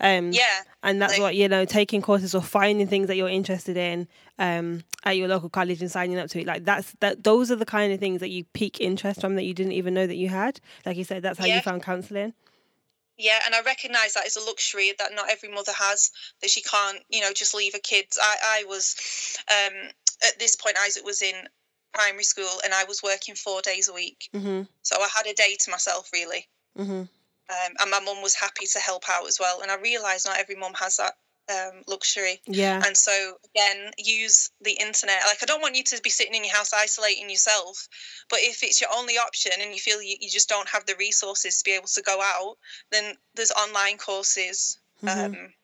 Um, 0.00 0.32
yeah, 0.32 0.62
and 0.82 1.00
that's 1.00 1.14
like, 1.14 1.20
what 1.20 1.36
you 1.36 1.48
know, 1.48 1.64
taking 1.64 2.02
courses 2.02 2.34
or 2.34 2.42
finding 2.42 2.86
things 2.86 3.06
that 3.08 3.16
you're 3.16 3.28
interested 3.28 3.76
in 3.76 4.08
um, 4.38 4.82
at 5.04 5.16
your 5.16 5.28
local 5.28 5.48
college 5.48 5.80
and 5.80 5.90
signing 5.90 6.18
up 6.18 6.28
to 6.30 6.40
it. 6.40 6.46
Like 6.46 6.64
that's 6.64 6.92
that. 7.00 7.24
Those 7.24 7.50
are 7.50 7.56
the 7.56 7.66
kind 7.66 7.92
of 7.92 8.00
things 8.00 8.20
that 8.20 8.30
you 8.30 8.44
pique 8.52 8.80
interest 8.80 9.20
from 9.20 9.36
that 9.36 9.44
you 9.44 9.54
didn't 9.54 9.72
even 9.72 9.94
know 9.94 10.06
that 10.06 10.16
you 10.16 10.28
had. 10.28 10.60
Like 10.84 10.96
you 10.96 11.04
said, 11.04 11.22
that's 11.22 11.38
how 11.38 11.46
yeah. 11.46 11.56
you 11.56 11.62
found 11.62 11.82
counselling. 11.82 12.34
Yeah, 13.18 13.40
and 13.44 13.52
I 13.52 13.62
recognise 13.62 14.14
that 14.14 14.26
is 14.26 14.36
a 14.36 14.44
luxury 14.44 14.92
that 14.96 15.12
not 15.12 15.28
every 15.28 15.48
mother 15.48 15.72
has. 15.76 16.12
That 16.40 16.50
she 16.50 16.62
can't, 16.62 17.00
you 17.08 17.20
know, 17.20 17.32
just 17.34 17.52
leave 17.52 17.72
her 17.72 17.80
kids. 17.80 18.16
I, 18.22 18.36
I 18.60 18.64
was, 18.68 18.94
um, 19.50 19.90
at 20.26 20.38
this 20.38 20.56
point, 20.56 20.76
Isaac 20.84 21.04
was 21.04 21.22
in 21.22 21.34
primary 21.94 22.24
school, 22.24 22.60
and 22.64 22.74
I 22.74 22.84
was 22.84 23.02
working 23.02 23.34
four 23.34 23.60
days 23.62 23.88
a 23.88 23.92
week. 23.92 24.28
Mm-hmm. 24.34 24.62
So 24.82 24.96
I 24.96 25.08
had 25.14 25.26
a 25.26 25.34
day 25.34 25.56
to 25.60 25.70
myself, 25.70 26.10
really. 26.12 26.46
Mm-hmm. 26.78 27.02
Um, 27.50 27.72
and 27.80 27.90
my 27.90 28.00
mum 28.00 28.22
was 28.22 28.34
happy 28.34 28.66
to 28.66 28.78
help 28.78 29.04
out 29.08 29.26
as 29.26 29.38
well. 29.40 29.62
And 29.62 29.70
I 29.70 29.76
realised 29.76 30.26
not 30.26 30.38
every 30.38 30.54
mum 30.54 30.74
has 30.74 30.96
that 30.96 31.14
um, 31.50 31.82
luxury. 31.86 32.40
Yeah. 32.46 32.82
And 32.84 32.96
so 32.96 33.38
again, 33.54 33.90
use 33.96 34.50
the 34.60 34.72
internet. 34.72 35.22
Like 35.26 35.42
I 35.42 35.46
don't 35.46 35.62
want 35.62 35.76
you 35.76 35.84
to 35.84 36.00
be 36.02 36.10
sitting 36.10 36.34
in 36.34 36.44
your 36.44 36.54
house 36.54 36.72
isolating 36.72 37.30
yourself, 37.30 37.88
but 38.28 38.40
if 38.42 38.62
it's 38.62 38.80
your 38.80 38.90
only 38.94 39.14
option 39.14 39.52
and 39.60 39.72
you 39.72 39.80
feel 39.80 40.02
you, 40.02 40.16
you 40.20 40.28
just 40.28 40.48
don't 40.48 40.68
have 40.68 40.86
the 40.86 40.96
resources 40.98 41.58
to 41.58 41.64
be 41.64 41.74
able 41.74 41.88
to 41.88 42.02
go 42.02 42.20
out, 42.20 42.56
then 42.92 43.14
there's 43.34 43.52
online 43.52 43.96
courses. 43.96 44.78
Mm-hmm. 45.02 45.24
Um, 45.24 45.54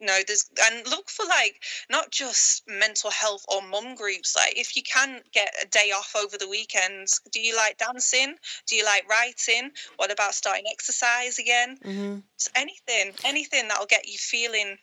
no, 0.00 0.18
there's 0.26 0.44
and 0.64 0.86
look 0.88 1.08
for 1.08 1.24
like 1.26 1.62
not 1.90 2.10
just 2.10 2.62
mental 2.66 3.10
health 3.10 3.44
or 3.48 3.62
mum 3.62 3.94
groups. 3.94 4.36
Like 4.36 4.58
if 4.58 4.76
you 4.76 4.82
can 4.82 5.20
get 5.32 5.54
a 5.62 5.66
day 5.68 5.92
off 5.96 6.14
over 6.16 6.36
the 6.36 6.48
weekends, 6.48 7.20
do 7.32 7.40
you 7.40 7.56
like 7.56 7.78
dancing? 7.78 8.34
Do 8.66 8.76
you 8.76 8.84
like 8.84 9.08
writing? 9.08 9.70
What 9.96 10.12
about 10.12 10.34
starting 10.34 10.64
exercise 10.70 11.38
again? 11.38 11.78
Mm-hmm. 11.84 12.18
anything, 12.54 13.14
anything 13.24 13.68
that'll 13.68 13.86
get 13.86 14.08
you 14.08 14.18
feeling 14.18 14.76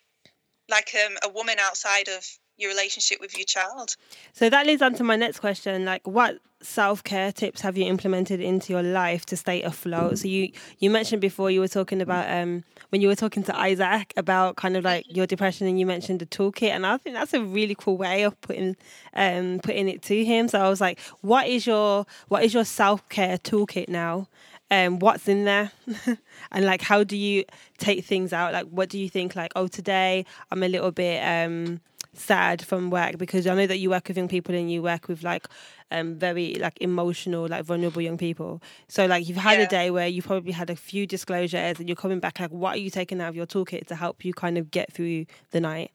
like 0.70 0.96
um, 0.96 1.18
a 1.24 1.30
woman 1.30 1.58
outside 1.60 2.08
of 2.08 2.26
your 2.58 2.70
relationship 2.70 3.20
with 3.20 3.38
your 3.38 3.46
child. 3.46 3.96
So 4.34 4.50
that 4.50 4.66
leads 4.66 4.82
on 4.82 4.94
to 4.96 5.04
my 5.04 5.16
next 5.16 5.40
question. 5.40 5.86
Like, 5.86 6.08
what 6.08 6.38
self 6.62 7.04
care 7.04 7.32
tips 7.32 7.60
have 7.62 7.78
you 7.78 7.86
implemented 7.86 8.40
into 8.40 8.72
your 8.72 8.84
life 8.84 9.26
to 9.28 9.38
stay 9.38 9.62
afloat? 9.64 10.20
So 10.20 10.28
you 10.28 10.52
you 10.80 10.90
mentioned 10.90 11.22
before 11.22 11.52
you 11.52 11.60
were 11.60 11.68
talking 11.68 12.02
about 12.02 12.30
um 12.30 12.64
when 12.90 13.02
you 13.02 13.08
were 13.08 13.16
talking 13.16 13.44
to 13.44 13.58
Isaac 13.58 14.14
about 14.16 14.56
kind 14.56 14.78
of 14.78 14.84
like 14.84 15.06
your 15.08 15.26
depression, 15.26 15.68
and 15.68 15.80
you 15.80 15.86
mentioned 15.86 16.20
the 16.20 16.26
toolkit, 16.26 16.70
and 16.70 16.86
I 16.86 16.98
think 16.98 17.16
that's 17.16 17.34
a 17.34 17.44
really 17.44 17.76
cool 17.76 17.98
way 17.98 18.24
of 18.24 18.40
putting 18.42 18.76
um 19.14 19.60
putting 19.64 19.90
it 19.90 20.02
to 20.04 20.24
him. 20.24 20.48
So 20.48 20.60
I 20.60 20.70
was 20.70 20.82
like, 20.82 21.00
what 21.22 21.48
is 21.48 21.66
your 21.66 22.06
what 22.28 22.44
is 22.44 22.54
your 22.54 22.66
self 22.66 23.08
care 23.10 23.38
toolkit 23.38 23.90
now? 23.90 24.28
um, 24.74 25.00
what's 25.00 25.28
in 25.28 25.46
there 25.46 25.72
and 26.52 26.66
like 26.66 26.82
how 26.82 27.04
do 27.04 27.16
you 27.16 27.44
take 27.78 28.06
things 28.06 28.34
out 28.34 28.54
like 28.54 28.66
what 28.68 28.90
do 28.90 28.98
you 28.98 29.10
think 29.10 29.36
like 29.36 29.52
oh 29.56 29.68
today 29.68 30.26
i'm 30.52 30.64
a 30.64 30.68
little 30.68 30.92
bit 30.92 31.20
um 31.22 31.80
sad 32.14 32.64
from 32.66 32.90
work 32.90 33.18
because 33.18 33.48
I 33.48 33.56
know 33.56 33.68
that 33.68 33.78
you 33.78 33.90
work 33.90 34.08
with 34.08 34.18
young 34.18 34.28
people 34.28 34.54
and 34.56 34.72
you 34.72 34.82
work 34.82 35.08
with 35.08 35.24
like 35.24 35.48
um 35.92 36.16
very 36.16 36.56
like 36.56 36.78
emotional, 36.82 37.48
like 37.48 37.66
vulnerable 37.66 38.02
young 38.02 38.18
people. 38.18 38.62
So 38.88 39.06
like 39.06 39.28
you've 39.28 39.38
had 39.38 39.60
yeah. 39.60 39.66
a 39.66 39.70
day 39.70 39.92
where 39.92 40.08
you 40.08 40.22
probably 40.22 40.52
had 40.52 40.70
a 40.70 40.76
few 40.76 41.08
disclosures 41.08 41.80
and 41.80 41.90
you're 41.90 41.96
coming 41.96 42.20
back 42.20 42.40
like 42.40 42.52
what 42.52 42.76
are 42.76 42.80
you 42.80 42.90
taking 42.90 43.22
out 43.22 43.30
of 43.30 43.36
your 43.36 43.48
toolkit 43.48 43.88
to 43.88 43.96
help 43.96 44.24
you 44.26 44.34
kind 44.34 44.58
of 44.58 44.72
get 44.72 44.92
through 44.92 45.26
the 45.52 45.60
night? 45.60 45.92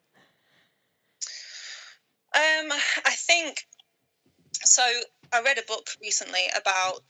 Um, 2.34 2.70
I 3.04 3.14
think 3.16 3.66
so. 4.52 4.82
I 5.32 5.42
read 5.42 5.58
a 5.58 5.62
book 5.62 5.88
recently 6.00 6.42
about 6.56 7.00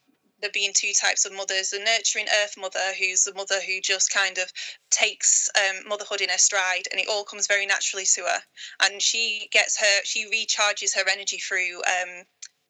there 0.40 0.50
being 0.52 0.72
two 0.74 0.92
types 1.00 1.24
of 1.24 1.32
mothers 1.32 1.70
the 1.70 1.78
nurturing 1.78 2.26
earth 2.42 2.54
mother 2.58 2.92
who's 2.98 3.24
the 3.24 3.34
mother 3.34 3.60
who 3.66 3.80
just 3.80 4.12
kind 4.12 4.38
of 4.38 4.52
takes 4.90 5.48
um, 5.56 5.88
motherhood 5.88 6.20
in 6.20 6.28
her 6.28 6.38
stride 6.38 6.84
and 6.90 7.00
it 7.00 7.08
all 7.10 7.24
comes 7.24 7.46
very 7.46 7.66
naturally 7.66 8.04
to 8.04 8.22
her 8.22 8.40
and 8.84 9.02
she 9.02 9.48
gets 9.52 9.78
her 9.78 10.04
she 10.04 10.26
recharges 10.26 10.94
her 10.94 11.08
energy 11.10 11.38
through 11.38 11.78
um, 11.78 12.24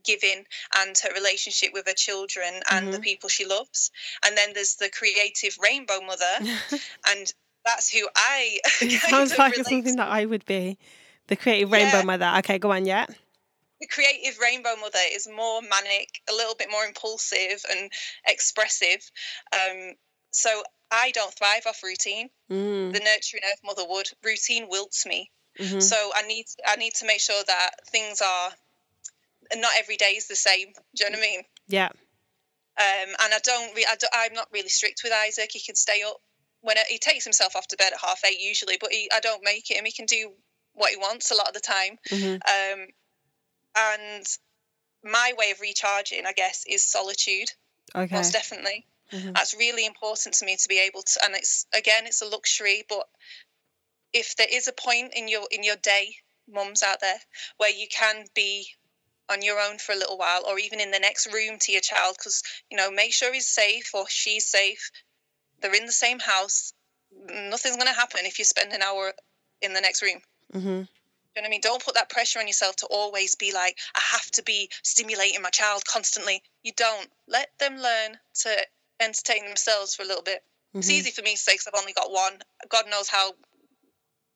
giving 0.05 0.45
and 0.79 0.97
her 0.99 1.13
relationship 1.15 1.71
with 1.73 1.87
her 1.87 1.95
children 1.95 2.55
and 2.71 2.85
mm-hmm. 2.85 2.93
the 2.93 3.01
people 3.01 3.29
she 3.29 3.45
loves 3.45 3.91
and 4.25 4.37
then 4.37 4.51
there's 4.55 4.77
the 4.77 4.91
creative 4.91 5.57
rainbow 5.63 6.01
mother 6.01 6.25
and 7.09 7.33
that's 7.65 7.91
who 7.91 8.09
i 8.17 8.59
sounds 9.09 9.37
like 9.37 9.55
something 9.55 9.97
that 9.97 10.09
i 10.09 10.25
would 10.25 10.45
be 10.47 10.79
the 11.27 11.37
creative 11.37 11.71
rainbow 11.71 11.99
yeah. 11.99 12.05
mother 12.05 12.33
okay 12.39 12.59
go 12.59 12.73
on 12.73 12.87
yeah 12.87 13.07
the 13.81 13.87
creative 13.87 14.39
rainbow 14.41 14.75
mother 14.81 14.99
is 15.13 15.29
more 15.29 15.61
manic, 15.63 16.09
a 16.29 16.33
little 16.33 16.55
bit 16.55 16.69
more 16.71 16.85
impulsive 16.85 17.63
and 17.71 17.91
expressive. 18.27 19.11
Um, 19.53 19.95
so 20.31 20.63
I 20.91 21.11
don't 21.13 21.35
thrive 21.35 21.67
off 21.67 21.83
routine. 21.83 22.29
Mm. 22.51 22.93
The 22.93 23.01
nurturing 23.01 23.43
earth 23.51 23.61
mother 23.65 23.85
would. 23.89 24.09
Routine 24.25 24.67
wilts 24.69 25.07
me. 25.07 25.31
Mm-hmm. 25.59 25.81
So 25.81 26.11
I 26.15 26.23
need 26.23 26.47
I 26.67 26.77
need 26.77 26.95
to 26.95 27.07
make 27.07 27.21
sure 27.21 27.43
that 27.47 27.71
things 27.89 28.21
are 28.21 28.51
not 29.57 29.73
every 29.79 29.97
day 29.97 30.13
is 30.17 30.29
the 30.29 30.37
same. 30.37 30.69
Do 30.95 31.05
you 31.05 31.11
know 31.11 31.19
what 31.19 31.27
I 31.27 31.31
mean? 31.31 31.43
Yeah. 31.67 31.89
Um, 32.79 33.09
and 33.25 33.35
I 33.35 33.39
don't, 33.43 33.75
re- 33.75 33.87
I 33.89 33.97
I'm 34.15 34.35
not 34.35 34.47
really 34.53 34.69
strict 34.69 35.01
with 35.03 35.13
Isaac. 35.13 35.51
He 35.53 35.61
can 35.61 35.75
stay 35.75 36.03
up 36.07 36.19
when 36.61 36.77
it, 36.77 36.87
he 36.89 36.99
takes 36.99 37.25
himself 37.25 37.57
off 37.57 37.67
to 37.69 37.77
bed 37.77 37.93
at 37.93 38.01
half 38.01 38.21
eight 38.25 38.41
usually, 38.41 38.77
but 38.81 38.93
he, 38.93 39.11
I 39.13 39.21
don't 39.21 39.43
make 39.43 39.69
him. 39.69 39.85
He 39.85 39.93
can 39.93 40.07
do 40.07 40.33
what 40.75 40.91
he 40.91 40.97
wants 40.97 41.31
a 41.31 41.35
lot 41.35 41.49
of 41.49 41.55
the 41.55 41.61
time. 41.61 41.99
Mm-hmm. 42.09 42.81
Um, 42.81 42.87
and 43.77 44.27
my 45.05 45.33
way 45.39 45.51
of 45.51 45.61
recharging, 45.61 46.27
I 46.27 46.33
guess, 46.33 46.65
is 46.67 46.85
solitude. 46.85 47.51
Okay. 47.95 48.15
Most 48.15 48.33
definitely. 48.33 48.87
Mm-hmm. 49.13 49.33
That's 49.33 49.55
really 49.55 49.87
important 49.87 50.35
to 50.37 50.45
me 50.45 50.57
to 50.57 50.69
be 50.69 50.81
able 50.81 51.03
to 51.03 51.25
and 51.25 51.35
it's 51.35 51.67
again 51.75 52.07
it's 52.07 52.21
a 52.21 52.27
luxury, 52.27 52.85
but 52.89 53.07
if 54.13 54.37
there 54.37 54.49
is 54.51 54.69
a 54.69 54.73
point 54.73 55.15
in 55.15 55.29
your 55.29 55.47
in 55.51 55.63
your 55.63 55.77
day, 55.77 56.17
mums 56.51 56.83
out 56.83 57.01
there, 57.01 57.19
where 57.57 57.71
you 57.71 57.87
can 57.91 58.27
be 58.35 58.69
on 59.31 59.43
your 59.43 59.61
own 59.61 59.79
for 59.79 59.93
a 59.93 59.97
little 59.97 60.19
while 60.19 60.45
or 60.47 60.59
even 60.59 60.81
in 60.81 60.91
the 60.91 60.99
next 60.99 61.33
room 61.33 61.59
to 61.61 61.73
your 61.73 61.81
child 61.81 62.17
because 62.19 62.43
you 62.71 62.77
know 62.77 62.91
make 62.91 63.13
sure 63.13 63.33
he's 63.33 63.47
safe 63.47 63.91
or 63.95 64.07
she's 64.09 64.47
safe 64.47 64.91
they're 65.61 65.75
in 65.75 65.85
the 65.85 65.93
same 65.93 66.19
house 66.19 66.73
nothing's 67.31 67.77
going 67.77 67.89
to 67.89 67.93
happen 67.93 68.21
if 68.25 68.39
you 68.39 68.45
spend 68.47 68.73
an 68.73 68.81
hour 68.81 69.13
in 69.61 69.75
the 69.75 69.83
next 69.83 70.01
room 70.01 70.19
mm-hmm 70.55 70.83
you 71.39 71.43
know 71.43 71.47
what 71.47 71.51
I 71.51 71.55
mean? 71.55 71.61
Don't 71.63 71.85
put 71.85 71.95
that 71.95 72.11
pressure 72.11 72.41
on 72.41 72.49
yourself 72.49 72.77
to 72.77 72.87
always 72.87 73.37
be 73.37 73.53
like, 73.53 73.79
I 73.95 74.01
have 74.13 74.29
to 74.33 74.43
be 74.43 74.69
stimulating 74.83 75.41
my 75.41 75.51
child 75.51 75.85
constantly. 75.85 76.43
You 76.65 76.73
don't. 76.77 77.09
Let 77.29 77.49
them 77.61 77.77
learn 77.77 78.19
to 78.43 78.57
entertain 79.01 79.47
themselves 79.47 79.95
for 79.95 80.03
a 80.03 80.07
little 80.07 80.23
bit. 80.23 80.43
Mm-hmm. 80.71 80.79
It's 80.81 80.91
easy 80.91 81.11
for 81.13 81.23
me 81.23 81.33
to 81.33 81.39
say 81.39 81.53
because 81.55 81.69
I've 81.69 81.81
only 81.81 81.93
got 81.93 82.11
one. 82.11 82.39
God 82.69 82.87
knows 82.91 83.09
how 83.09 83.33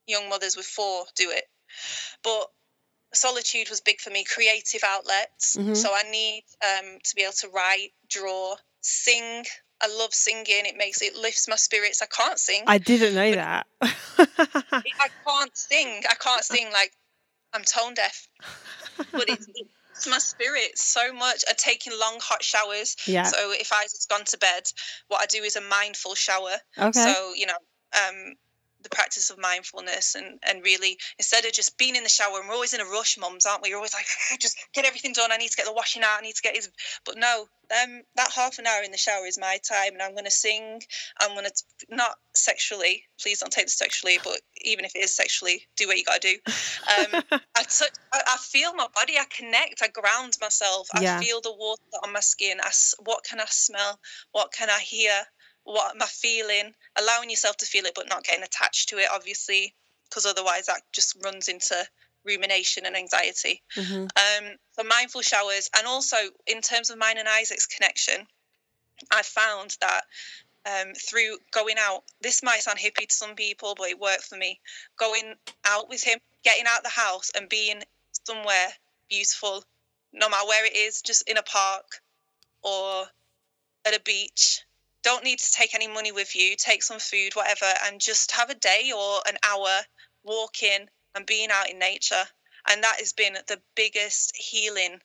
young 0.07 0.29
mothers 0.29 0.57
with 0.57 0.67
four 0.67 1.05
do 1.17 1.31
it. 1.31 1.45
But 2.23 2.47
solitude 3.13 3.69
was 3.69 3.81
big 3.81 4.01
for 4.01 4.11
me, 4.11 4.25
creative 4.25 4.83
outlets. 4.87 5.57
Mm-hmm. 5.57 5.75
So 5.75 5.91
I 5.93 6.09
need 6.09 6.45
um, 6.63 6.99
to 7.03 7.15
be 7.17 7.23
able 7.23 7.33
to 7.33 7.49
write, 7.49 7.91
draw, 8.09 8.55
sing. 8.81 9.45
I 9.83 9.89
love 9.99 10.15
singing. 10.15 10.65
It 10.65 10.77
makes 10.77 11.03
it 11.03 11.17
lifts 11.17 11.49
my 11.49 11.57
spirits. 11.57 12.01
I 12.03 12.07
can't 12.07 12.39
sing. 12.39 12.63
I 12.67 12.79
didn't 12.79 13.15
know 13.15 13.33
that. 13.33 13.67
I 13.81 15.09
can't 15.27 15.57
sing. 15.57 16.03
I 16.09 16.15
can't 16.15 16.45
sing 16.45 16.71
like 16.73 16.93
I'm 17.53 17.65
tone 17.65 17.95
deaf. 17.95 18.29
But 19.13 19.29
it's, 19.29 19.47
it's 19.91 20.07
my 20.09 20.19
spirit 20.19 20.79
so 20.79 21.13
much. 21.13 21.45
I'm 21.49 21.57
taking 21.57 21.93
long 21.99 22.19
hot 22.21 22.43
showers. 22.43 22.97
Yeah. 23.07 23.25
So 23.25 23.53
if 23.53 23.73
Isaac's 23.73 24.07
gone 24.07 24.25
to 24.27 24.39
bed, 24.39 24.63
what 25.09 25.21
I 25.21 25.27
do 25.27 25.43
is 25.43 25.57
a 25.57 25.61
mindful 25.61 26.15
shower. 26.15 26.55
Okay. 26.79 26.93
So 26.93 27.33
you 27.35 27.47
know, 27.47 27.59
um, 28.09 28.35
the 28.83 28.89
practice 28.89 29.31
of 29.31 29.39
mindfulness 29.39 30.15
and 30.15 30.39
and 30.49 30.63
really 30.63 30.99
instead 31.19 31.45
of 31.45 31.53
just 31.53 31.79
being 31.79 31.97
in 31.97 32.03
the 32.03 32.09
shower 32.09 32.39
and 32.39 32.49
we're 32.49 32.55
always 32.55 32.75
in 32.75 32.81
a 32.81 32.85
rush 32.85 33.19
mums 33.19 33.47
aren't 33.47 33.63
we? 33.63 33.69
You're 33.69 33.79
always 33.79 33.95
like 33.95 34.07
just 34.41 34.57
get 34.75 34.85
everything 34.85 35.13
done. 35.13 35.33
I 35.33 35.37
need 35.37 35.51
to 35.51 35.57
get 35.57 35.67
the 35.67 35.73
washing 35.73 36.03
out. 36.03 36.19
I 36.19 36.23
need 36.23 36.35
to 36.35 36.43
get 36.43 36.57
his 36.57 36.71
but 37.05 37.17
no 37.17 37.47
um 37.83 38.03
that 38.17 38.33
half 38.35 38.59
an 38.59 38.67
hour 38.67 38.83
in 38.83 38.91
the 38.91 38.99
shower 38.99 39.27
is 39.27 39.39
my 39.39 39.59
time 39.67 39.93
and 39.93 40.03
i'm 40.03 40.13
going 40.13 40.25
to 40.25 40.31
sing. 40.31 40.83
I'm 41.21 41.33
going 41.33 41.47
to 41.47 41.87
not 41.91 42.17
sexually 42.35 43.05
please 43.21 43.41
don't 43.41 43.53
take 43.53 43.67
this 43.67 43.79
sexually 43.79 44.19
but 44.23 44.41
even 44.63 44.85
if 44.85 44.95
it 44.95 45.05
is 45.05 45.15
sexually 45.15 45.67
do 45.77 45.87
what 45.87 45.99
you 45.99 46.05
got 46.05 46.21
to 46.21 46.29
do. 46.35 46.53
Um 47.15 47.23
I, 47.57 47.65
t- 47.65 47.85
I 48.13 48.37
feel 48.41 48.75
my 48.75 48.87
body. 48.95 49.15
I 49.19 49.25
connect. 49.35 49.83
I 49.83 49.89
ground 49.89 50.37
myself. 50.41 50.89
I 50.95 51.01
yeah. 51.01 51.21
feel 51.21 51.41
the 51.41 51.55
water 51.55 51.83
on 52.05 52.13
my 52.13 52.21
skin. 52.21 52.59
I, 52.63 52.71
what 53.05 53.25
can 53.25 53.41
i 53.41 53.45
smell? 53.47 53.99
What 54.33 54.53
can 54.53 54.69
i 54.71 54.79
hear 54.81 55.13
what 55.65 55.95
am 55.95 56.03
I 56.03 56.07
feeling, 56.07 56.75
allowing 56.99 57.31
yourself 57.31 57.57
to 57.59 57.67
feel 57.67 57.85
it, 57.85 57.95
but 57.95 58.09
not 58.09 58.25
getting 58.25 58.43
attached 58.43 58.89
to 58.91 58.99
it, 58.99 59.09
obviously, 59.13 59.75
because 60.09 60.27
otherwise 60.27 60.67
that 60.67 60.83
just 60.93 61.17
runs 61.25 61.49
into 61.49 61.77
rumination 62.25 62.87
and 62.87 62.97
anxiety. 62.97 63.63
Mm-hmm. 63.77 64.03
Um, 64.03 64.57
so 64.73 64.83
mindful 64.85 65.23
showers, 65.23 65.71
and 65.77 65.87
also 65.87 66.17
in 66.47 66.61
terms 66.61 66.91
of 66.91 66.99
mine 66.99 67.19
and 67.19 67.29
Isaac's 67.29 67.67
connection, 67.67 68.27
I 69.11 69.23
found 69.23 69.77
that 69.81 70.03
um, 70.67 70.95
through 70.95 71.39
going 71.51 71.77
out, 71.79 72.05
this 72.21 72.43
might 72.43 72.63
sound 72.63 72.79
hippie 72.79 73.09
to 73.09 73.15
some 73.15 73.35
people, 73.35 73.75
but 73.77 73.89
it 73.89 73.99
worked 73.99 74.25
for 74.25 74.37
me. 74.37 74.61
Going 74.97 75.35
out 75.67 75.89
with 75.89 76.03
him, 76.03 76.19
getting 76.45 76.65
out 76.69 76.83
the 76.83 76.89
house, 76.89 77.31
and 77.37 77.49
being 77.49 77.83
somewhere 78.27 78.69
beautiful, 79.09 79.65
no 80.13 80.29
matter 80.29 80.47
where 80.47 80.65
it 80.67 80.77
is, 80.77 81.03
just 81.03 81.29
in 81.29 81.37
a 81.37 81.43
park 81.43 82.01
or 82.63 83.05
at 83.85 83.97
a 83.97 84.01
beach 84.01 84.63
don't 85.03 85.25
need 85.25 85.39
to 85.39 85.53
take 85.53 85.75
any 85.75 85.89
money 85.89 86.13
with 86.13 86.35
you, 86.37 86.55
take 86.57 86.83
some 86.83 86.99
food, 86.99 87.35
whatever, 87.35 87.67
and 87.87 88.01
just 88.01 88.33
have 88.33 88.51
a 88.51 88.55
day 88.55 88.93
or 88.97 89.21
an 89.27 89.37
hour 89.43 89.83
walking 90.25 90.89
and 91.15 91.27
being 91.27 91.49
out 91.51 91.71
in 91.71 91.79
nature. 91.79 92.25
And 92.69 92.83
that 92.83 92.97
has 92.99 93.13
been 93.13 93.37
the 93.49 93.61
biggest 93.75 94.37
healing 94.37 95.01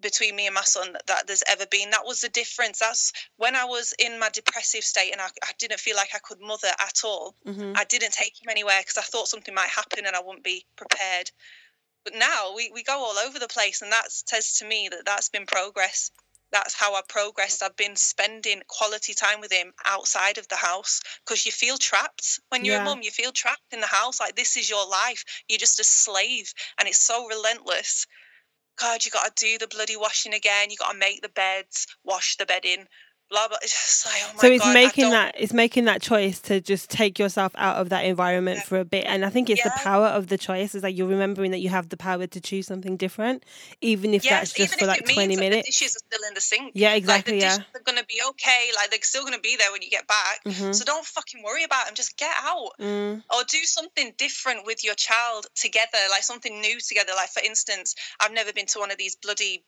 between 0.00 0.34
me 0.34 0.46
and 0.46 0.54
my 0.54 0.62
son 0.62 0.92
that, 0.92 1.06
that 1.06 1.26
there's 1.26 1.44
ever 1.48 1.66
been. 1.66 1.90
That 1.90 2.04
was 2.04 2.20
the 2.20 2.28
difference. 2.28 2.80
That's 2.80 3.12
when 3.36 3.54
I 3.54 3.64
was 3.64 3.94
in 3.98 4.18
my 4.18 4.28
depressive 4.30 4.82
state 4.82 5.12
and 5.12 5.20
I, 5.20 5.26
I 5.42 5.50
didn't 5.58 5.80
feel 5.80 5.96
like 5.96 6.10
I 6.14 6.18
could 6.18 6.40
mother 6.40 6.68
at 6.80 7.00
all. 7.04 7.34
Mm-hmm. 7.46 7.72
I 7.76 7.84
didn't 7.84 8.12
take 8.12 8.42
him 8.42 8.50
anywhere 8.50 8.80
because 8.80 8.98
I 8.98 9.02
thought 9.02 9.28
something 9.28 9.54
might 9.54 9.68
happen 9.68 10.04
and 10.06 10.16
I 10.16 10.20
wouldn't 10.20 10.44
be 10.44 10.66
prepared. 10.76 11.30
But 12.04 12.14
now 12.16 12.52
we, 12.54 12.70
we 12.74 12.82
go 12.82 12.98
all 12.98 13.18
over 13.18 13.38
the 13.38 13.48
place, 13.48 13.80
and 13.80 13.90
that 13.90 14.12
says 14.12 14.54
to 14.58 14.66
me 14.66 14.88
that 14.90 15.06
that's 15.06 15.30
been 15.30 15.46
progress 15.46 16.10
that's 16.54 16.72
how 16.72 16.94
I 16.94 17.00
progressed. 17.08 17.64
I've 17.64 17.76
been 17.76 17.96
spending 17.96 18.62
quality 18.68 19.12
time 19.12 19.40
with 19.40 19.52
him 19.52 19.72
outside 19.84 20.38
of 20.38 20.46
the 20.46 20.56
house 20.56 21.00
because 21.26 21.44
you 21.44 21.50
feel 21.50 21.76
trapped. 21.76 22.38
When 22.50 22.64
you're 22.64 22.76
yeah. 22.76 22.82
a 22.82 22.84
mum, 22.84 23.02
you 23.02 23.10
feel 23.10 23.32
trapped 23.32 23.72
in 23.72 23.80
the 23.80 23.88
house. 23.88 24.20
Like 24.20 24.36
this 24.36 24.56
is 24.56 24.70
your 24.70 24.88
life. 24.88 25.24
You're 25.48 25.58
just 25.58 25.80
a 25.80 25.84
slave 25.84 26.54
and 26.78 26.86
it's 26.86 27.02
so 27.02 27.26
relentless. 27.26 28.06
God, 28.80 29.04
you 29.04 29.10
got 29.10 29.36
to 29.36 29.46
do 29.46 29.58
the 29.58 29.66
bloody 29.66 29.96
washing 29.96 30.32
again. 30.32 30.70
You 30.70 30.76
got 30.76 30.92
to 30.92 30.98
make 30.98 31.22
the 31.22 31.28
beds, 31.28 31.88
wash 32.04 32.36
the 32.36 32.46
bedding, 32.46 32.86
blah 33.30 33.48
blah. 33.48 33.56
It's 33.62 34.06
like, 34.06 34.22
oh 34.34 34.40
so 34.40 34.46
it's 34.48 34.64
God, 34.64 34.74
making 34.74 35.10
that 35.10 35.34
it's 35.38 35.52
making 35.52 35.84
that 35.86 36.02
choice 36.02 36.40
to 36.42 36.60
just 36.60 36.90
take 36.90 37.18
yourself 37.18 37.52
out 37.56 37.76
of 37.76 37.88
that 37.90 38.04
environment 38.04 38.58
yeah. 38.58 38.64
for 38.64 38.78
a 38.78 38.84
bit, 38.84 39.04
and 39.06 39.24
I 39.24 39.30
think 39.30 39.50
it's 39.50 39.64
yeah. 39.64 39.70
the 39.70 39.80
power 39.82 40.06
of 40.06 40.28
the 40.28 40.38
choice. 40.38 40.74
Is 40.74 40.82
like 40.82 40.96
you're 40.96 41.08
remembering 41.08 41.50
that 41.52 41.58
you 41.58 41.68
have 41.70 41.88
the 41.88 41.96
power 41.96 42.26
to 42.26 42.40
choose 42.40 42.66
something 42.66 42.96
different, 42.96 43.44
even 43.80 44.14
if 44.14 44.24
yes, 44.24 44.32
that's 44.32 44.52
just 44.52 44.78
for 44.78 44.86
like 44.86 45.08
twenty 45.08 45.36
minutes. 45.36 45.66
The 45.66 45.72
dishes 45.72 45.96
are 45.96 46.04
still 46.06 46.28
in 46.28 46.34
the 46.34 46.40
sink. 46.40 46.72
Yeah, 46.74 46.94
exactly. 46.94 47.40
Like, 47.40 47.40
the 47.40 47.46
yeah, 47.46 47.64
they're 47.72 47.82
gonna 47.82 48.06
be 48.08 48.20
okay. 48.30 48.70
Like 48.76 48.90
they're 48.90 49.00
still 49.02 49.24
gonna 49.24 49.40
be 49.40 49.56
there 49.56 49.72
when 49.72 49.82
you 49.82 49.90
get 49.90 50.06
back. 50.06 50.44
Mm-hmm. 50.46 50.72
So 50.72 50.84
don't 50.84 51.04
fucking 51.04 51.42
worry 51.42 51.64
about 51.64 51.86
them. 51.86 51.94
Just 51.94 52.16
get 52.16 52.34
out 52.42 52.70
mm. 52.80 53.22
or 53.34 53.44
do 53.48 53.58
something 53.64 54.12
different 54.18 54.66
with 54.66 54.84
your 54.84 54.94
child 54.94 55.46
together, 55.54 55.98
like 56.10 56.22
something 56.22 56.60
new 56.60 56.78
together. 56.80 57.12
Like 57.16 57.30
for 57.30 57.42
instance, 57.44 57.94
I've 58.20 58.32
never 58.32 58.52
been 58.52 58.66
to 58.66 58.78
one 58.78 58.90
of 58.90 58.98
these 58.98 59.16
bloody 59.16 59.64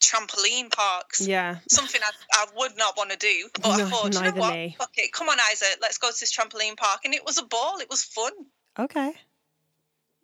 trampoline 0.00 0.72
parks. 0.72 1.26
Yeah. 1.26 1.58
Something 1.68 2.00
I, 2.02 2.10
I 2.32 2.46
would 2.56 2.76
not 2.76 2.96
want 2.96 3.10
to 3.10 3.16
do. 3.16 3.48
But 3.54 3.76
no, 3.76 3.84
I 3.84 3.88
thought, 3.88 4.14
you 4.14 4.20
know 4.20 4.40
what? 4.40 4.54
Me. 4.54 4.74
Fuck 4.78 4.92
it. 4.96 5.12
Come 5.12 5.28
on, 5.28 5.38
Isaac, 5.50 5.78
let's 5.80 5.98
go 5.98 6.10
to 6.10 6.18
this 6.18 6.34
trampoline 6.34 6.76
park. 6.76 7.00
And 7.04 7.14
it 7.14 7.24
was 7.24 7.38
a 7.38 7.44
ball. 7.44 7.78
It 7.78 7.88
was 7.88 8.02
fun. 8.02 8.32
Okay. 8.78 9.12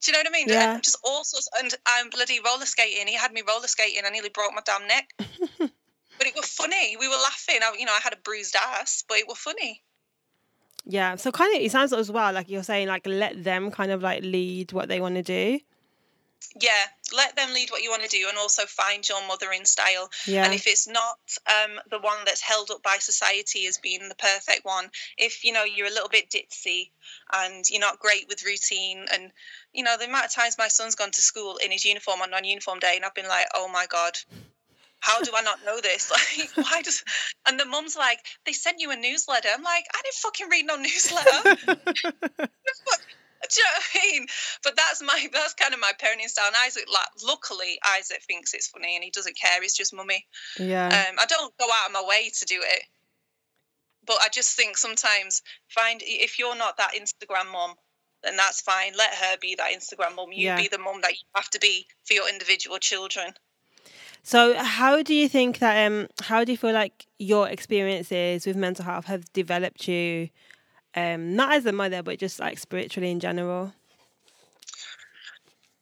Do 0.02 0.10
you 0.10 0.12
know 0.12 0.20
what 0.20 0.28
I 0.28 0.30
mean? 0.30 0.48
Yeah. 0.48 0.80
Just 0.80 0.98
all 1.04 1.24
sorts. 1.24 1.48
And 1.58 1.72
I'm 1.86 2.10
bloody 2.10 2.40
roller 2.44 2.66
skating. 2.66 3.06
He 3.06 3.14
had 3.14 3.32
me 3.32 3.42
roller 3.46 3.66
skating. 3.66 4.02
I 4.04 4.10
nearly 4.10 4.30
broke 4.30 4.52
my 4.54 4.62
damn 4.64 4.86
neck. 4.86 5.12
but 5.58 6.26
it 6.26 6.34
was 6.34 6.46
funny. 6.46 6.96
We 6.98 7.08
were 7.08 7.14
laughing. 7.14 7.60
I, 7.62 7.76
you 7.78 7.86
know, 7.86 7.92
I 7.92 8.00
had 8.02 8.12
a 8.12 8.18
bruised 8.18 8.56
ass, 8.56 9.04
but 9.08 9.18
it 9.18 9.28
was 9.28 9.38
funny. 9.38 9.82
Yeah. 10.84 11.16
So 11.16 11.32
kind 11.32 11.54
of, 11.54 11.62
it 11.62 11.70
sounds 11.70 11.92
as 11.92 12.10
well 12.10 12.32
like 12.32 12.48
you're 12.48 12.62
saying, 12.62 12.88
like 12.88 13.06
let 13.06 13.42
them 13.42 13.70
kind 13.70 13.90
of 13.90 14.02
like 14.02 14.22
lead 14.22 14.72
what 14.72 14.88
they 14.88 15.00
want 15.00 15.16
to 15.16 15.22
do. 15.22 15.60
Yeah, 16.58 16.70
let 17.14 17.36
them 17.36 17.52
lead 17.52 17.70
what 17.70 17.82
you 17.82 17.90
want 17.90 18.02
to 18.02 18.08
do, 18.08 18.26
and 18.28 18.38
also 18.38 18.64
find 18.64 19.06
your 19.06 19.26
mothering 19.26 19.64
style. 19.64 20.10
Yeah. 20.26 20.44
And 20.44 20.54
if 20.54 20.66
it's 20.66 20.88
not 20.88 21.18
um, 21.46 21.78
the 21.90 21.98
one 21.98 22.18
that's 22.24 22.40
held 22.40 22.70
up 22.70 22.82
by 22.82 22.96
society 22.98 23.66
as 23.66 23.78
being 23.78 24.08
the 24.08 24.14
perfect 24.14 24.64
one, 24.64 24.90
if 25.18 25.44
you 25.44 25.52
know 25.52 25.64
you're 25.64 25.86
a 25.86 25.90
little 25.90 26.08
bit 26.08 26.30
ditzy 26.30 26.90
and 27.32 27.68
you're 27.68 27.80
not 27.80 27.98
great 27.98 28.26
with 28.28 28.44
routine, 28.44 29.04
and 29.12 29.32
you 29.74 29.84
know 29.84 29.96
the 29.98 30.06
amount 30.06 30.26
of 30.26 30.32
times 30.32 30.56
my 30.58 30.68
son's 30.68 30.94
gone 30.94 31.10
to 31.10 31.22
school 31.22 31.58
in 31.62 31.70
his 31.70 31.84
uniform 31.84 32.22
on 32.22 32.30
non-uniform 32.30 32.78
day, 32.78 32.94
and 32.96 33.04
I've 33.04 33.14
been 33.14 33.28
like, 33.28 33.46
oh 33.54 33.68
my 33.68 33.86
god, 33.86 34.16
how 35.00 35.20
do 35.22 35.30
I 35.36 35.42
not 35.42 35.64
know 35.64 35.80
this? 35.80 36.10
Like, 36.38 36.66
why 36.66 36.82
does? 36.82 37.04
And 37.46 37.58
the 37.60 37.64
mum's 37.64 37.96
like, 37.96 38.20
they 38.44 38.52
sent 38.52 38.80
you 38.80 38.90
a 38.90 38.96
newsletter. 38.96 39.48
I'm 39.52 39.62
like, 39.62 39.84
I 39.94 40.00
didn't 40.02 40.14
fucking 40.14 40.48
read 40.50 40.66
no 40.66 40.76
newsletter. 40.76 42.48
Do 43.54 43.60
you 43.60 43.64
know 43.64 43.70
what 43.76 43.84
I 43.94 44.12
mean? 44.12 44.26
But 44.62 44.76
that's 44.76 45.02
my 45.02 45.26
that's 45.32 45.54
kind 45.54 45.74
of 45.74 45.80
my 45.80 45.92
parenting 46.00 46.28
style. 46.28 46.46
And 46.46 46.56
Isaac, 46.64 46.86
like, 46.92 47.08
luckily, 47.24 47.78
Isaac 47.96 48.22
thinks 48.26 48.54
it's 48.54 48.68
funny 48.68 48.94
and 48.94 49.04
he 49.04 49.10
doesn't 49.10 49.38
care. 49.38 49.62
It's 49.62 49.76
just 49.76 49.94
mummy. 49.94 50.24
Yeah. 50.58 50.88
Um, 50.88 51.16
I 51.18 51.26
don't 51.26 51.56
go 51.58 51.66
out 51.66 51.88
of 51.88 51.92
my 51.92 52.04
way 52.06 52.30
to 52.34 52.44
do 52.44 52.60
it, 52.60 52.82
but 54.06 54.16
I 54.20 54.28
just 54.32 54.56
think 54.56 54.76
sometimes 54.76 55.42
find 55.68 56.00
if 56.04 56.38
you're 56.38 56.56
not 56.56 56.76
that 56.78 56.92
Instagram 56.94 57.50
mum, 57.52 57.74
then 58.22 58.36
that's 58.36 58.60
fine. 58.60 58.92
Let 58.96 59.14
her 59.14 59.36
be 59.40 59.54
that 59.56 59.72
Instagram 59.72 60.16
mum. 60.16 60.32
You 60.32 60.46
Yeah. 60.46 60.56
be 60.56 60.68
the 60.68 60.78
mum 60.78 61.00
that 61.02 61.12
you 61.12 61.26
have 61.34 61.50
to 61.50 61.58
be 61.58 61.86
for 62.04 62.14
your 62.14 62.28
individual 62.28 62.78
children. 62.78 63.34
So, 64.22 64.54
how 64.54 65.02
do 65.04 65.14
you 65.14 65.28
think 65.28 65.60
that? 65.60 65.86
Um, 65.86 66.08
how 66.22 66.42
do 66.42 66.50
you 66.50 66.58
feel 66.58 66.72
like 66.72 67.06
your 67.18 67.48
experiences 67.48 68.44
with 68.44 68.56
mental 68.56 68.84
health 68.84 69.04
have 69.04 69.32
developed 69.32 69.86
you, 69.86 70.30
um, 70.96 71.36
not 71.36 71.52
as 71.52 71.66
a 71.66 71.72
mother, 71.72 72.02
but 72.02 72.18
just 72.18 72.40
like 72.40 72.58
spiritually 72.58 73.10
in 73.10 73.20
general? 73.20 73.72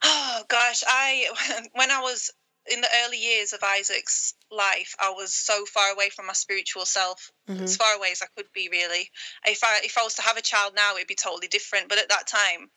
Oh 0.03 0.43
gosh, 0.49 0.83
I 0.87 1.27
when 1.75 1.91
I 1.91 2.01
was 2.01 2.31
in 2.71 2.81
the 2.81 2.89
early 3.05 3.19
years 3.19 3.53
of 3.53 3.61
Isaac's 3.63 4.35
life, 4.51 4.95
I 4.99 5.11
was 5.11 5.33
so 5.33 5.65
far 5.67 5.93
away 5.93 6.09
from 6.11 6.27
my 6.27 6.33
spiritual 6.33 6.87
self, 6.87 7.31
as 7.63 7.77
far 7.77 7.95
away 7.95 8.09
as 8.11 8.23
I 8.23 8.27
could 8.37 8.53
be. 8.53 8.69
Really, 8.71 9.11
if 9.47 9.63
I 9.63 9.81
if 9.85 9.97
I 9.97 10.03
was 10.03 10.15
to 10.15 10.23
have 10.23 10.37
a 10.37 10.43
child 10.43 10.73
now, 10.75 10.97
it'd 10.97 11.07
be 11.07 11.15
totally 11.15 11.49
different. 11.49 11.89
But 11.89 11.99
at 11.99 12.09
that 12.09 12.27
time, 12.27 12.71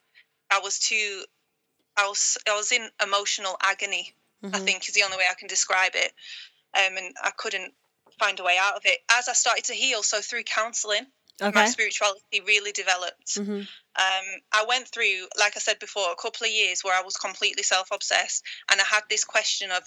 I 0.50 0.60
was 0.60 0.78
too, 0.78 1.24
I 1.96 2.06
was 2.06 2.38
I 2.48 2.56
was 2.56 2.72
in 2.72 2.88
emotional 3.02 3.56
agony. 3.62 4.14
I 4.44 4.60
think 4.60 4.88
is 4.88 4.94
the 4.94 5.02
only 5.02 5.16
way 5.16 5.24
I 5.28 5.34
can 5.34 5.48
describe 5.48 5.92
it, 5.96 6.12
um, 6.76 6.96
and 6.96 7.12
I 7.20 7.32
couldn't 7.36 7.74
find 8.20 8.38
a 8.38 8.44
way 8.44 8.56
out 8.60 8.76
of 8.76 8.82
it. 8.84 9.00
As 9.10 9.28
I 9.28 9.32
started 9.32 9.64
to 9.64 9.74
heal, 9.74 10.04
so 10.04 10.20
through 10.20 10.44
counselling, 10.44 11.06
my 11.40 11.66
spirituality 11.66 12.40
really 12.46 12.72
developed. 12.72 13.36
hmm 13.36 13.62
Um, 13.96 14.26
I 14.52 14.64
went 14.68 14.88
through, 14.88 15.28
like 15.38 15.56
I 15.56 15.60
said 15.60 15.78
before, 15.78 16.12
a 16.12 16.16
couple 16.16 16.46
of 16.46 16.52
years 16.52 16.84
where 16.84 16.98
I 16.98 17.02
was 17.02 17.16
completely 17.16 17.62
self 17.62 17.90
obsessed. 17.90 18.44
And 18.70 18.80
I 18.80 18.84
had 18.84 19.02
this 19.08 19.24
question 19.24 19.70
of 19.70 19.82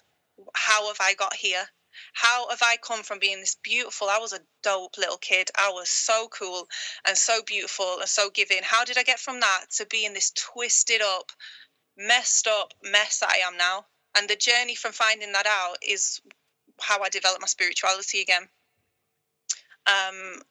how 0.53 0.87
have 0.87 0.97
I 0.99 1.13
got 1.13 1.33
here? 1.33 1.65
How 2.13 2.49
have 2.49 2.61
I 2.61 2.77
come 2.77 3.03
from 3.03 3.19
being 3.19 3.39
this 3.39 3.55
beautiful? 3.55 4.09
I 4.09 4.17
was 4.19 4.33
a 4.33 4.39
dope 4.63 4.97
little 4.97 5.17
kid. 5.17 5.49
I 5.57 5.69
was 5.69 5.89
so 5.89 6.27
cool 6.29 6.67
and 7.05 7.17
so 7.17 7.41
beautiful 7.45 7.99
and 7.99 8.09
so 8.09 8.29
giving. 8.29 8.63
How 8.63 8.83
did 8.85 8.97
I 8.97 9.03
get 9.03 9.19
from 9.19 9.39
that 9.39 9.65
to 9.77 9.85
being 9.85 10.13
this 10.13 10.31
twisted 10.31 11.01
up, 11.01 11.31
messed 11.97 12.47
up 12.47 12.73
mess 12.83 13.19
that 13.19 13.29
I 13.29 13.47
am 13.47 13.57
now? 13.57 13.85
And 14.15 14.29
the 14.29 14.35
journey 14.35 14.75
from 14.75 14.91
finding 14.91 15.31
that 15.33 15.45
out 15.45 15.77
is 15.81 16.21
how 16.79 17.01
I 17.01 17.09
developed 17.09 17.41
my 17.41 17.47
spirituality 17.47 18.21
again. 18.21 18.49
Um, 19.87 20.41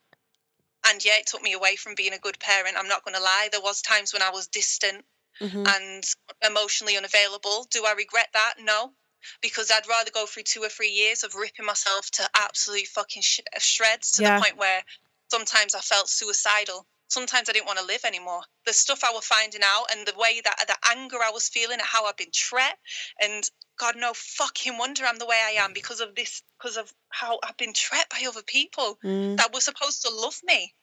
and 0.86 1.04
yeah, 1.04 1.18
it 1.18 1.26
took 1.26 1.42
me 1.42 1.52
away 1.52 1.76
from 1.76 1.94
being 1.94 2.12
a 2.12 2.18
good 2.18 2.38
parent. 2.40 2.76
I'm 2.78 2.88
not 2.88 3.04
going 3.04 3.14
to 3.14 3.22
lie. 3.22 3.48
There 3.50 3.60
was 3.60 3.82
times 3.82 4.12
when 4.12 4.22
I 4.22 4.30
was 4.30 4.48
distant 4.48 5.04
hmm 5.40 5.64
and 5.66 6.04
emotionally 6.42 6.96
unavailable. 6.96 7.64
Do 7.70 7.84
I 7.86 7.92
regret 7.92 8.28
that? 8.34 8.54
No, 8.60 8.94
because 9.42 9.70
I'd 9.70 9.88
rather 9.88 10.10
go 10.10 10.26
through 10.26 10.44
two 10.44 10.62
or 10.62 10.68
three 10.68 10.90
years 10.90 11.24
of 11.24 11.34
ripping 11.34 11.66
myself 11.66 12.10
to 12.12 12.28
absolute 12.36 12.86
fucking 12.88 13.22
sh- 13.22 13.40
shreds 13.58 14.12
to 14.12 14.22
Yeah. 14.22 14.36
the 14.36 14.42
point 14.42 14.56
where 14.56 14.84
sometimes 15.30 15.74
I 15.74 15.80
felt 15.80 16.08
suicidal. 16.08 16.86
Sometimes 17.10 17.48
I 17.48 17.52
didn't 17.52 17.66
want 17.66 17.80
to 17.80 17.84
live 17.84 18.04
anymore. 18.04 18.42
The 18.66 18.72
stuff 18.72 19.02
I 19.04 19.12
was 19.12 19.24
finding 19.26 19.62
out 19.64 19.86
and 19.92 20.06
the 20.06 20.16
way 20.16 20.40
that 20.44 20.64
the 20.66 20.76
anger 20.96 21.16
I 21.22 21.30
was 21.30 21.48
feeling 21.48 21.80
at 21.80 21.84
how 21.84 22.06
I've 22.06 22.16
been 22.16 22.30
treated, 22.32 22.76
and 23.20 23.44
God, 23.76 23.96
no 23.96 24.12
fucking 24.14 24.78
wonder 24.78 25.04
I'm 25.04 25.18
the 25.18 25.26
way 25.26 25.40
I 25.44 25.62
am 25.62 25.72
because 25.72 26.00
of 26.00 26.14
this, 26.14 26.42
because 26.58 26.76
of 26.76 26.92
how 27.08 27.40
I've 27.42 27.56
been 27.56 27.72
treated 27.72 28.06
by 28.10 28.24
other 28.28 28.42
people 28.42 28.98
Mm. 29.04 29.36
that 29.38 29.52
were 29.52 29.60
supposed 29.60 30.02
to 30.02 30.10
love 30.10 30.38
me. 30.44 30.74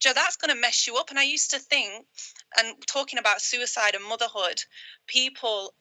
Joe, 0.00 0.12
that's 0.14 0.36
going 0.36 0.54
to 0.54 0.60
mess 0.60 0.86
you 0.86 0.96
up. 0.96 1.10
And 1.10 1.18
I 1.18 1.24
used 1.24 1.50
to 1.50 1.58
think, 1.58 2.06
and 2.58 2.86
talking 2.86 3.18
about 3.18 3.40
suicide 3.40 3.94
and 3.94 4.04
motherhood, 4.04 4.62
people 5.06 5.74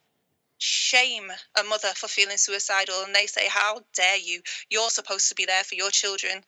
shame 0.59 1.31
a 1.55 1.63
mother 1.63 1.89
for 1.95 2.07
feeling 2.07 2.37
suicidal 2.37 3.03
and 3.03 3.15
they 3.15 3.27
say, 3.27 3.47
How 3.47 3.81
dare 3.93 4.17
you? 4.17 4.41
You're 4.69 4.89
supposed 4.89 5.29
to 5.29 5.35
be 5.35 5.45
there 5.45 5.63
for 5.63 5.75
your 5.75 5.91
children. 5.91 6.43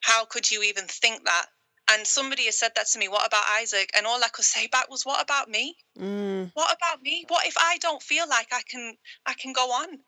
How 0.00 0.24
could 0.24 0.50
you 0.50 0.62
even 0.62 0.86
think 0.86 1.24
that? 1.24 1.46
And 1.92 2.06
somebody 2.06 2.44
has 2.44 2.56
said 2.58 2.72
that 2.76 2.86
to 2.88 2.98
me, 2.98 3.08
What 3.08 3.26
about 3.26 3.44
Isaac? 3.60 3.90
And 3.96 4.06
all 4.06 4.22
I 4.22 4.28
could 4.28 4.44
say 4.44 4.66
back 4.68 4.88
was, 4.90 5.04
What 5.04 5.22
about 5.22 5.48
me? 5.48 5.76
Mm. 5.98 6.50
What 6.54 6.76
about 6.76 7.02
me? 7.02 7.24
What 7.28 7.46
if 7.46 7.54
I 7.58 7.78
don't 7.78 8.02
feel 8.02 8.28
like 8.28 8.48
I 8.52 8.62
can 8.62 8.96
I 9.26 9.34
can 9.34 9.52
go 9.52 9.72
on? 9.72 9.98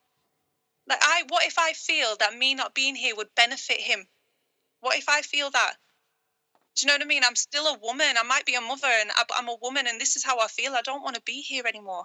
Like 0.88 1.00
I 1.02 1.24
what 1.28 1.44
if 1.44 1.58
I 1.58 1.72
feel 1.72 2.16
that 2.20 2.36
me 2.36 2.54
not 2.54 2.74
being 2.74 2.94
here 2.94 3.16
would 3.16 3.34
benefit 3.34 3.80
him? 3.80 4.06
What 4.80 4.96
if 4.96 5.08
I 5.08 5.22
feel 5.22 5.50
that? 5.50 5.74
Do 6.74 6.82
you 6.82 6.86
know 6.88 6.94
what 6.94 7.02
I 7.02 7.06
mean? 7.06 7.22
I'm 7.24 7.36
still 7.36 7.66
a 7.66 7.78
woman. 7.78 8.16
I 8.18 8.22
might 8.22 8.46
be 8.46 8.54
a 8.54 8.60
mother 8.60 8.88
and 8.88 9.10
I'm 9.36 9.48
a 9.48 9.56
woman 9.60 9.86
and 9.86 10.00
this 10.00 10.16
is 10.16 10.24
how 10.24 10.38
I 10.38 10.48
feel. 10.48 10.74
I 10.74 10.82
don't 10.82 11.02
want 11.02 11.16
to 11.16 11.22
be 11.22 11.40
here 11.40 11.64
anymore. 11.66 12.04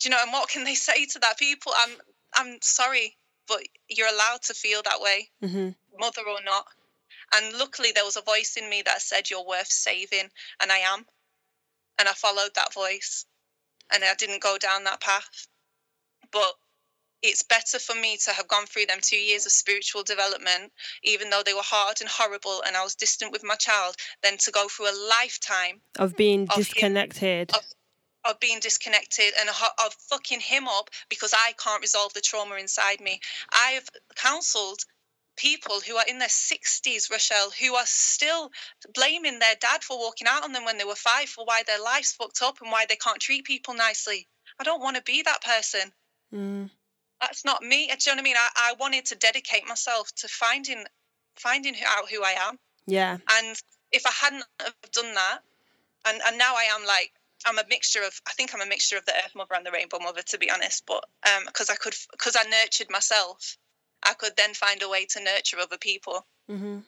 Do 0.00 0.08
you 0.08 0.10
know 0.10 0.18
and 0.22 0.32
what 0.32 0.48
can 0.48 0.64
they 0.64 0.74
say 0.88 1.06
to 1.06 1.18
that 1.20 1.38
people? 1.38 1.72
I'm 1.76 1.96
I'm 2.34 2.58
sorry, 2.62 3.16
but 3.46 3.60
you're 3.88 4.08
allowed 4.08 4.42
to 4.42 4.54
feel 4.54 4.82
that 4.84 5.00
way, 5.00 5.28
hmm 5.42 5.70
mother 5.98 6.22
or 6.26 6.42
not. 6.44 6.66
And 7.34 7.52
luckily 7.58 7.92
there 7.92 8.04
was 8.04 8.16
a 8.16 8.22
voice 8.22 8.56
in 8.56 8.68
me 8.68 8.82
that 8.82 9.02
said 9.02 9.30
you're 9.30 9.46
worth 9.46 9.70
saving 9.72 10.30
and 10.60 10.70
I 10.72 10.78
am. 10.78 11.06
And 11.98 12.08
I 12.08 12.12
followed 12.12 12.50
that 12.54 12.72
voice 12.74 13.24
and 13.92 14.02
I 14.04 14.14
didn't 14.14 14.42
go 14.42 14.58
down 14.58 14.84
that 14.84 15.00
path. 15.00 15.46
But 16.30 16.54
it's 17.22 17.42
better 17.44 17.78
for 17.78 17.94
me 17.94 18.16
to 18.24 18.32
have 18.32 18.48
gone 18.48 18.66
through 18.66 18.86
them 18.86 18.98
two 19.00 19.16
years 19.16 19.46
of 19.46 19.52
spiritual 19.52 20.02
development, 20.02 20.72
even 21.04 21.30
though 21.30 21.42
they 21.44 21.54
were 21.54 21.60
hard 21.62 22.00
and 22.00 22.08
horrible 22.10 22.62
and 22.66 22.76
I 22.76 22.82
was 22.82 22.96
distant 22.96 23.30
with 23.32 23.44
my 23.44 23.54
child, 23.54 23.94
than 24.22 24.38
to 24.38 24.50
go 24.50 24.66
through 24.68 24.90
a 24.90 24.98
lifetime 25.08 25.80
Of 25.98 26.16
being 26.16 26.42
Of 26.48 26.56
him- 26.56 26.64
disconnected. 26.64 27.54
of 27.54 27.64
of 28.24 28.38
being 28.38 28.60
disconnected 28.60 29.34
and 29.40 29.48
of 29.48 29.94
fucking 30.08 30.38
him 30.38 30.68
up 30.68 30.88
because 31.08 31.34
I 31.34 31.54
can't 31.54 31.82
resolve 31.82 32.12
the 32.14 32.20
trauma 32.20 32.54
inside 32.54 33.00
me. 33.00 33.20
I've 33.52 33.88
counseled 34.14 34.84
people 35.42 35.80
who 35.80 35.96
are 35.96 36.04
in 36.08 36.18
their 36.18 36.28
60s, 36.28 37.10
Rochelle, 37.10 37.50
who 37.60 37.74
are 37.74 37.86
still 37.86 38.50
blaming 38.94 39.40
their 39.40 39.56
dad 39.60 39.82
for 39.82 39.98
walking 39.98 40.28
out 40.28 40.44
on 40.44 40.52
them 40.52 40.64
when 40.64 40.78
they 40.78 40.84
were 40.84 40.94
five 40.94 41.28
for 41.28 41.44
why 41.44 41.64
their 41.66 41.82
life's 41.82 42.12
fucked 42.12 42.42
up 42.42 42.60
and 42.62 42.70
why 42.70 42.86
they 42.88 42.96
can't 42.96 43.20
treat 43.20 43.44
people 43.44 43.74
nicely. 43.74 44.28
I 44.60 44.62
don't 44.62 44.80
want 44.80 44.96
to 44.96 45.02
be 45.02 45.22
that 45.22 45.42
person. 45.42 45.92
Mm. 46.32 46.70
That's 47.20 47.44
not 47.44 47.62
me. 47.62 47.88
Do 47.88 47.92
you 47.92 48.12
know 48.12 48.14
what 48.14 48.18
I 48.20 48.22
mean? 48.22 48.36
I, 48.36 48.70
I 48.70 48.74
wanted 48.78 49.06
to 49.06 49.16
dedicate 49.16 49.66
myself 49.66 50.14
to 50.16 50.28
finding 50.28 50.84
finding 51.36 51.74
out 51.86 52.10
who 52.10 52.22
I 52.22 52.34
am. 52.48 52.58
Yeah. 52.86 53.16
And 53.38 53.56
if 53.90 54.06
I 54.06 54.10
hadn't 54.10 54.44
have 54.60 54.74
done 54.92 55.14
that, 55.14 55.38
and, 56.04 56.20
and 56.26 56.38
now 56.38 56.54
I 56.54 56.64
am 56.74 56.86
like 56.86 57.12
I'm 57.46 57.58
a 57.58 57.64
mixture 57.68 58.02
of 58.02 58.20
I 58.26 58.32
think 58.32 58.54
I'm 58.54 58.60
a 58.60 58.66
mixture 58.66 58.96
of 58.96 59.04
the 59.06 59.12
Earth 59.12 59.34
Mother 59.34 59.54
and 59.54 59.66
the 59.66 59.72
Rainbow 59.72 59.98
Mother 60.00 60.22
to 60.22 60.38
be 60.38 60.50
honest. 60.50 60.84
But 60.86 61.04
um, 61.26 61.44
because 61.46 61.70
I 61.70 61.74
could 61.76 61.94
because 62.10 62.36
I 62.36 62.48
nurtured 62.48 62.90
myself, 62.90 63.56
I 64.02 64.14
could 64.14 64.32
then 64.36 64.54
find 64.54 64.82
a 64.82 64.88
way 64.88 65.06
to 65.06 65.22
nurture 65.22 65.58
other 65.58 65.78
people. 65.78 66.26
hmm 66.48 66.78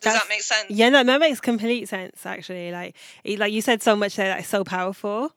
Does 0.00 0.14
That's- 0.14 0.22
that 0.22 0.28
make 0.28 0.42
sense? 0.42 0.70
Yeah, 0.70 0.88
no, 0.88 1.04
that 1.04 1.20
makes 1.20 1.40
complete 1.40 1.88
sense. 1.88 2.24
Actually, 2.24 2.72
like, 2.72 2.96
like 3.26 3.52
you 3.52 3.60
said 3.62 3.82
so 3.82 3.94
much 3.96 4.16
there 4.16 4.28
that's 4.34 4.48
so 4.48 4.64
powerful. 4.64 5.32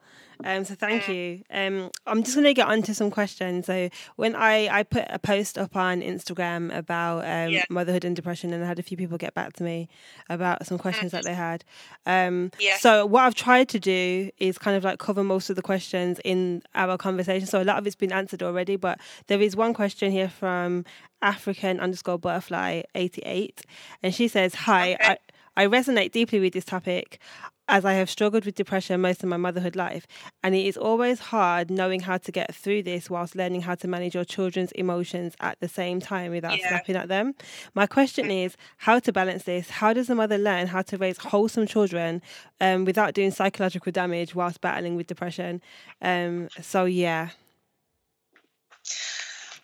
Um, 0.46 0.66
so 0.66 0.76
thank 0.76 1.08
you. 1.08 1.44
Um, 1.50 1.90
I'm 2.06 2.24
just 2.24 2.36
gonna 2.36 2.54
get 2.54 2.68
onto 2.68 2.94
some 2.94 3.10
questions. 3.12 3.66
So 3.66 3.90
when 4.16 4.36
I 4.36 4.68
I 4.80 4.84
put 4.84 5.06
a 5.10 5.20
post 5.20 5.58
up 5.58 5.76
on 5.76 6.02
Instagram 6.02 6.76
about 6.76 7.20
um, 7.26 7.52
Yeah. 7.54 7.64
motherhood 7.70 8.06
and 8.06 8.16
depression, 8.16 8.54
and 8.54 8.64
I 8.64 8.68
had 8.68 8.80
a 8.80 8.84
few 8.84 8.98
people 8.98 9.18
get 9.18 9.34
back 9.34 9.54
to 9.54 9.64
me 9.64 9.88
about 10.30 10.66
some 10.66 10.78
questions 10.78 11.12
that 11.12 11.24
they 11.24 11.34
had. 11.34 11.64
Um, 12.06 12.52
Yeah. 12.60 12.78
So 12.78 13.06
what 13.06 13.24
I've 13.24 13.36
tried 13.36 13.70
to 13.70 13.80
do 13.80 14.30
is 14.38 14.58
kind 14.58 14.76
of 14.78 14.84
like 14.84 15.00
cover 15.00 15.24
most 15.24 15.50
of 15.50 15.56
the 15.56 15.62
questions 15.62 16.20
in 16.24 16.64
our 16.76 16.98
conversation. 16.98 17.48
So 17.48 17.62
a 17.62 17.64
lot 17.66 17.78
of 17.78 17.88
it's 17.88 17.96
been 17.96 18.12
answered 18.12 18.44
already, 18.44 18.76
but 18.76 19.00
there 19.28 19.42
is 19.42 19.56
one 19.56 19.74
question 19.74 20.12
here 20.12 20.30
from 20.30 20.86
African 21.22 21.80
underscore 21.80 22.18
butterfly 22.20 22.82
eighty 22.96 23.22
eight, 23.26 23.62
and 24.02 24.14
she 24.14 24.28
says, 24.28 24.54
"Hi, 24.56 24.94
Okay. 24.94 25.18
I, 25.56 25.64
I 25.64 25.68
resonate 25.68 26.12
deeply 26.12 26.40
with 26.40 26.54
this 26.54 26.66
topic. 26.66 27.20
As 27.68 27.86
I 27.86 27.94
have 27.94 28.10
struggled 28.10 28.46
with 28.46 28.56
depression 28.56 29.00
most 29.02 29.24
of 29.24 29.30
my 29.30 29.38
motherhood 29.38 29.76
life, 29.76 30.06
and 30.44 30.54
it 30.54 30.66
is 30.66 30.78
always 30.78 31.20
hard 31.20 31.72
knowing 31.72 32.02
how 32.02 32.18
to 32.18 32.32
get 32.32 32.54
through 32.54 32.84
this 32.84 33.10
whilst 33.10 33.36
learning 33.36 33.62
how 33.62 33.76
to 33.76 33.88
manage 33.88 34.16
your 34.16 34.26
children's 34.26 34.72
emotions 34.74 35.36
at 35.40 35.60
the 35.60 35.70
same 35.70 36.00
time 36.00 36.32
without 36.32 36.60
yeah. 36.60 36.70
snapping 36.70 36.96
at 36.96 37.08
them. 37.08 37.34
My 37.74 37.88
question 37.88 38.30
is 38.44 38.58
how 38.78 39.00
to 39.00 39.14
balance 39.14 39.44
this. 39.44 39.70
How 39.70 39.94
does 39.94 40.10
a 40.10 40.16
mother 40.16 40.38
learn 40.38 40.68
how 40.68 40.82
to 40.84 40.98
raise 40.98 41.18
wholesome 41.18 41.68
children 41.68 42.22
um, 42.60 42.86
without 42.86 43.14
doing 43.14 43.32
psychological 43.32 43.92
damage 43.92 44.36
whilst 44.36 44.60
battling 44.60 44.96
with 44.96 45.08
depression? 45.08 45.62
Um, 46.02 46.50
so, 46.62 46.86
yeah. 46.86 47.30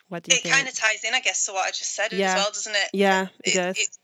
What 0.08 0.24
do 0.24 0.34
you 0.34 0.38
it 0.38 0.44
think? 0.44 0.56
kind 0.56 0.68
of 0.68 0.74
ties 0.74 1.04
in, 1.04 1.14
I 1.14 1.20
guess, 1.20 1.46
to 1.46 1.52
what 1.52 1.68
I 1.68 1.70
just 1.70 1.94
said 1.94 2.12
yeah. 2.14 2.30
as 2.30 2.36
well, 2.36 2.52
doesn't 2.52 2.76
it? 2.76 2.90
Yeah, 2.94 3.28
it, 3.44 3.52
it 3.52 3.54
does. 3.54 3.78
It, 3.78 3.98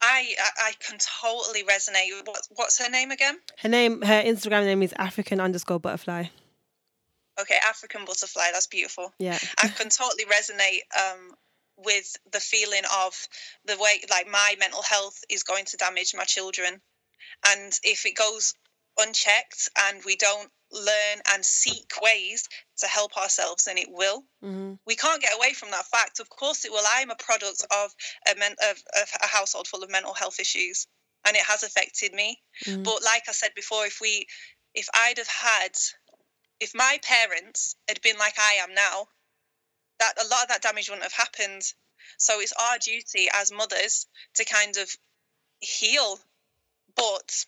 I 0.00 0.34
I 0.58 0.72
can 0.80 0.98
totally 0.98 1.64
resonate. 1.64 2.10
What 2.26 2.40
what's 2.50 2.78
her 2.84 2.90
name 2.90 3.10
again? 3.10 3.38
Her 3.58 3.68
name, 3.68 4.02
her 4.02 4.22
Instagram 4.22 4.64
name 4.64 4.82
is 4.82 4.92
African 4.96 5.40
underscore 5.40 5.80
butterfly. 5.80 6.24
Okay, 7.40 7.56
African 7.66 8.04
butterfly. 8.04 8.44
That's 8.52 8.66
beautiful. 8.66 9.12
Yeah, 9.18 9.38
I 9.58 9.68
can 9.68 9.88
totally 9.88 10.24
resonate 10.24 10.80
um, 10.98 11.32
with 11.76 12.16
the 12.32 12.40
feeling 12.40 12.82
of 13.06 13.14
the 13.64 13.76
way 13.78 14.00
like 14.10 14.26
my 14.28 14.54
mental 14.58 14.82
health 14.82 15.18
is 15.28 15.42
going 15.42 15.64
to 15.66 15.76
damage 15.76 16.14
my 16.16 16.24
children, 16.24 16.80
and 17.46 17.72
if 17.82 18.06
it 18.06 18.16
goes 18.16 18.54
unchecked 18.98 19.68
and 19.88 20.02
we 20.04 20.16
don't 20.16 20.50
learn 20.72 21.22
and 21.32 21.44
seek 21.44 21.92
ways 22.02 22.48
to 22.78 22.86
help 22.86 23.16
ourselves, 23.16 23.66
and 23.66 23.78
it 23.78 23.88
will. 23.90 24.24
Mm-hmm. 24.42 24.74
We 24.86 24.96
can't 24.96 25.22
get 25.22 25.36
away 25.36 25.52
from 25.52 25.70
that 25.70 25.86
fact. 25.86 26.20
Of 26.20 26.28
course, 26.28 26.64
it 26.64 26.72
will. 26.72 26.84
I'm 26.96 27.10
a 27.10 27.16
product 27.16 27.64
of 27.70 27.94
a, 28.30 28.38
men- 28.38 28.56
of, 28.70 28.82
of 29.00 29.08
a 29.22 29.26
household 29.26 29.68
full 29.68 29.82
of 29.82 29.90
mental 29.90 30.14
health 30.14 30.40
issues, 30.40 30.86
and 31.26 31.36
it 31.36 31.42
has 31.44 31.62
affected 31.62 32.12
me. 32.12 32.38
Mm-hmm. 32.64 32.82
But 32.82 33.02
like 33.04 33.24
I 33.28 33.32
said 33.32 33.50
before, 33.54 33.86
if 33.86 34.00
we, 34.00 34.26
if 34.74 34.88
I'd 34.94 35.18
have 35.18 35.28
had, 35.28 35.72
if 36.60 36.72
my 36.74 36.98
parents 37.02 37.76
had 37.88 38.00
been 38.02 38.18
like 38.18 38.34
I 38.38 38.62
am 38.62 38.74
now, 38.74 39.08
that 39.98 40.14
a 40.22 40.28
lot 40.28 40.42
of 40.42 40.48
that 40.48 40.62
damage 40.62 40.88
wouldn't 40.88 41.04
have 41.04 41.12
happened. 41.12 41.62
So 42.18 42.40
it's 42.40 42.52
our 42.52 42.78
duty 42.78 43.28
as 43.34 43.52
mothers 43.52 44.06
to 44.34 44.44
kind 44.44 44.76
of 44.76 44.88
heal. 45.60 46.18
But 46.94 47.44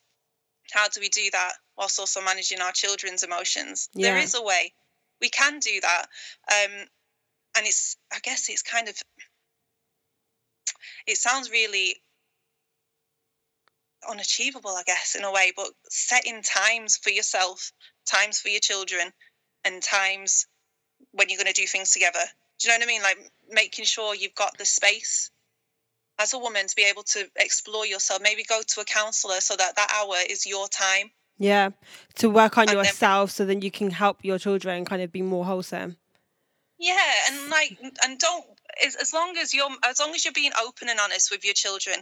how 0.73 0.89
do 0.89 1.01
we 1.01 1.09
do 1.09 1.29
that 1.33 1.53
whilst 1.79 2.01
also 2.01 2.21
managing 2.21 2.61
our 2.61 2.73
children's 2.73 3.23
emotions? 3.23 3.89
Yeah. 3.95 4.11
There 4.11 4.23
is 4.23 4.35
a 4.35 4.43
way. 4.43 4.73
We 5.21 5.31
can 5.31 5.61
do 5.61 5.81
that. 5.81 6.07
Um, 6.51 6.73
and 7.57 7.67
it's, 7.67 7.97
I 8.13 8.19
guess 8.23 8.49
it's 8.49 8.63
kind 8.63 8.89
of, 8.89 8.97
it 11.07 11.17
sounds 11.17 11.51
really 11.51 11.97
unachievable, 14.09 14.71
I 14.71 14.83
guess, 14.85 15.15
in 15.17 15.25
a 15.25 15.33
way, 15.33 15.53
but 15.57 15.69
setting 15.89 16.43
times 16.43 16.97
for 16.97 17.11
yourself, 17.11 17.73
times 18.07 18.41
for 18.41 18.49
your 18.49 18.61
children, 18.61 19.13
and 19.65 19.83
times 19.83 20.47
when 21.13 21.29
you're 21.29 21.39
going 21.39 21.53
to 21.53 21.61
do 21.61 21.67
things 21.67 21.91
together. 21.91 22.21
Do 22.59 22.69
you 22.69 22.75
know 22.75 22.79
what 22.79 22.89
I 22.89 22.93
mean? 22.93 23.03
Like 23.03 23.33
making 23.51 23.85
sure 23.85 24.15
you've 24.15 24.35
got 24.35 24.57
the 24.59 24.65
space 24.65 25.31
as 26.19 26.33
a 26.33 26.39
woman 26.39 26.67
to 26.67 26.77
be 26.77 26.83
able 26.83 27.05
to 27.05 27.29
explore 27.37 27.87
yourself 27.87 28.21
maybe 28.21 28.43
go 28.43 28.61
to 28.67 28.81
a 28.81 28.85
counselor 28.85 29.41
so 29.41 29.55
that 29.55 29.77
that 29.77 29.93
hour 29.97 30.17
is 30.29 30.47
your 30.47 30.67
time 30.67 31.11
yeah. 31.39 31.71
To 32.17 32.31
work 32.31 32.59
on 32.59 32.69
and 32.69 32.73
yourself 32.79 33.31
then, 33.31 33.35
so 33.35 33.45
then 33.45 33.63
you 33.63 33.71
can 33.71 33.91
help 33.91 34.25
your 34.25 34.39
children 34.39 34.85
kind 34.85 35.03
of 35.03 35.13
be 35.13 35.23
more 35.23 35.45
wholesome. 35.45 35.97
Yeah 36.79 36.97
and 37.29 37.51
like 37.51 37.77
and 38.05 38.19
don't 38.19 38.45
as 38.85 38.95
as 38.97 39.13
long 39.13 39.37
as 39.37 39.53
you're 39.53 39.69
as 39.85 39.99
long 39.99 40.15
as 40.15 40.25
you're 40.25 40.33
being 40.33 40.53
open 40.63 40.89
and 40.89 41.01
honest 41.01 41.31
with 41.31 41.45
your 41.45 41.55
children 41.55 41.97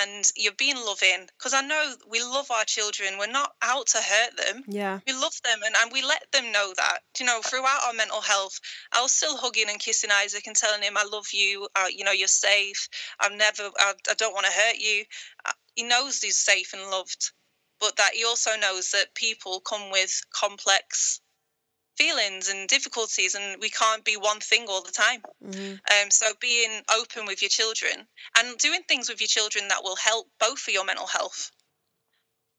and 0.00 0.30
you're 0.36 0.54
being 0.54 0.76
loving 0.76 1.28
because 1.38 1.54
i 1.54 1.60
know 1.60 1.94
we 2.10 2.20
love 2.20 2.50
our 2.50 2.64
children 2.64 3.18
we're 3.18 3.30
not 3.30 3.52
out 3.62 3.86
to 3.86 3.98
hurt 3.98 4.36
them. 4.36 4.64
Yeah. 4.66 4.98
We 5.06 5.12
love 5.12 5.38
them 5.44 5.60
and, 5.64 5.74
and 5.80 5.92
we 5.92 6.02
let 6.02 6.24
them 6.32 6.50
know 6.50 6.72
that 6.76 6.98
you 7.18 7.26
know 7.26 7.40
throughout 7.44 7.82
our 7.86 7.92
mental 7.92 8.20
health 8.20 8.58
i 8.92 9.00
was 9.00 9.12
still 9.12 9.36
hugging 9.36 9.68
and 9.68 9.78
kissing 9.78 10.10
isaac 10.12 10.46
and 10.46 10.56
telling 10.56 10.82
him 10.82 10.96
i 10.96 11.04
love 11.10 11.26
you 11.32 11.68
uh, 11.76 11.86
you 11.88 12.04
know 12.04 12.12
you're 12.12 12.28
safe. 12.28 12.88
I'm 13.20 13.36
never 13.36 13.70
i, 13.78 13.92
I 14.10 14.14
don't 14.14 14.34
want 14.34 14.46
to 14.46 14.52
hurt 14.52 14.78
you. 14.78 15.04
Uh, 15.44 15.52
he 15.76 15.84
knows 15.84 16.20
he's 16.20 16.38
safe 16.38 16.72
and 16.72 16.90
loved 16.90 17.32
but 17.82 17.96
that 17.96 18.14
he 18.14 18.24
also 18.24 18.52
knows 18.56 18.92
that 18.92 19.14
people 19.14 19.60
come 19.60 19.90
with 19.90 20.22
complex 20.32 21.20
feelings 21.98 22.48
and 22.48 22.68
difficulties 22.68 23.34
and 23.34 23.60
we 23.60 23.68
can't 23.68 24.04
be 24.04 24.16
one 24.16 24.40
thing 24.40 24.64
all 24.68 24.82
the 24.82 24.92
time 24.92 25.20
mm-hmm. 25.44 25.72
um, 25.72 26.10
so 26.10 26.26
being 26.40 26.80
open 26.96 27.26
with 27.26 27.42
your 27.42 27.50
children 27.50 28.06
and 28.38 28.56
doing 28.58 28.80
things 28.88 29.10
with 29.10 29.20
your 29.20 29.28
children 29.28 29.68
that 29.68 29.82
will 29.82 29.96
help 29.96 30.26
both 30.40 30.58
for 30.58 30.70
your 30.70 30.86
mental 30.86 31.06
health 31.06 31.50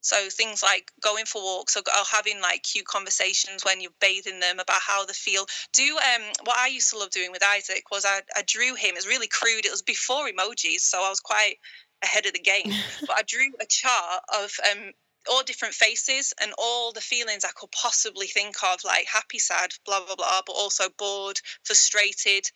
so 0.03 0.17
things 0.29 0.61
like 0.61 0.91
going 1.01 1.25
for 1.25 1.41
walks 1.41 1.77
or, 1.77 1.79
or 1.79 2.05
having 2.11 2.41
like 2.41 2.61
cute 2.61 2.85
conversations 2.85 3.63
when 3.63 3.79
you're 3.79 3.91
bathing 4.01 4.41
them 4.41 4.59
about 4.59 4.81
how 4.81 5.05
they 5.05 5.13
feel. 5.13 5.45
Do 5.71 5.97
um 5.97 6.23
what 6.43 6.57
I 6.59 6.67
used 6.67 6.89
to 6.91 6.97
love 6.97 7.09
doing 7.09 7.31
with 7.31 7.41
Isaac 7.41 7.85
was 7.89 8.03
I, 8.05 8.19
I 8.35 8.43
drew 8.45 8.75
him. 8.75 8.95
It's 8.95 9.07
really 9.07 9.29
crude. 9.29 9.65
It 9.65 9.71
was 9.71 9.81
before 9.81 10.27
emojis, 10.27 10.81
so 10.81 11.01
I 11.01 11.09
was 11.09 11.21
quite 11.21 11.55
ahead 12.03 12.25
of 12.25 12.33
the 12.33 12.39
game. 12.39 12.73
but 13.07 13.17
I 13.17 13.21
drew 13.25 13.47
a 13.61 13.65
chart 13.65 14.23
of 14.41 14.51
um 14.69 14.91
all 15.29 15.43
different 15.43 15.73
faces 15.73 16.33
and 16.41 16.53
all 16.57 16.91
the 16.91 17.01
feelings 17.01 17.45
I 17.45 17.51
could 17.55 17.71
possibly 17.71 18.27
think 18.27 18.55
of, 18.63 18.83
like 18.83 19.05
happy, 19.05 19.39
sad, 19.39 19.73
blah, 19.85 20.05
blah, 20.05 20.15
blah, 20.15 20.41
but 20.45 20.53
also 20.53 20.85
bored, 20.97 21.39
frustrated, 21.63 22.49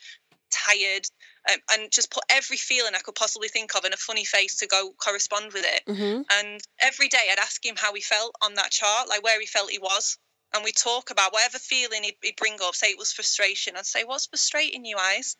tired, 0.50 1.08
um, 1.52 1.60
and 1.74 1.92
just 1.92 2.12
put 2.12 2.24
every 2.30 2.58
feeling 2.58 2.94
I 2.96 3.00
could 3.00 3.16
possibly 3.16 3.48
think 3.48 3.76
of 3.76 3.86
in 3.86 3.94
a 3.94 3.98
funny 3.98 4.26
face 4.26 4.58
to 4.58 4.68
go 4.68 4.94
correspond 4.98 5.54
with 5.54 5.66
it. 5.66 5.84
Mm-hmm. 5.88 6.22
And 6.40 6.62
every 6.80 7.08
day 7.08 7.30
I'd 7.32 7.40
ask 7.40 7.66
him 7.66 7.76
how 7.78 7.94
he 7.94 8.02
felt 8.02 8.36
on 8.42 8.56
that 8.56 8.72
chart, 8.72 9.10
like 9.10 9.24
where 9.24 9.40
he 9.40 9.48
felt 9.48 9.72
he 9.72 9.80
was. 9.80 10.18
And 10.54 10.64
we'd 10.64 10.76
talk 10.76 11.12
about 11.12 11.34
whatever 11.34 11.60
feeling 11.60 12.04
he'd, 12.04 12.16
he'd 12.22 12.38
bring 12.38 12.58
up, 12.64 12.76
say 12.76 12.88
it 12.88 12.98
was 12.98 13.12
frustration. 13.12 13.76
I'd 13.76 13.86
say, 13.86 14.04
What's 14.04 14.28
frustrating 14.28 14.86
you, 14.86 14.98
Eyes? 14.98 15.36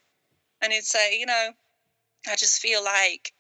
And 0.62 0.74
he'd 0.74 0.84
say, 0.84 1.18
You 1.20 1.26
know, 1.26 1.52
I 2.30 2.36
just 2.36 2.60
feel 2.60 2.84
like 2.84 3.34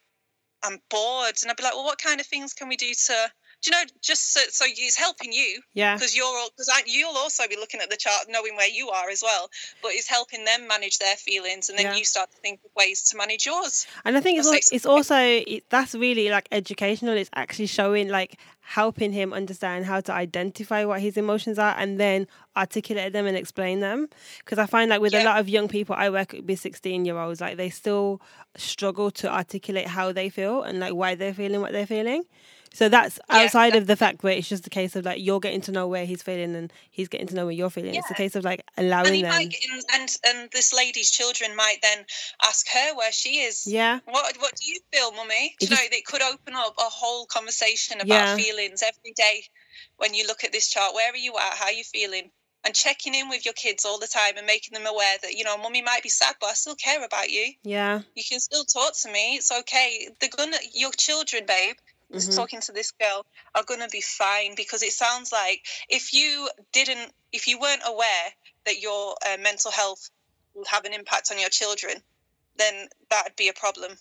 I'm 0.63 0.79
bored. 0.89 1.35
And 1.41 1.51
I'd 1.51 1.57
be 1.57 1.63
like, 1.63 1.73
Well, 1.73 1.83
what 1.83 2.01
kind 2.01 2.21
of 2.21 2.25
things 2.25 2.53
can 2.53 2.69
we 2.69 2.77
do 2.77 2.93
to 2.93 3.31
do 3.61 3.71
you 3.71 3.71
know 3.71 3.89
just 4.01 4.33
so, 4.33 4.41
so 4.49 4.65
he's 4.65 4.95
helping 4.95 5.31
you 5.31 5.61
yeah 5.73 5.95
because 5.95 6.15
you're 6.15 6.25
because 6.55 6.71
you'll 6.85 7.17
also 7.17 7.47
be 7.47 7.55
looking 7.55 7.81
at 7.81 7.89
the 7.89 7.97
chart 7.97 8.25
knowing 8.29 8.55
where 8.55 8.69
you 8.69 8.89
are 8.89 9.09
as 9.09 9.21
well 9.23 9.49
but 9.81 9.91
he's 9.91 10.07
helping 10.07 10.45
them 10.45 10.67
manage 10.67 10.99
their 10.99 11.15
feelings 11.15 11.69
and 11.69 11.77
then 11.77 11.87
yeah. 11.87 11.95
you 11.95 12.05
start 12.05 12.29
to 12.31 12.37
think 12.37 12.59
of 12.63 12.71
ways 12.75 13.03
to 13.03 13.17
manage 13.17 13.45
yours 13.45 13.87
and 14.05 14.15
i 14.17 14.21
think 14.21 14.37
it's, 14.37 14.47
also, 14.47 14.75
it's 14.75 14.85
also 14.85 15.17
it, 15.17 15.63
that's 15.69 15.95
really 15.95 16.29
like 16.29 16.47
educational 16.51 17.15
it's 17.15 17.29
actually 17.35 17.67
showing 17.67 18.09
like 18.09 18.39
helping 18.61 19.13
him 19.13 19.31
understand 19.31 19.85
how 19.85 20.01
to 20.01 20.11
identify 20.11 20.83
what 20.83 20.99
his 20.99 21.15
emotions 21.15 21.57
are 21.57 21.73
and 21.77 21.99
then 21.99 22.27
articulate 22.57 23.13
them 23.13 23.25
and 23.25 23.37
explain 23.37 23.79
them 23.79 24.07
because 24.39 24.59
i 24.59 24.65
find 24.65 24.89
like 24.89 24.99
with 24.99 25.13
yeah. 25.13 25.23
a 25.23 25.25
lot 25.25 25.39
of 25.39 25.47
young 25.47 25.67
people 25.67 25.95
i 25.97 26.09
work 26.09 26.35
with 26.45 26.59
16 26.59 27.05
year 27.05 27.17
olds 27.17 27.39
like 27.39 27.55
they 27.55 27.69
still 27.69 28.21
struggle 28.57 29.09
to 29.09 29.33
articulate 29.33 29.87
how 29.87 30.11
they 30.11 30.29
feel 30.29 30.63
and 30.63 30.79
like 30.79 30.93
why 30.93 31.15
they're 31.15 31.33
feeling 31.33 31.61
what 31.61 31.71
they're 31.71 31.87
feeling 31.87 32.23
so 32.77 32.89
that's 32.89 33.19
outside 33.27 33.73
yeah. 33.73 33.79
of 33.79 33.87
the 33.87 33.95
fact 33.95 34.21
where 34.21 34.33
it's 34.33 34.47
just 34.47 34.67
a 34.67 34.69
case 34.69 34.95
of 34.95 35.03
like 35.03 35.19
you're 35.19 35.39
getting 35.39 35.61
to 35.61 35.71
know 35.71 35.87
where 35.87 36.05
he's 36.05 36.21
feeling 36.21 36.55
and 36.55 36.71
he's 36.91 37.07
getting 37.07 37.25
to 37.25 37.33
know 37.33 37.45
where 37.45 37.55
you're 37.55 37.71
feeling. 37.71 37.95
Yeah. 37.95 38.01
It's 38.01 38.11
a 38.11 38.13
case 38.13 38.35
of 38.35 38.43
like 38.43 38.63
allowing 38.77 39.15
and 39.15 39.23
them. 39.23 39.31
Might, 39.31 39.55
and 39.95 40.15
and 40.27 40.49
this 40.51 40.75
lady's 40.75 41.09
children 41.09 41.55
might 41.55 41.77
then 41.81 42.05
ask 42.43 42.67
her 42.71 42.95
where 42.95 43.11
she 43.11 43.39
is. 43.39 43.65
Yeah. 43.65 43.97
What 44.05 44.37
What 44.37 44.55
do 44.57 44.67
you 44.69 44.77
feel, 44.93 45.11
mummy? 45.13 45.55
Do 45.59 45.65
you 45.65 45.71
know, 45.71 45.77
it 45.81 46.05
could 46.05 46.21
open 46.21 46.53
up 46.53 46.75
a 46.77 46.83
whole 46.83 47.25
conversation 47.25 47.95
about 47.95 48.09
yeah. 48.09 48.35
feelings 48.35 48.83
every 48.83 49.13
day. 49.15 49.45
When 49.95 50.13
you 50.13 50.27
look 50.27 50.43
at 50.43 50.51
this 50.51 50.69
chart, 50.69 50.93
where 50.93 51.11
are 51.11 51.17
you 51.17 51.33
at? 51.35 51.57
How 51.57 51.65
are 51.65 51.73
you 51.73 51.83
feeling? 51.83 52.29
and 52.63 52.75
checking 52.75 53.13
in 53.13 53.29
with 53.29 53.45
your 53.45 53.53
kids 53.53 53.85
all 53.85 53.99
the 53.99 54.07
time 54.07 54.35
and 54.35 54.45
making 54.45 54.73
them 54.73 54.85
aware 54.87 55.15
that 55.21 55.33
you 55.33 55.43
know 55.43 55.57
mummy 55.57 55.81
might 55.81 56.01
be 56.01 56.09
sad 56.09 56.35
but 56.41 56.47
i 56.47 56.53
still 56.53 56.75
care 56.75 57.05
about 57.05 57.29
you 57.29 57.53
yeah 57.63 58.01
you 58.15 58.23
can 58.27 58.39
still 58.39 58.65
talk 58.65 58.93
to 58.99 59.11
me 59.11 59.35
it's 59.35 59.51
okay 59.51 60.09
they're 60.19 60.29
gonna 60.35 60.57
your 60.73 60.91
children 60.91 61.43
babe 61.47 61.75
mm-hmm. 62.11 62.35
talking 62.35 62.61
to 62.61 62.71
this 62.71 62.91
girl 62.91 63.25
are 63.55 63.63
going 63.63 63.81
to 63.81 63.89
be 63.89 64.01
fine 64.01 64.55
because 64.55 64.83
it 64.83 64.93
sounds 64.93 65.31
like 65.31 65.65
if 65.89 66.13
you 66.13 66.49
didn't 66.73 67.11
if 67.31 67.47
you 67.47 67.59
weren't 67.59 67.81
aware 67.85 68.27
that 68.65 68.79
your 68.79 69.15
uh, 69.25 69.37
mental 69.41 69.71
health 69.71 70.09
will 70.53 70.65
have 70.65 70.85
an 70.85 70.93
impact 70.93 71.31
on 71.31 71.39
your 71.39 71.49
children 71.49 71.93
then 72.57 72.87
that'd 73.09 73.35
be 73.35 73.49
a 73.49 73.53
problem. 73.53 73.91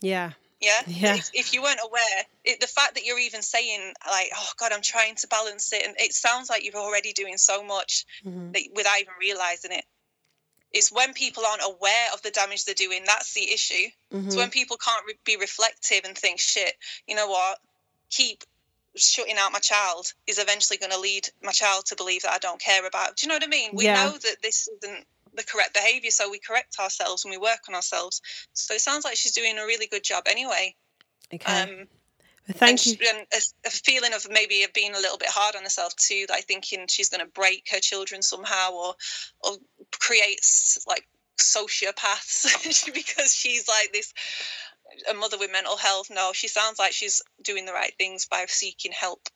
Yeah. 0.00 0.32
Yeah? 0.60 0.80
Yeah. 0.86 1.16
if, 1.16 1.30
if 1.34 1.54
you 1.54 1.62
weren't 1.62 1.80
aware 1.84 2.22
it, 2.44 2.60
the 2.60 2.66
fact 2.66 2.94
that 2.94 3.04
you're 3.04 3.18
even 3.18 3.42
saying 3.42 3.92
like 4.06 4.30
oh 4.34 4.48
god 4.58 4.72
i'm 4.72 4.82
trying 4.82 5.14
to 5.16 5.28
balance 5.28 5.72
it 5.72 5.84
and 5.86 5.94
it 5.98 6.14
sounds 6.14 6.48
like 6.48 6.64
you're 6.64 6.76
already 6.76 7.12
doing 7.12 7.36
so 7.36 7.62
much 7.62 8.06
mm-hmm. 8.24 8.52
that, 8.52 8.62
without 8.74 8.98
even 9.00 9.12
realizing 9.20 9.72
it 9.72 9.84
it's 10.74 10.90
when 10.92 11.14
people 11.14 11.44
aren't 11.46 11.62
aware 11.64 12.08
of 12.12 12.20
the 12.22 12.32
damage 12.32 12.64
they're 12.64 12.74
doing. 12.74 13.02
That's 13.06 13.32
the 13.32 13.52
issue. 13.52 13.88
Mm-hmm. 14.12 14.30
So 14.30 14.38
when 14.38 14.50
people 14.50 14.76
can't 14.76 15.06
re- 15.06 15.14
be 15.24 15.36
reflective 15.36 16.00
and 16.04 16.18
think, 16.18 16.40
shit, 16.40 16.74
you 17.06 17.14
know 17.14 17.28
what? 17.28 17.58
Keep 18.10 18.42
shutting 18.96 19.36
out 19.38 19.52
my 19.52 19.60
child 19.60 20.12
is 20.26 20.38
eventually 20.38 20.76
going 20.76 20.92
to 20.92 20.98
lead 20.98 21.28
my 21.42 21.52
child 21.52 21.86
to 21.86 21.96
believe 21.96 22.22
that 22.22 22.32
I 22.32 22.38
don't 22.38 22.60
care 22.60 22.86
about. 22.86 23.16
Do 23.16 23.26
you 23.26 23.28
know 23.28 23.36
what 23.36 23.44
I 23.44 23.48
mean? 23.48 23.70
We 23.72 23.84
yeah. 23.84 24.04
know 24.04 24.10
that 24.10 24.36
this 24.42 24.68
isn't 24.82 25.06
the 25.36 25.44
correct 25.44 25.74
behavior, 25.74 26.10
so 26.10 26.28
we 26.28 26.40
correct 26.40 26.76
ourselves 26.80 27.24
and 27.24 27.30
we 27.30 27.38
work 27.38 27.60
on 27.68 27.74
ourselves. 27.74 28.20
So 28.52 28.74
it 28.74 28.80
sounds 28.80 29.04
like 29.04 29.16
she's 29.16 29.32
doing 29.32 29.58
a 29.58 29.64
really 29.64 29.86
good 29.86 30.04
job 30.04 30.24
anyway. 30.26 30.74
Okay. 31.32 31.62
Um, 31.62 31.86
thank 32.52 32.86
and, 32.86 32.86
you. 32.86 33.08
And 33.08 33.18
um, 33.18 33.24
a, 33.32 33.68
a, 33.68 33.70
feeling 33.70 34.12
of 34.12 34.26
maybe 34.30 34.62
of 34.64 34.72
being 34.72 34.94
a 34.94 35.00
little 35.00 35.18
bit 35.18 35.28
hard 35.30 35.56
on 35.56 35.62
herself 35.62 35.94
too, 35.96 36.26
like 36.28 36.44
thinking 36.44 36.86
she's 36.88 37.08
going 37.08 37.24
to 37.24 37.32
break 37.32 37.68
her 37.72 37.80
children 37.80 38.22
somehow 38.22 38.72
or 38.72 38.94
or 39.40 39.52
creates 39.98 40.84
like 40.86 41.06
sociopaths 41.40 42.92
because 42.94 43.34
she's 43.34 43.66
like 43.68 43.92
this 43.92 44.12
a 45.10 45.14
mother 45.14 45.38
with 45.38 45.52
mental 45.52 45.76
health. 45.76 46.10
No, 46.10 46.32
she 46.32 46.48
sounds 46.48 46.78
like 46.78 46.92
she's 46.92 47.22
doing 47.42 47.64
the 47.64 47.72
right 47.72 47.92
things 47.98 48.26
by 48.26 48.44
seeking 48.48 48.92
help. 48.92 49.28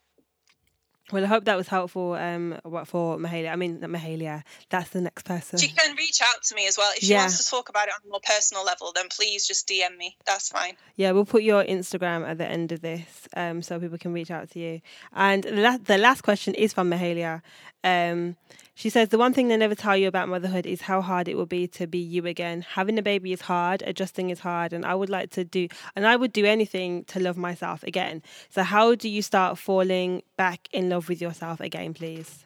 Well, 1.11 1.23
I 1.23 1.27
hope 1.27 1.45
that 1.45 1.57
was 1.57 1.67
helpful 1.67 2.13
um, 2.13 2.59
for 2.85 3.17
Mahalia. 3.17 3.51
I 3.51 3.55
mean, 3.55 3.79
Mahalia, 3.79 4.43
that's 4.69 4.89
the 4.91 5.01
next 5.01 5.23
person. 5.23 5.57
She 5.57 5.69
can 5.69 5.95
reach 5.95 6.21
out 6.21 6.43
to 6.43 6.55
me 6.55 6.67
as 6.67 6.77
well. 6.77 6.91
If 6.95 7.03
she 7.03 7.11
yeah. 7.11 7.21
wants 7.21 7.43
to 7.43 7.49
talk 7.49 7.69
about 7.69 7.87
it 7.87 7.93
on 7.95 8.07
a 8.07 8.09
more 8.09 8.21
personal 8.23 8.63
level, 8.63 8.91
then 8.93 9.07
please 9.09 9.47
just 9.47 9.67
DM 9.67 9.97
me. 9.97 10.17
That's 10.25 10.49
fine. 10.49 10.75
Yeah, 10.95 11.11
we'll 11.11 11.25
put 11.25 11.43
your 11.43 11.63
Instagram 11.63 12.27
at 12.27 12.37
the 12.37 12.45
end 12.45 12.71
of 12.71 12.81
this 12.81 13.27
um, 13.35 13.61
so 13.61 13.79
people 13.79 13.97
can 13.97 14.13
reach 14.13 14.29
out 14.29 14.51
to 14.51 14.59
you. 14.59 14.81
And 15.13 15.43
the 15.43 15.51
last, 15.61 15.85
the 15.85 15.97
last 15.97 16.21
question 16.21 16.53
is 16.53 16.73
from 16.73 16.89
Mahalia. 16.91 17.41
Um, 17.83 18.35
she 18.75 18.89
says 18.89 19.09
the 19.09 19.17
one 19.17 19.33
thing 19.33 19.47
they 19.47 19.57
never 19.57 19.75
tell 19.75 19.97
you 19.97 20.07
about 20.07 20.29
motherhood 20.29 20.65
is 20.65 20.81
how 20.81 21.01
hard 21.01 21.27
it 21.27 21.35
will 21.35 21.45
be 21.45 21.67
to 21.67 21.87
be 21.87 21.97
you 21.99 22.25
again. 22.25 22.61
Having 22.61 22.97
a 22.97 23.01
baby 23.01 23.33
is 23.33 23.41
hard, 23.41 23.83
adjusting 23.85 24.29
is 24.29 24.39
hard, 24.39 24.71
and 24.73 24.85
I 24.85 24.95
would 24.95 25.09
like 25.09 25.31
to 25.31 25.43
do 25.43 25.67
and 25.95 26.07
I 26.07 26.15
would 26.15 26.31
do 26.33 26.45
anything 26.45 27.03
to 27.05 27.19
love 27.19 27.37
myself 27.37 27.83
again. 27.83 28.23
So 28.49 28.63
how 28.63 28.95
do 28.95 29.09
you 29.09 29.21
start 29.21 29.57
falling 29.57 30.23
back 30.37 30.67
in 30.71 30.89
love 30.89 31.09
with 31.09 31.21
yourself 31.21 31.59
again, 31.59 31.93
please? 31.93 32.45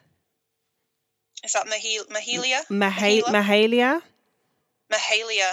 Is 1.44 1.52
that 1.52 1.66
Mahil- 1.66 2.08
Mahalia? 2.08 2.62
Mahal- 2.70 3.22
Mahalia? 3.32 4.02
Mahalia. 4.92 5.50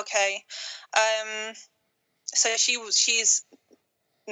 Okay. 0.00 0.44
Um 0.94 1.54
so 2.26 2.56
she 2.56 2.76
was 2.76 2.96
she's 2.96 3.44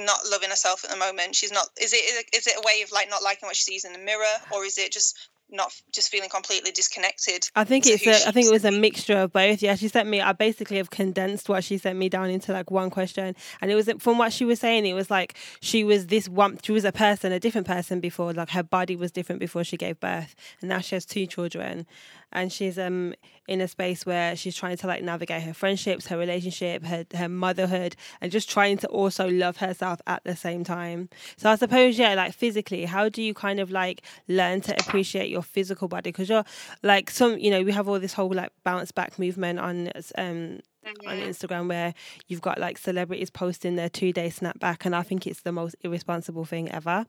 not 0.05 0.19
loving 0.29 0.49
herself 0.49 0.83
at 0.83 0.91
the 0.91 0.97
moment. 0.97 1.35
She's 1.35 1.51
not. 1.51 1.67
Is 1.81 1.93
it 1.93 2.25
is 2.35 2.47
it 2.47 2.53
a 2.57 2.61
way 2.65 2.81
of 2.83 2.91
like 2.91 3.09
not 3.09 3.23
liking 3.23 3.47
what 3.47 3.55
she 3.55 3.63
sees 3.63 3.85
in 3.85 3.93
the 3.93 3.99
mirror, 3.99 4.35
or 4.53 4.65
is 4.65 4.77
it 4.77 4.91
just 4.91 5.29
not 5.51 5.73
just 5.91 6.09
feeling 6.09 6.29
completely 6.29 6.71
disconnected. 6.71 7.49
I 7.55 7.63
think 7.63 7.85
it's 7.85 8.05
a, 8.07 8.27
I 8.27 8.31
think 8.31 8.47
it 8.47 8.53
was 8.53 8.65
a 8.65 8.71
mixture 8.71 9.17
of 9.17 9.33
both. 9.33 9.61
Yeah, 9.61 9.75
she 9.75 9.87
sent 9.87 10.07
me. 10.07 10.21
I 10.21 10.31
basically 10.31 10.77
have 10.77 10.89
condensed 10.89 11.49
what 11.49 11.63
she 11.63 11.77
sent 11.77 11.99
me 11.99 12.09
down 12.09 12.29
into 12.29 12.53
like 12.53 12.71
one 12.71 12.89
question, 12.89 13.35
and 13.59 13.71
it 13.71 13.75
was 13.75 13.89
from 13.99 14.17
what 14.17 14.33
she 14.33 14.45
was 14.45 14.59
saying. 14.59 14.85
It 14.85 14.93
was 14.93 15.11
like 15.11 15.35
she 15.59 15.83
was 15.83 16.07
this 16.07 16.29
one. 16.29 16.59
She 16.63 16.71
was 16.71 16.85
a 16.85 16.91
person, 16.91 17.31
a 17.31 17.39
different 17.39 17.67
person 17.67 17.99
before. 17.99 18.33
Like 18.33 18.49
her 18.51 18.63
body 18.63 18.95
was 18.95 19.11
different 19.11 19.39
before 19.39 19.63
she 19.63 19.77
gave 19.77 19.99
birth, 19.99 20.35
and 20.61 20.69
now 20.69 20.79
she 20.79 20.95
has 20.95 21.05
two 21.05 21.27
children, 21.27 21.85
and 22.31 22.51
she's 22.51 22.77
um 22.77 23.13
in 23.47 23.59
a 23.61 23.67
space 23.67 24.05
where 24.05 24.35
she's 24.35 24.55
trying 24.55 24.77
to 24.77 24.87
like 24.87 25.03
navigate 25.03 25.43
her 25.43 25.53
friendships, 25.53 26.07
her 26.07 26.17
relationship, 26.17 26.83
her 26.85 27.05
her 27.15 27.29
motherhood, 27.29 27.95
and 28.21 28.31
just 28.31 28.49
trying 28.49 28.77
to 28.77 28.87
also 28.87 29.29
love 29.29 29.57
herself 29.57 29.99
at 30.07 30.23
the 30.23 30.35
same 30.35 30.63
time. 30.63 31.09
So 31.37 31.49
I 31.49 31.55
suppose 31.55 31.97
yeah, 31.97 32.13
like 32.13 32.33
physically, 32.33 32.85
how 32.85 33.09
do 33.09 33.21
you 33.21 33.33
kind 33.33 33.59
of 33.59 33.71
like 33.71 34.03
learn 34.27 34.61
to 34.61 34.73
appreciate 34.79 35.29
your 35.29 35.41
physical 35.43 35.87
body? 35.87 36.11
Because 36.11 36.29
you're 36.29 36.45
like 36.83 37.09
some, 37.09 37.37
you 37.39 37.51
know, 37.51 37.61
we 37.63 37.71
have 37.71 37.87
all 37.87 37.99
this 37.99 38.13
whole 38.13 38.31
like 38.33 38.51
bounce 38.63 38.91
back 38.91 39.19
movement 39.19 39.59
on 39.59 39.91
um 40.17 40.59
mm-hmm. 40.85 41.09
on 41.09 41.17
Instagram 41.17 41.67
where 41.67 41.93
you've 42.27 42.41
got 42.41 42.59
like 42.59 42.77
celebrities 42.77 43.29
posting 43.29 43.75
their 43.75 43.89
two 43.89 44.13
day 44.13 44.29
snapback, 44.29 44.85
and 44.85 44.95
I 44.95 45.03
think 45.03 45.27
it's 45.27 45.41
the 45.41 45.51
most 45.51 45.75
irresponsible 45.81 46.45
thing 46.45 46.71
ever. 46.71 47.05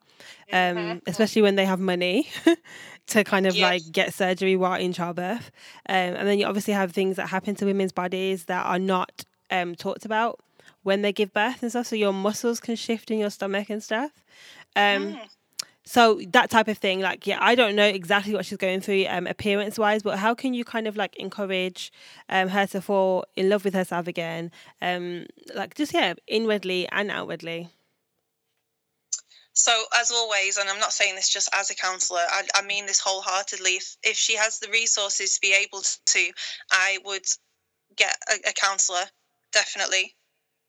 Um, 0.53 0.77
mm-hmm. 0.77 0.99
Especially 1.07 1.43
when 1.43 1.57
they 1.57 1.64
have 1.64 1.81
money 1.81 2.29
to 3.09 3.25
kind 3.25 3.47
of 3.47 3.55
yes. 3.55 3.62
like 3.62 3.93
get 3.93 4.14
surgery 4.14 4.57
while 4.57 4.81
in 4.81 4.93
childbirth. 4.93 5.51
Um, 5.89 6.14
and 6.14 6.29
then 6.29 6.39
you 6.39 6.47
obviously 6.47 6.75
have 6.75 6.93
things 6.93 7.16
that 7.16 7.29
happen 7.29 7.55
to 7.57 7.64
women's 7.64 7.93
bodies 7.93 8.45
that 8.45 8.64
are 8.66 8.79
not 8.79 9.25
um, 9.51 9.75
talked 9.75 10.05
about 10.05 10.41
when 10.83 11.03
they 11.03 11.12
give 11.12 11.33
birth 11.33 11.62
and 11.62 11.70
stuff. 11.70 11.87
So 11.87 11.97
your 11.97 12.12
muscles 12.12 12.61
can 12.61 12.77
shift 12.77 13.11
in 13.11 13.18
your 13.18 13.31
stomach 13.31 13.70
and 13.70 13.83
stuff. 13.83 14.11
Um, 14.75 15.14
mm. 15.14 15.20
So 15.85 16.20
that 16.28 16.49
type 16.49 16.68
of 16.68 16.78
thing, 16.78 17.01
like, 17.01 17.26
yeah, 17.26 17.39
I 17.41 17.55
don't 17.57 17.74
know 17.74 17.87
exactly 17.87 18.35
what 18.35 18.47
she's 18.47 18.59
going 18.59 18.80
through 18.80 19.07
um, 19.09 19.26
appearance 19.26 19.78
wise, 19.78 20.03
but 20.03 20.18
how 20.18 20.35
can 20.35 20.55
you 20.55 20.64
kind 20.64 20.87
of 20.87 20.97
like 20.97 21.16
encourage 21.16 21.93
um, 22.28 22.49
her 22.49 22.66
to 22.68 22.80
fall 22.80 23.24
in 23.35 23.49
love 23.49 23.64
with 23.64 23.74
herself 23.74 24.07
again? 24.07 24.53
Um, 24.80 25.26
like, 25.55 25.74
just, 25.74 25.93
yeah, 25.93 26.14
inwardly 26.28 26.89
and 26.93 27.11
outwardly. 27.11 27.70
So, 29.55 29.85
as 29.99 30.11
always, 30.11 30.57
and 30.57 30.68
I'm 30.68 30.78
not 30.78 30.93
saying 30.93 31.14
this 31.14 31.28
just 31.28 31.51
as 31.53 31.70
a 31.70 31.74
counsellor, 31.74 32.22
I, 32.30 32.45
I, 32.55 32.62
mean 32.62 32.87
this 32.87 33.01
wholeheartedly. 33.01 33.72
If, 33.72 33.97
if 34.03 34.16
she 34.16 34.37
has 34.37 34.61
the 34.61 34.70
resources 34.70 35.35
to 35.35 35.41
be 35.43 35.55
able 35.55 35.83
to, 35.83 36.33
I 36.70 36.99
would 37.05 37.26
get 37.95 38.16
a, 38.30 38.49
a 38.49 38.53
counsellor, 38.55 39.05
definitely, 39.53 40.14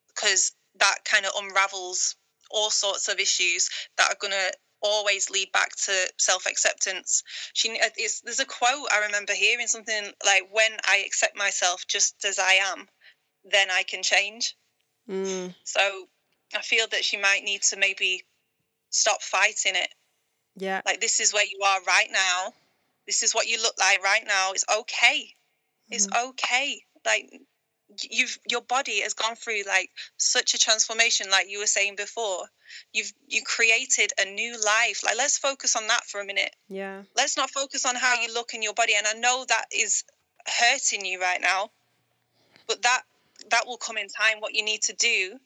because 0.08 0.52
that 0.80 1.06
kind 1.06 1.26
of 1.26 1.32
unravels 1.38 2.16
all 2.52 2.70
sorts 2.70 3.08
of 3.08 3.20
issues 3.20 3.70
that 3.98 4.10
are 4.10 4.18
going 4.20 4.32
to 4.32 4.54
always 4.84 5.30
lead 5.30 5.52
back 5.52 5.76
to 5.76 5.94
self 6.18 6.46
acceptance. 6.46 7.24
She 7.54 7.72
uh, 7.72 7.90
there's 7.98 8.40
a 8.40 8.46
quote 8.46 8.88
I 8.92 9.06
remember 9.06 9.34
hearing 9.34 9.68
something 9.68 10.12
like, 10.26 10.44
"When 10.52 10.72
I 10.88 11.04
accept 11.06 11.38
myself 11.38 11.88
just 11.88 12.24
as 12.26 12.38
I 12.38 12.54
am, 12.54 12.88
then 13.46 13.72
I 13.72 13.84
can 13.84 14.04
change." 14.04 14.56
Mm. 15.10 15.56
So 15.64 16.08
I 16.56 16.62
feel 16.62 16.88
that 16.92 17.04
she 17.04 17.18
might 17.18 17.44
need 17.44 17.64
to 17.64 17.78
maybe 17.78 18.24
stop 18.90 19.22
fighting 19.22 19.76
it. 19.76 19.94
Yeah, 20.56 20.82
like 20.86 21.02
this 21.02 21.20
is 21.20 21.34
where 21.34 21.46
you 21.46 21.60
are 21.66 21.82
right 21.88 22.10
now. 22.12 22.54
This 23.08 23.24
is 23.24 23.34
what 23.34 23.48
you 23.48 23.62
look 23.62 23.76
like 23.80 24.04
right 24.04 24.24
now. 24.26 24.52
It's 24.52 24.66
okay. 24.80 25.34
It's 25.90 26.08
mm. 26.08 26.30
okay. 26.30 26.84
Like 27.06 27.32
you've 28.02 28.38
your 28.50 28.62
body 28.62 29.02
has 29.02 29.14
gone 29.14 29.36
through 29.36 29.64
like 29.68 29.90
such 30.18 30.54
a 30.54 30.58
transformation 30.58 31.28
like 31.30 31.50
you 31.50 31.60
were 31.60 31.68
saying 31.68 31.96
before. 31.96 32.46
You've 32.92 33.14
you 33.28 33.42
created 33.44 34.12
a 34.20 34.26
new 34.26 34.54
life. 34.54 35.02
Like 35.04 35.18
let's 35.18 35.38
focus 35.38 35.76
on 35.76 35.88
that 35.88 36.06
for 36.06 36.22
a 36.22 36.26
minute. 36.26 36.56
Yeah. 36.68 37.04
Let's 37.16 37.38
not 37.38 37.50
focus 37.52 37.86
on 37.86 37.96
how 37.96 38.22
you 38.22 38.34
look 38.34 38.54
in 38.54 38.62
your 38.62 38.74
body 38.74 38.94
and 38.98 39.08
i 39.08 39.14
know 39.14 39.46
that 39.48 39.66
is 39.72 40.04
hurting 40.46 41.06
you 41.06 41.22
right 41.22 41.40
now 41.42 41.70
but 42.68 42.82
that 42.82 43.04
that 43.50 43.68
will 43.68 43.78
come 43.78 43.98
in 43.98 44.08
time. 44.08 44.40
What 44.40 44.56
you 44.56 44.64
need 44.64 44.82
to 44.84 44.94
do 44.94 45.40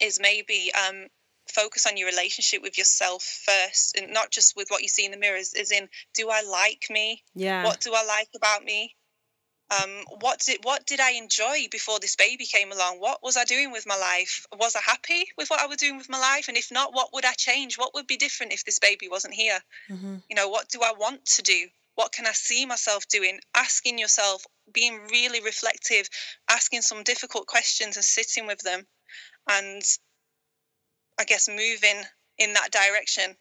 is 0.00 0.18
maybe 0.20 0.70
um 0.88 1.06
focus 1.48 1.86
on 1.86 1.96
your 1.96 2.08
relationship 2.08 2.60
with 2.60 2.76
yourself 2.76 3.22
first 3.22 3.96
and 3.96 4.12
not 4.12 4.30
just 4.32 4.56
with 4.56 4.68
what 4.68 4.82
you 4.82 4.88
see 4.88 5.04
in 5.04 5.12
the 5.12 5.16
mirrors 5.16 5.54
is 5.54 5.70
in 5.70 5.88
do 6.14 6.28
i 6.30 6.42
like 6.42 6.86
me? 6.90 7.22
Yeah. 7.34 7.64
What 7.64 7.80
do 7.80 7.92
i 7.94 8.04
like 8.04 8.28
about 8.34 8.64
me 8.64 8.95
um, 9.70 10.04
what 10.20 10.40
did 10.40 10.60
what 10.62 10.86
did 10.86 11.00
I 11.00 11.12
enjoy 11.12 11.66
before 11.70 11.98
this 11.98 12.14
baby 12.14 12.46
came 12.46 12.70
along? 12.70 13.00
What 13.00 13.22
was 13.22 13.36
I 13.36 13.44
doing 13.44 13.72
with 13.72 13.86
my 13.86 13.96
life? 13.96 14.46
Was 14.56 14.76
I 14.76 14.80
happy 14.80 15.26
with 15.36 15.48
what 15.48 15.60
I 15.60 15.66
was 15.66 15.78
doing 15.78 15.96
with 15.96 16.08
my 16.08 16.20
life? 16.20 16.46
And 16.48 16.56
if 16.56 16.70
not, 16.70 16.94
what 16.94 17.12
would 17.12 17.24
I 17.24 17.32
change? 17.32 17.76
What 17.76 17.92
would 17.94 18.06
be 18.06 18.16
different 18.16 18.52
if 18.52 18.64
this 18.64 18.78
baby 18.78 19.08
wasn't 19.08 19.34
here? 19.34 19.58
Mm-hmm. 19.90 20.16
You 20.30 20.36
know, 20.36 20.48
what 20.48 20.68
do 20.68 20.82
I 20.82 20.92
want 20.96 21.24
to 21.26 21.42
do? 21.42 21.66
What 21.96 22.12
can 22.12 22.26
I 22.26 22.32
see 22.32 22.64
myself 22.64 23.08
doing? 23.08 23.40
Asking 23.56 23.98
yourself, 23.98 24.44
being 24.72 25.00
really 25.10 25.40
reflective, 25.42 26.08
asking 26.48 26.82
some 26.82 27.02
difficult 27.02 27.46
questions 27.46 27.96
and 27.96 28.04
sitting 28.04 28.46
with 28.46 28.60
them, 28.60 28.86
and 29.50 29.82
I 31.18 31.24
guess 31.24 31.48
moving 31.48 32.04
in 32.38 32.52
that 32.52 32.70
direction. 32.70 33.36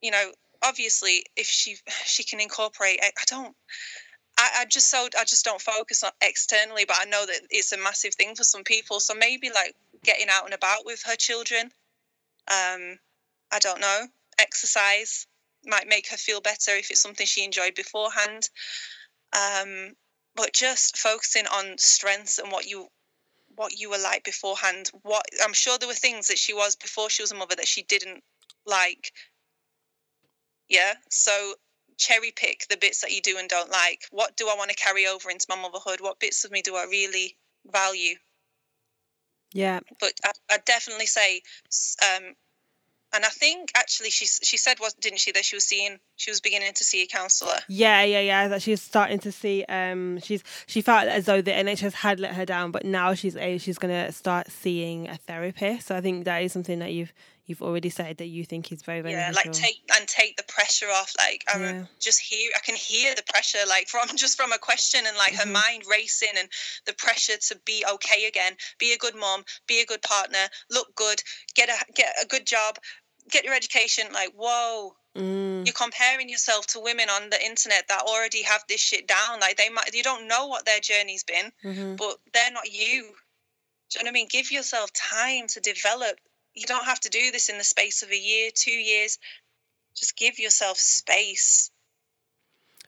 You 0.00 0.12
know, 0.12 0.32
obviously, 0.62 1.24
if 1.36 1.46
she 1.46 1.76
she 2.04 2.22
can 2.22 2.40
incorporate, 2.40 3.00
I, 3.02 3.08
I 3.08 3.24
don't 3.26 3.56
I, 4.40 4.60
I 4.60 4.64
just 4.64 4.88
so 4.88 5.06
I 5.18 5.24
just 5.24 5.44
don't 5.44 5.60
focus 5.60 6.02
on 6.02 6.12
externally, 6.22 6.86
but 6.86 6.96
I 6.98 7.04
know 7.04 7.26
that 7.26 7.40
it's 7.50 7.72
a 7.72 7.78
massive 7.78 8.14
thing 8.14 8.34
for 8.34 8.42
some 8.42 8.64
people. 8.64 8.98
So 8.98 9.14
maybe 9.14 9.50
like 9.50 9.74
getting 10.02 10.28
out 10.30 10.46
and 10.46 10.54
about 10.54 10.86
with 10.86 11.02
her 11.04 11.14
children. 11.14 11.70
Um, 12.48 12.98
I 13.52 13.58
don't 13.60 13.82
know. 13.82 14.06
Exercise 14.38 15.26
might 15.66 15.86
make 15.86 16.08
her 16.08 16.16
feel 16.16 16.40
better 16.40 16.70
if 16.70 16.90
it's 16.90 17.02
something 17.02 17.26
she 17.26 17.44
enjoyed 17.44 17.74
beforehand. 17.74 18.48
Um, 19.34 19.92
but 20.34 20.54
just 20.54 20.96
focusing 20.96 21.44
on 21.46 21.76
strengths 21.76 22.38
and 22.38 22.50
what 22.50 22.66
you 22.66 22.88
what 23.56 23.78
you 23.78 23.90
were 23.90 23.98
like 23.98 24.24
beforehand. 24.24 24.90
What 25.02 25.26
I'm 25.44 25.52
sure 25.52 25.76
there 25.76 25.88
were 25.88 25.94
things 25.94 26.28
that 26.28 26.38
she 26.38 26.54
was 26.54 26.76
before 26.76 27.10
she 27.10 27.22
was 27.22 27.32
a 27.32 27.34
mother 27.34 27.56
that 27.56 27.68
she 27.68 27.82
didn't 27.82 28.24
like. 28.64 29.12
Yeah. 30.70 30.94
So 31.10 31.56
cherry 32.00 32.32
pick 32.34 32.66
the 32.68 32.76
bits 32.76 33.02
that 33.02 33.12
you 33.12 33.20
do 33.20 33.36
and 33.38 33.48
don't 33.48 33.70
like. 33.70 34.04
What 34.10 34.36
do 34.36 34.48
I 34.48 34.56
want 34.56 34.70
to 34.70 34.76
carry 34.76 35.06
over 35.06 35.30
into 35.30 35.46
my 35.48 35.56
motherhood? 35.56 36.00
What 36.00 36.18
bits 36.18 36.44
of 36.44 36.50
me 36.50 36.62
do 36.62 36.74
I 36.74 36.84
really 36.84 37.36
value? 37.70 38.16
Yeah. 39.52 39.80
But 40.00 40.12
I, 40.24 40.32
I 40.50 40.58
definitely 40.64 41.06
say, 41.06 41.42
um, 42.02 42.34
and 43.12 43.24
I 43.24 43.28
think 43.28 43.72
actually 43.76 44.10
she 44.10 44.26
she 44.26 44.56
said 44.56 44.78
was 44.78 44.94
didn't 44.94 45.18
she 45.18 45.32
that 45.32 45.44
she 45.44 45.56
was 45.56 45.64
seeing 45.64 45.98
she 46.16 46.30
was 46.30 46.40
beginning 46.40 46.72
to 46.74 46.84
see 46.84 47.02
a 47.02 47.06
counsellor. 47.06 47.58
Yeah, 47.68 48.02
yeah, 48.04 48.20
yeah. 48.20 48.48
That 48.48 48.62
she's 48.62 48.80
starting 48.80 49.18
to 49.20 49.32
see. 49.32 49.64
Um, 49.64 50.20
she's 50.20 50.44
she 50.66 50.80
felt 50.80 51.08
as 51.08 51.26
though 51.26 51.42
the 51.42 51.50
NHS 51.50 51.92
had 51.92 52.20
let 52.20 52.34
her 52.34 52.46
down, 52.46 52.70
but 52.70 52.84
now 52.84 53.14
she's 53.14 53.36
a 53.36 53.58
she's 53.58 53.78
gonna 53.78 54.12
start 54.12 54.48
seeing 54.50 55.08
a 55.08 55.16
therapist. 55.16 55.88
So 55.88 55.96
I 55.96 56.00
think 56.00 56.24
that 56.24 56.42
is 56.44 56.52
something 56.52 56.78
that 56.78 56.92
you've 56.92 57.12
you've 57.50 57.60
already 57.60 57.90
said 57.90 58.18
that 58.18 58.28
you 58.28 58.44
think 58.44 58.70
is 58.70 58.82
very 58.82 59.02
beneficial. 59.02 59.32
Yeah, 59.34 59.36
like 59.36 59.52
take 59.52 59.82
and 59.98 60.06
take 60.06 60.36
the 60.36 60.44
pressure 60.44 60.86
off. 60.86 61.12
Like 61.18 61.44
I 61.52 61.58
yeah. 61.58 61.84
just 61.98 62.20
hear, 62.20 62.50
I 62.56 62.60
can 62.60 62.76
hear 62.76 63.14
the 63.14 63.24
pressure, 63.24 63.58
like 63.68 63.88
from 63.88 64.08
just 64.16 64.38
from 64.38 64.52
a 64.52 64.58
question 64.58 65.02
and 65.06 65.16
like 65.16 65.32
mm-hmm. 65.32 65.48
her 65.48 65.52
mind 65.52 65.82
racing 65.90 66.38
and 66.38 66.48
the 66.86 66.94
pressure 66.94 67.36
to 67.48 67.60
be 67.66 67.84
okay 67.94 68.26
again, 68.26 68.52
be 68.78 68.92
a 68.94 68.96
good 68.96 69.16
mom, 69.16 69.42
be 69.66 69.82
a 69.82 69.86
good 69.86 70.00
partner, 70.02 70.46
look 70.70 70.94
good, 70.94 71.20
get 71.54 71.68
a 71.68 71.92
get 71.92 72.14
a 72.22 72.26
good 72.26 72.46
job, 72.46 72.76
get 73.30 73.44
your 73.44 73.54
education. 73.54 74.06
Like 74.14 74.30
whoa. 74.34 74.94
Mm. 75.18 75.66
You're 75.66 75.74
comparing 75.74 76.28
yourself 76.28 76.68
to 76.68 76.78
women 76.78 77.10
on 77.10 77.30
the 77.30 77.44
internet 77.44 77.88
that 77.88 78.02
already 78.02 78.42
have 78.44 78.62
this 78.68 78.80
shit 78.80 79.08
down. 79.08 79.40
Like 79.40 79.56
they 79.56 79.68
might, 79.68 79.92
you 79.92 80.04
don't 80.04 80.28
know 80.28 80.46
what 80.46 80.64
their 80.64 80.78
journey's 80.78 81.24
been, 81.24 81.50
mm-hmm. 81.64 81.96
but 81.96 82.18
they're 82.32 82.52
not 82.52 82.72
you. 82.72 83.10
Do 83.90 83.98
you 83.98 84.04
know 84.04 84.08
what 84.08 84.10
I 84.10 84.12
mean? 84.12 84.28
Give 84.30 84.52
yourself 84.52 84.92
time 84.92 85.48
to 85.48 85.60
develop. 85.60 86.16
You 86.54 86.66
don't 86.66 86.84
have 86.84 87.00
to 87.00 87.08
do 87.08 87.30
this 87.30 87.48
in 87.48 87.58
the 87.58 87.64
space 87.64 88.02
of 88.02 88.10
a 88.10 88.18
year, 88.18 88.50
two 88.54 88.70
years. 88.70 89.18
Just 89.94 90.16
give 90.16 90.38
yourself 90.38 90.78
space. 90.78 91.70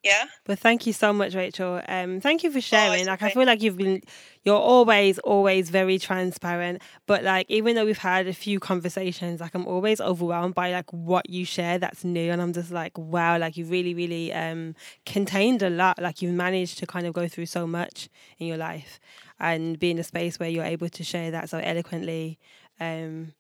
Yeah. 0.03 0.25
But 0.45 0.59
thank 0.59 0.85
you 0.85 0.93
so 0.93 1.13
much, 1.13 1.33
Rachelle. 1.33 1.85
Um, 1.89 2.21
thank 2.21 2.43
you 2.43 2.51
for 2.51 2.59
oh, 2.59 2.61
sharing. 2.61 3.07
Oh, 3.07 3.13
like, 3.13 3.23
okay. 3.23 3.31
I 3.31 3.35
feel 3.35 3.47
like 3.47 3.63
you've 3.63 3.77
been, 3.77 4.03
you're 4.43 4.57
always, 4.57 5.21
always 5.21 5.71
very 5.71 5.97
transparent. 5.97 6.83
But 7.07 7.23
like, 7.23 7.47
even 7.49 7.77
though 7.77 7.85
we've 7.85 7.97
had 7.97 8.27
a 8.27 8.33
few 8.33 8.59
conversations, 8.59 9.41
like, 9.41 9.55
I'm 9.55 9.67
always 9.67 10.01
overwhelmed 10.01 10.57
by 10.57 10.73
like 10.73 10.93
what 10.93 11.31
you 11.31 11.45
share 11.45 11.79
that's 11.79 12.03
new, 12.03 12.33
and 12.33 12.43
I'm 12.43 12.53
just 12.53 12.73
like, 12.73 12.99
wow, 12.99 13.39
like 13.39 13.57
you 13.57 13.65
really, 13.65 13.95
really 13.95 14.33
um 14.33 14.75
contained 15.07 15.63
a 15.63 15.71
lot. 15.71 16.03
Like, 16.03 16.21
you've 16.21 16.35
managed 16.35 16.79
to 16.79 16.87
kind 16.87 17.07
of 17.07 17.15
go 17.15 17.29
through 17.29 17.47
so 17.47 17.69
much 17.69 18.09
in 18.39 18.49
your 18.49 18.57
life, 18.57 18.99
and 19.39 19.79
be 19.79 19.93
in 19.93 20.01
a 20.01 20.05
space 20.05 20.41
where 20.41 20.49
you're 20.49 20.65
able 20.65 20.89
to 20.89 21.05
share 21.05 21.31
that 21.31 21.49
so 21.49 21.59
eloquently. 21.59 22.41
Um, 22.81 23.33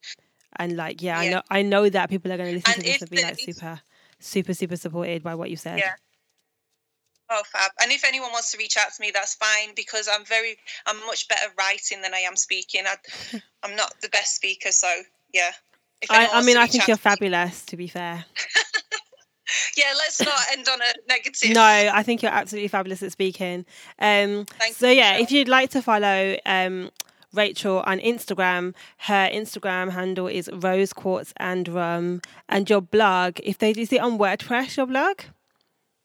and 0.56 0.76
like, 0.76 1.02
yeah, 1.02 1.20
yeah. 1.22 1.28
I 1.28 1.30
know, 1.30 1.42
I 1.50 1.62
know 1.62 1.88
that 1.88 2.10
people 2.10 2.32
are 2.32 2.36
going 2.36 2.50
to 2.50 2.54
listen 2.56 2.74
and 2.74 2.84
to 2.84 2.90
this 2.90 3.00
and 3.02 3.10
be 3.10 3.22
like 3.22 3.38
super, 3.38 3.80
super, 4.20 4.54
super 4.54 4.76
supported 4.76 5.22
by 5.22 5.34
what 5.34 5.50
you 5.50 5.56
said. 5.56 5.78
Yeah. 5.78 5.94
Oh, 7.30 7.42
fab. 7.50 7.70
And 7.82 7.90
if 7.90 8.04
anyone 8.04 8.30
wants 8.30 8.52
to 8.52 8.58
reach 8.58 8.76
out 8.76 8.92
to 8.94 9.00
me, 9.00 9.10
that's 9.12 9.34
fine 9.34 9.74
because 9.74 10.08
I'm 10.12 10.24
very, 10.24 10.56
I'm 10.86 10.98
much 11.06 11.28
better 11.28 11.46
writing 11.58 12.02
than 12.02 12.12
I 12.12 12.18
am 12.18 12.36
speaking. 12.36 12.82
I, 12.86 12.96
I'm 13.62 13.74
not 13.74 13.94
the 14.02 14.10
best 14.10 14.36
speaker, 14.36 14.70
so 14.70 14.88
yeah. 15.32 15.52
I, 16.10 16.28
I 16.32 16.42
mean, 16.42 16.56
I 16.56 16.66
think 16.66 16.88
you're 16.88 16.96
fabulous, 16.96 17.62
me. 17.62 17.66
to 17.68 17.76
be 17.76 17.86
fair. 17.86 18.24
yeah, 19.76 19.92
let's 19.96 20.20
not 20.20 20.38
end 20.52 20.68
on 20.68 20.80
a 20.80 21.08
negative. 21.08 21.54
No, 21.54 21.62
I 21.62 22.02
think 22.02 22.22
you're 22.22 22.32
absolutely 22.32 22.68
fabulous 22.68 23.02
at 23.02 23.12
speaking. 23.12 23.64
Um, 23.98 24.46
so 24.72 24.90
yeah, 24.90 25.16
if 25.16 25.30
you'd 25.30 25.48
like 25.48 25.70
to 25.70 25.80
follow 25.80 26.36
um, 26.44 26.90
Rachelle 27.34 27.86
on 27.86 27.98
Instagram, 28.00 28.74
her 28.98 29.28
Instagram 29.32 29.90
handle 29.90 30.26
is 30.26 30.50
Rose 30.52 30.92
Quartz 30.92 31.32
and 31.38 31.68
Rum, 31.68 32.20
and 32.48 32.68
your 32.68 32.80
blog. 32.80 33.38
If 33.42 33.58
they 33.58 33.70
is 33.70 33.92
it 33.92 34.00
on 34.00 34.18
WordPress, 34.18 34.76
your 34.76 34.86
blog? 34.86 35.20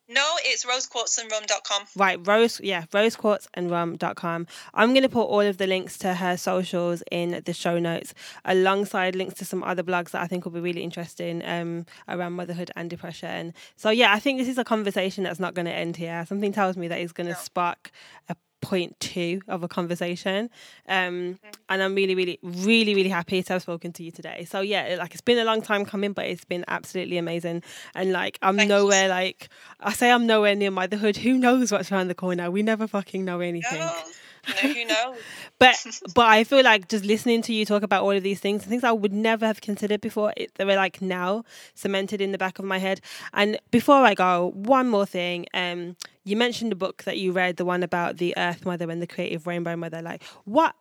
No, 0.10 0.24
it's 0.46 0.66
rosequartzandrum.com. 0.66 1.84
Right, 1.98 2.26
rose, 2.26 2.62
yeah, 2.62 2.86
rosequartzandrum.com. 2.94 4.48
I'm 4.74 4.90
going 4.92 5.04
to 5.04 5.10
put 5.10 5.24
all 5.24 5.42
of 5.42 5.58
the 5.58 5.68
links 5.68 5.98
to 6.00 6.14
her 6.14 6.38
socials 6.38 7.04
in 7.12 7.42
the 7.44 7.52
show 7.52 7.78
notes, 7.78 8.14
alongside 8.46 9.16
links 9.18 9.34
to 9.36 9.46
some 9.46 9.64
other 9.64 9.84
blogs 9.84 10.12
that 10.12 10.22
I 10.22 10.28
think 10.28 10.46
will 10.46 10.54
be 10.54 10.62
really 10.62 10.82
interesting 10.82 11.44
um, 11.46 11.86
around 12.08 12.34
motherhood 12.34 12.72
and 12.78 12.90
depression. 12.90 13.54
So, 13.76 13.90
yeah, 13.90 14.14
I 14.14 14.20
think 14.20 14.40
this 14.40 14.48
is 14.48 14.58
a 14.58 14.64
conversation 14.64 15.26
that's 15.26 15.42
not 15.42 15.56
going 15.56 15.66
to 15.66 15.74
end 15.74 15.98
here. 15.98 16.26
Something 16.26 16.54
tells 16.54 16.78
me 16.78 16.88
that 16.88 17.02
it's 17.02 17.12
going 17.12 17.28
to 17.28 17.34
no. 17.34 17.40
spark 17.40 17.92
a 18.30 18.36
point 18.62 19.00
two 19.00 19.42
of 19.48 19.64
a 19.64 19.68
conversation. 19.68 20.50
Um, 20.88 21.40
and 21.70 21.84
I'm 21.84 21.96
really, 21.96 22.16
really, 22.16 22.40
really, 22.42 22.96
really 22.96 23.10
happy 23.10 23.42
to 23.44 23.54
have 23.54 23.62
spoken 23.62 23.94
to 23.94 24.04
you 24.04 24.12
today. 24.12 24.46
So 24.46 24.62
yeah, 24.62 24.96
like 25.00 25.14
it's 25.14 25.22
been 25.22 25.38
a 25.38 25.46
long 25.46 25.62
time 25.62 25.86
coming, 25.86 26.14
but 26.14 26.26
it's 26.26 26.46
been 26.46 26.66
absolutely 26.68 27.18
amazing. 27.18 27.64
And 27.96 28.12
like 28.12 28.38
I'm 28.42 28.58
Thanks. 28.58 28.70
nowhere 28.70 29.10
like 29.10 29.50
I 29.80 29.94
say 29.94 30.12
I'm 30.12 30.28
nowhere 30.28 30.56
near 30.56 30.72
motherhood. 30.72 31.18
Who 31.18 31.38
knows 31.38 31.72
what's 31.72 31.92
around 31.92 32.08
the 32.08 32.16
corner? 32.16 32.50
We 32.52 32.64
never 32.64 32.88
fucking 32.88 33.24
know 33.24 33.40
anything. 33.40 33.80
No. 33.80 34.04
No, 34.48 34.54
who 34.74 34.86
knows? 34.86 35.18
but 35.60 35.76
but 36.14 36.26
I 36.26 36.44
feel 36.44 36.64
like 36.64 36.88
just 36.88 37.06
listening 37.06 37.42
to 37.44 37.54
you 37.54 37.66
talk 37.66 37.84
about 37.84 38.04
all 38.04 38.12
of 38.12 38.24
these 38.24 38.40
things, 38.40 38.64
things 38.66 38.84
I 38.84 38.92
would 38.92 39.14
never 39.14 39.46
have 39.46 39.62
considered 39.62 40.02
before, 40.02 40.34
it, 40.38 40.52
they 40.56 40.66
were 40.66 40.76
like 40.76 41.02
now 41.02 41.44
cemented 41.74 42.22
in 42.22 42.32
the 42.32 42.38
back 42.38 42.60
of 42.60 42.66
my 42.66 42.78
head. 42.78 43.02
And 43.34 43.60
before 43.72 43.98
I 43.98 44.14
go, 44.14 44.52
one 44.56 44.90
more 44.90 45.06
thing. 45.06 45.46
Um, 45.54 45.96
you 46.24 46.36
mentioned 46.36 46.72
the 46.72 46.76
book 46.76 47.04
that 47.04 47.18
you 47.18 47.32
read, 47.32 47.58
the 47.58 47.66
one 47.66 47.84
about 47.84 48.18
the 48.18 48.34
Earth 48.38 48.66
Mother 48.66 48.90
and 48.92 49.02
the 49.02 49.08
Creative 49.08 49.48
Rainbow 49.48 49.76
Mother. 49.76 50.02
Like, 50.02 50.24
what 50.44 50.76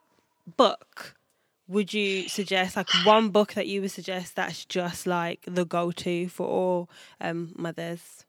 book 0.57 1.15
would 1.69 1.93
you 1.93 2.29
suggest? 2.29 2.77
Like, 2.77 2.89
one 3.05 3.31
book 3.31 3.55
that 3.55 3.67
you 3.67 3.81
would 3.81 3.91
suggest 3.93 4.37
that's 4.37 4.65
just 4.65 5.07
like 5.07 5.41
the 5.47 5.65
go-to 5.65 6.29
for 6.29 6.47
all 6.47 6.91
um, 7.21 7.53
mothers. 7.57 8.25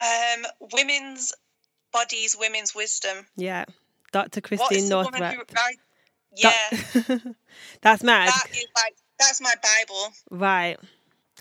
Um, 0.00 0.46
women's 0.72 1.34
bodies, 1.92 2.36
women's 2.38 2.74
wisdom. 2.74 3.26
Yeah, 3.36 3.64
Dr. 4.12 4.40
Christiane 4.40 4.88
Northrup. 4.88 5.50
Yeah, 6.36 6.52
that's 7.80 8.02
mad. 8.02 8.28
That 8.28 8.46
is 8.52 8.66
like 8.74 8.94
that's 9.18 9.40
my 9.40 9.54
Bible. 9.62 10.12
Right. 10.30 10.78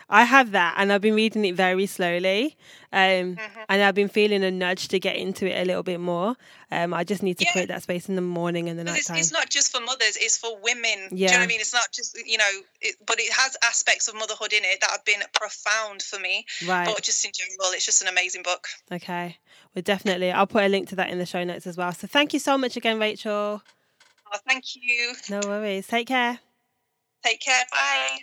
I 0.10 0.24
have 0.24 0.52
that, 0.52 0.76
and 0.78 0.94
I've 0.94 1.02
been 1.02 1.16
reading 1.16 1.46
it 1.46 1.56
very 1.56 1.88
slowly, 1.88 2.58
um, 2.94 3.00
mm-hmm. 3.36 3.60
and 3.68 3.82
I've 3.82 3.96
been 3.96 4.08
feeling 4.08 4.44
a 4.44 4.52
nudge 4.52 4.88
to 4.90 5.00
get 5.00 5.16
into 5.16 5.48
it 5.48 5.60
a 5.60 5.66
little 5.66 5.82
bit 5.82 6.00
more. 6.00 6.36
Um, 6.72 6.94
I 6.94 7.04
just 7.04 7.24
need 7.24 7.38
to 7.40 7.46
yeah. 7.46 7.52
create 7.52 7.68
that 7.70 7.84
space 7.84 8.08
in 8.08 8.16
the 8.16 8.22
morning 8.22 8.70
and 8.70 8.78
the 8.78 8.84
night 8.84 9.04
time. 9.06 9.18
It's, 9.18 9.32
not 9.32 9.50
just 9.50 9.72
for 9.72 9.82
mothers; 9.82 10.18
it's 10.18 10.38
for 10.38 10.58
women. 10.62 11.10
Yeah. 11.10 11.10
Do 11.10 11.16
you 11.16 11.28
know 11.28 11.38
what 11.38 11.44
I 11.44 11.48
mean? 11.48 11.60
It's 11.60 11.74
not 11.74 11.92
just 11.92 12.18
you 12.26 12.38
know, 12.38 12.52
it, 12.82 12.96
but 13.06 13.20
it 13.20 13.34
has 13.34 13.58
aspects 13.64 14.08
of 14.08 14.16
motherhood 14.16 14.54
in 14.54 14.64
it 14.64 14.80
that 14.82 14.92
have 14.92 15.06
been 15.06 15.22
profound 15.34 16.04
for 16.04 16.20
me. 16.20 16.46
Right. 16.68 16.86
But 16.86 17.02
just 17.02 17.26
in 17.26 17.32
general, 17.34 17.74
it's 17.74 17.86
just 17.86 18.02
an 18.02 18.08
amazing 18.08 18.44
book. 18.44 18.68
Okay. 18.92 19.38
Well, 19.74 19.82
definitely, 19.82 20.32
I'll 20.32 20.48
put 20.48 20.64
a 20.64 20.70
link 20.70 20.90
to 20.90 20.96
that 20.98 21.10
in 21.10 21.18
the 21.18 21.26
show 21.26 21.44
notes 21.44 21.66
as 21.66 21.78
well. 21.78 21.92
So 21.94 22.08
thank 22.08 22.34
you 22.34 22.40
so 22.40 22.58
much 22.58 22.78
again, 22.78 23.00
Rachelle. 23.00 23.62
Oh, 24.32 24.38
thank 24.48 24.76
you. 24.76 25.14
No 25.30 25.40
worries. 25.46 25.88
Take 25.88 26.08
care. 26.08 26.40
Take 27.24 27.42
care. 27.42 27.64
Bye. 27.72 28.20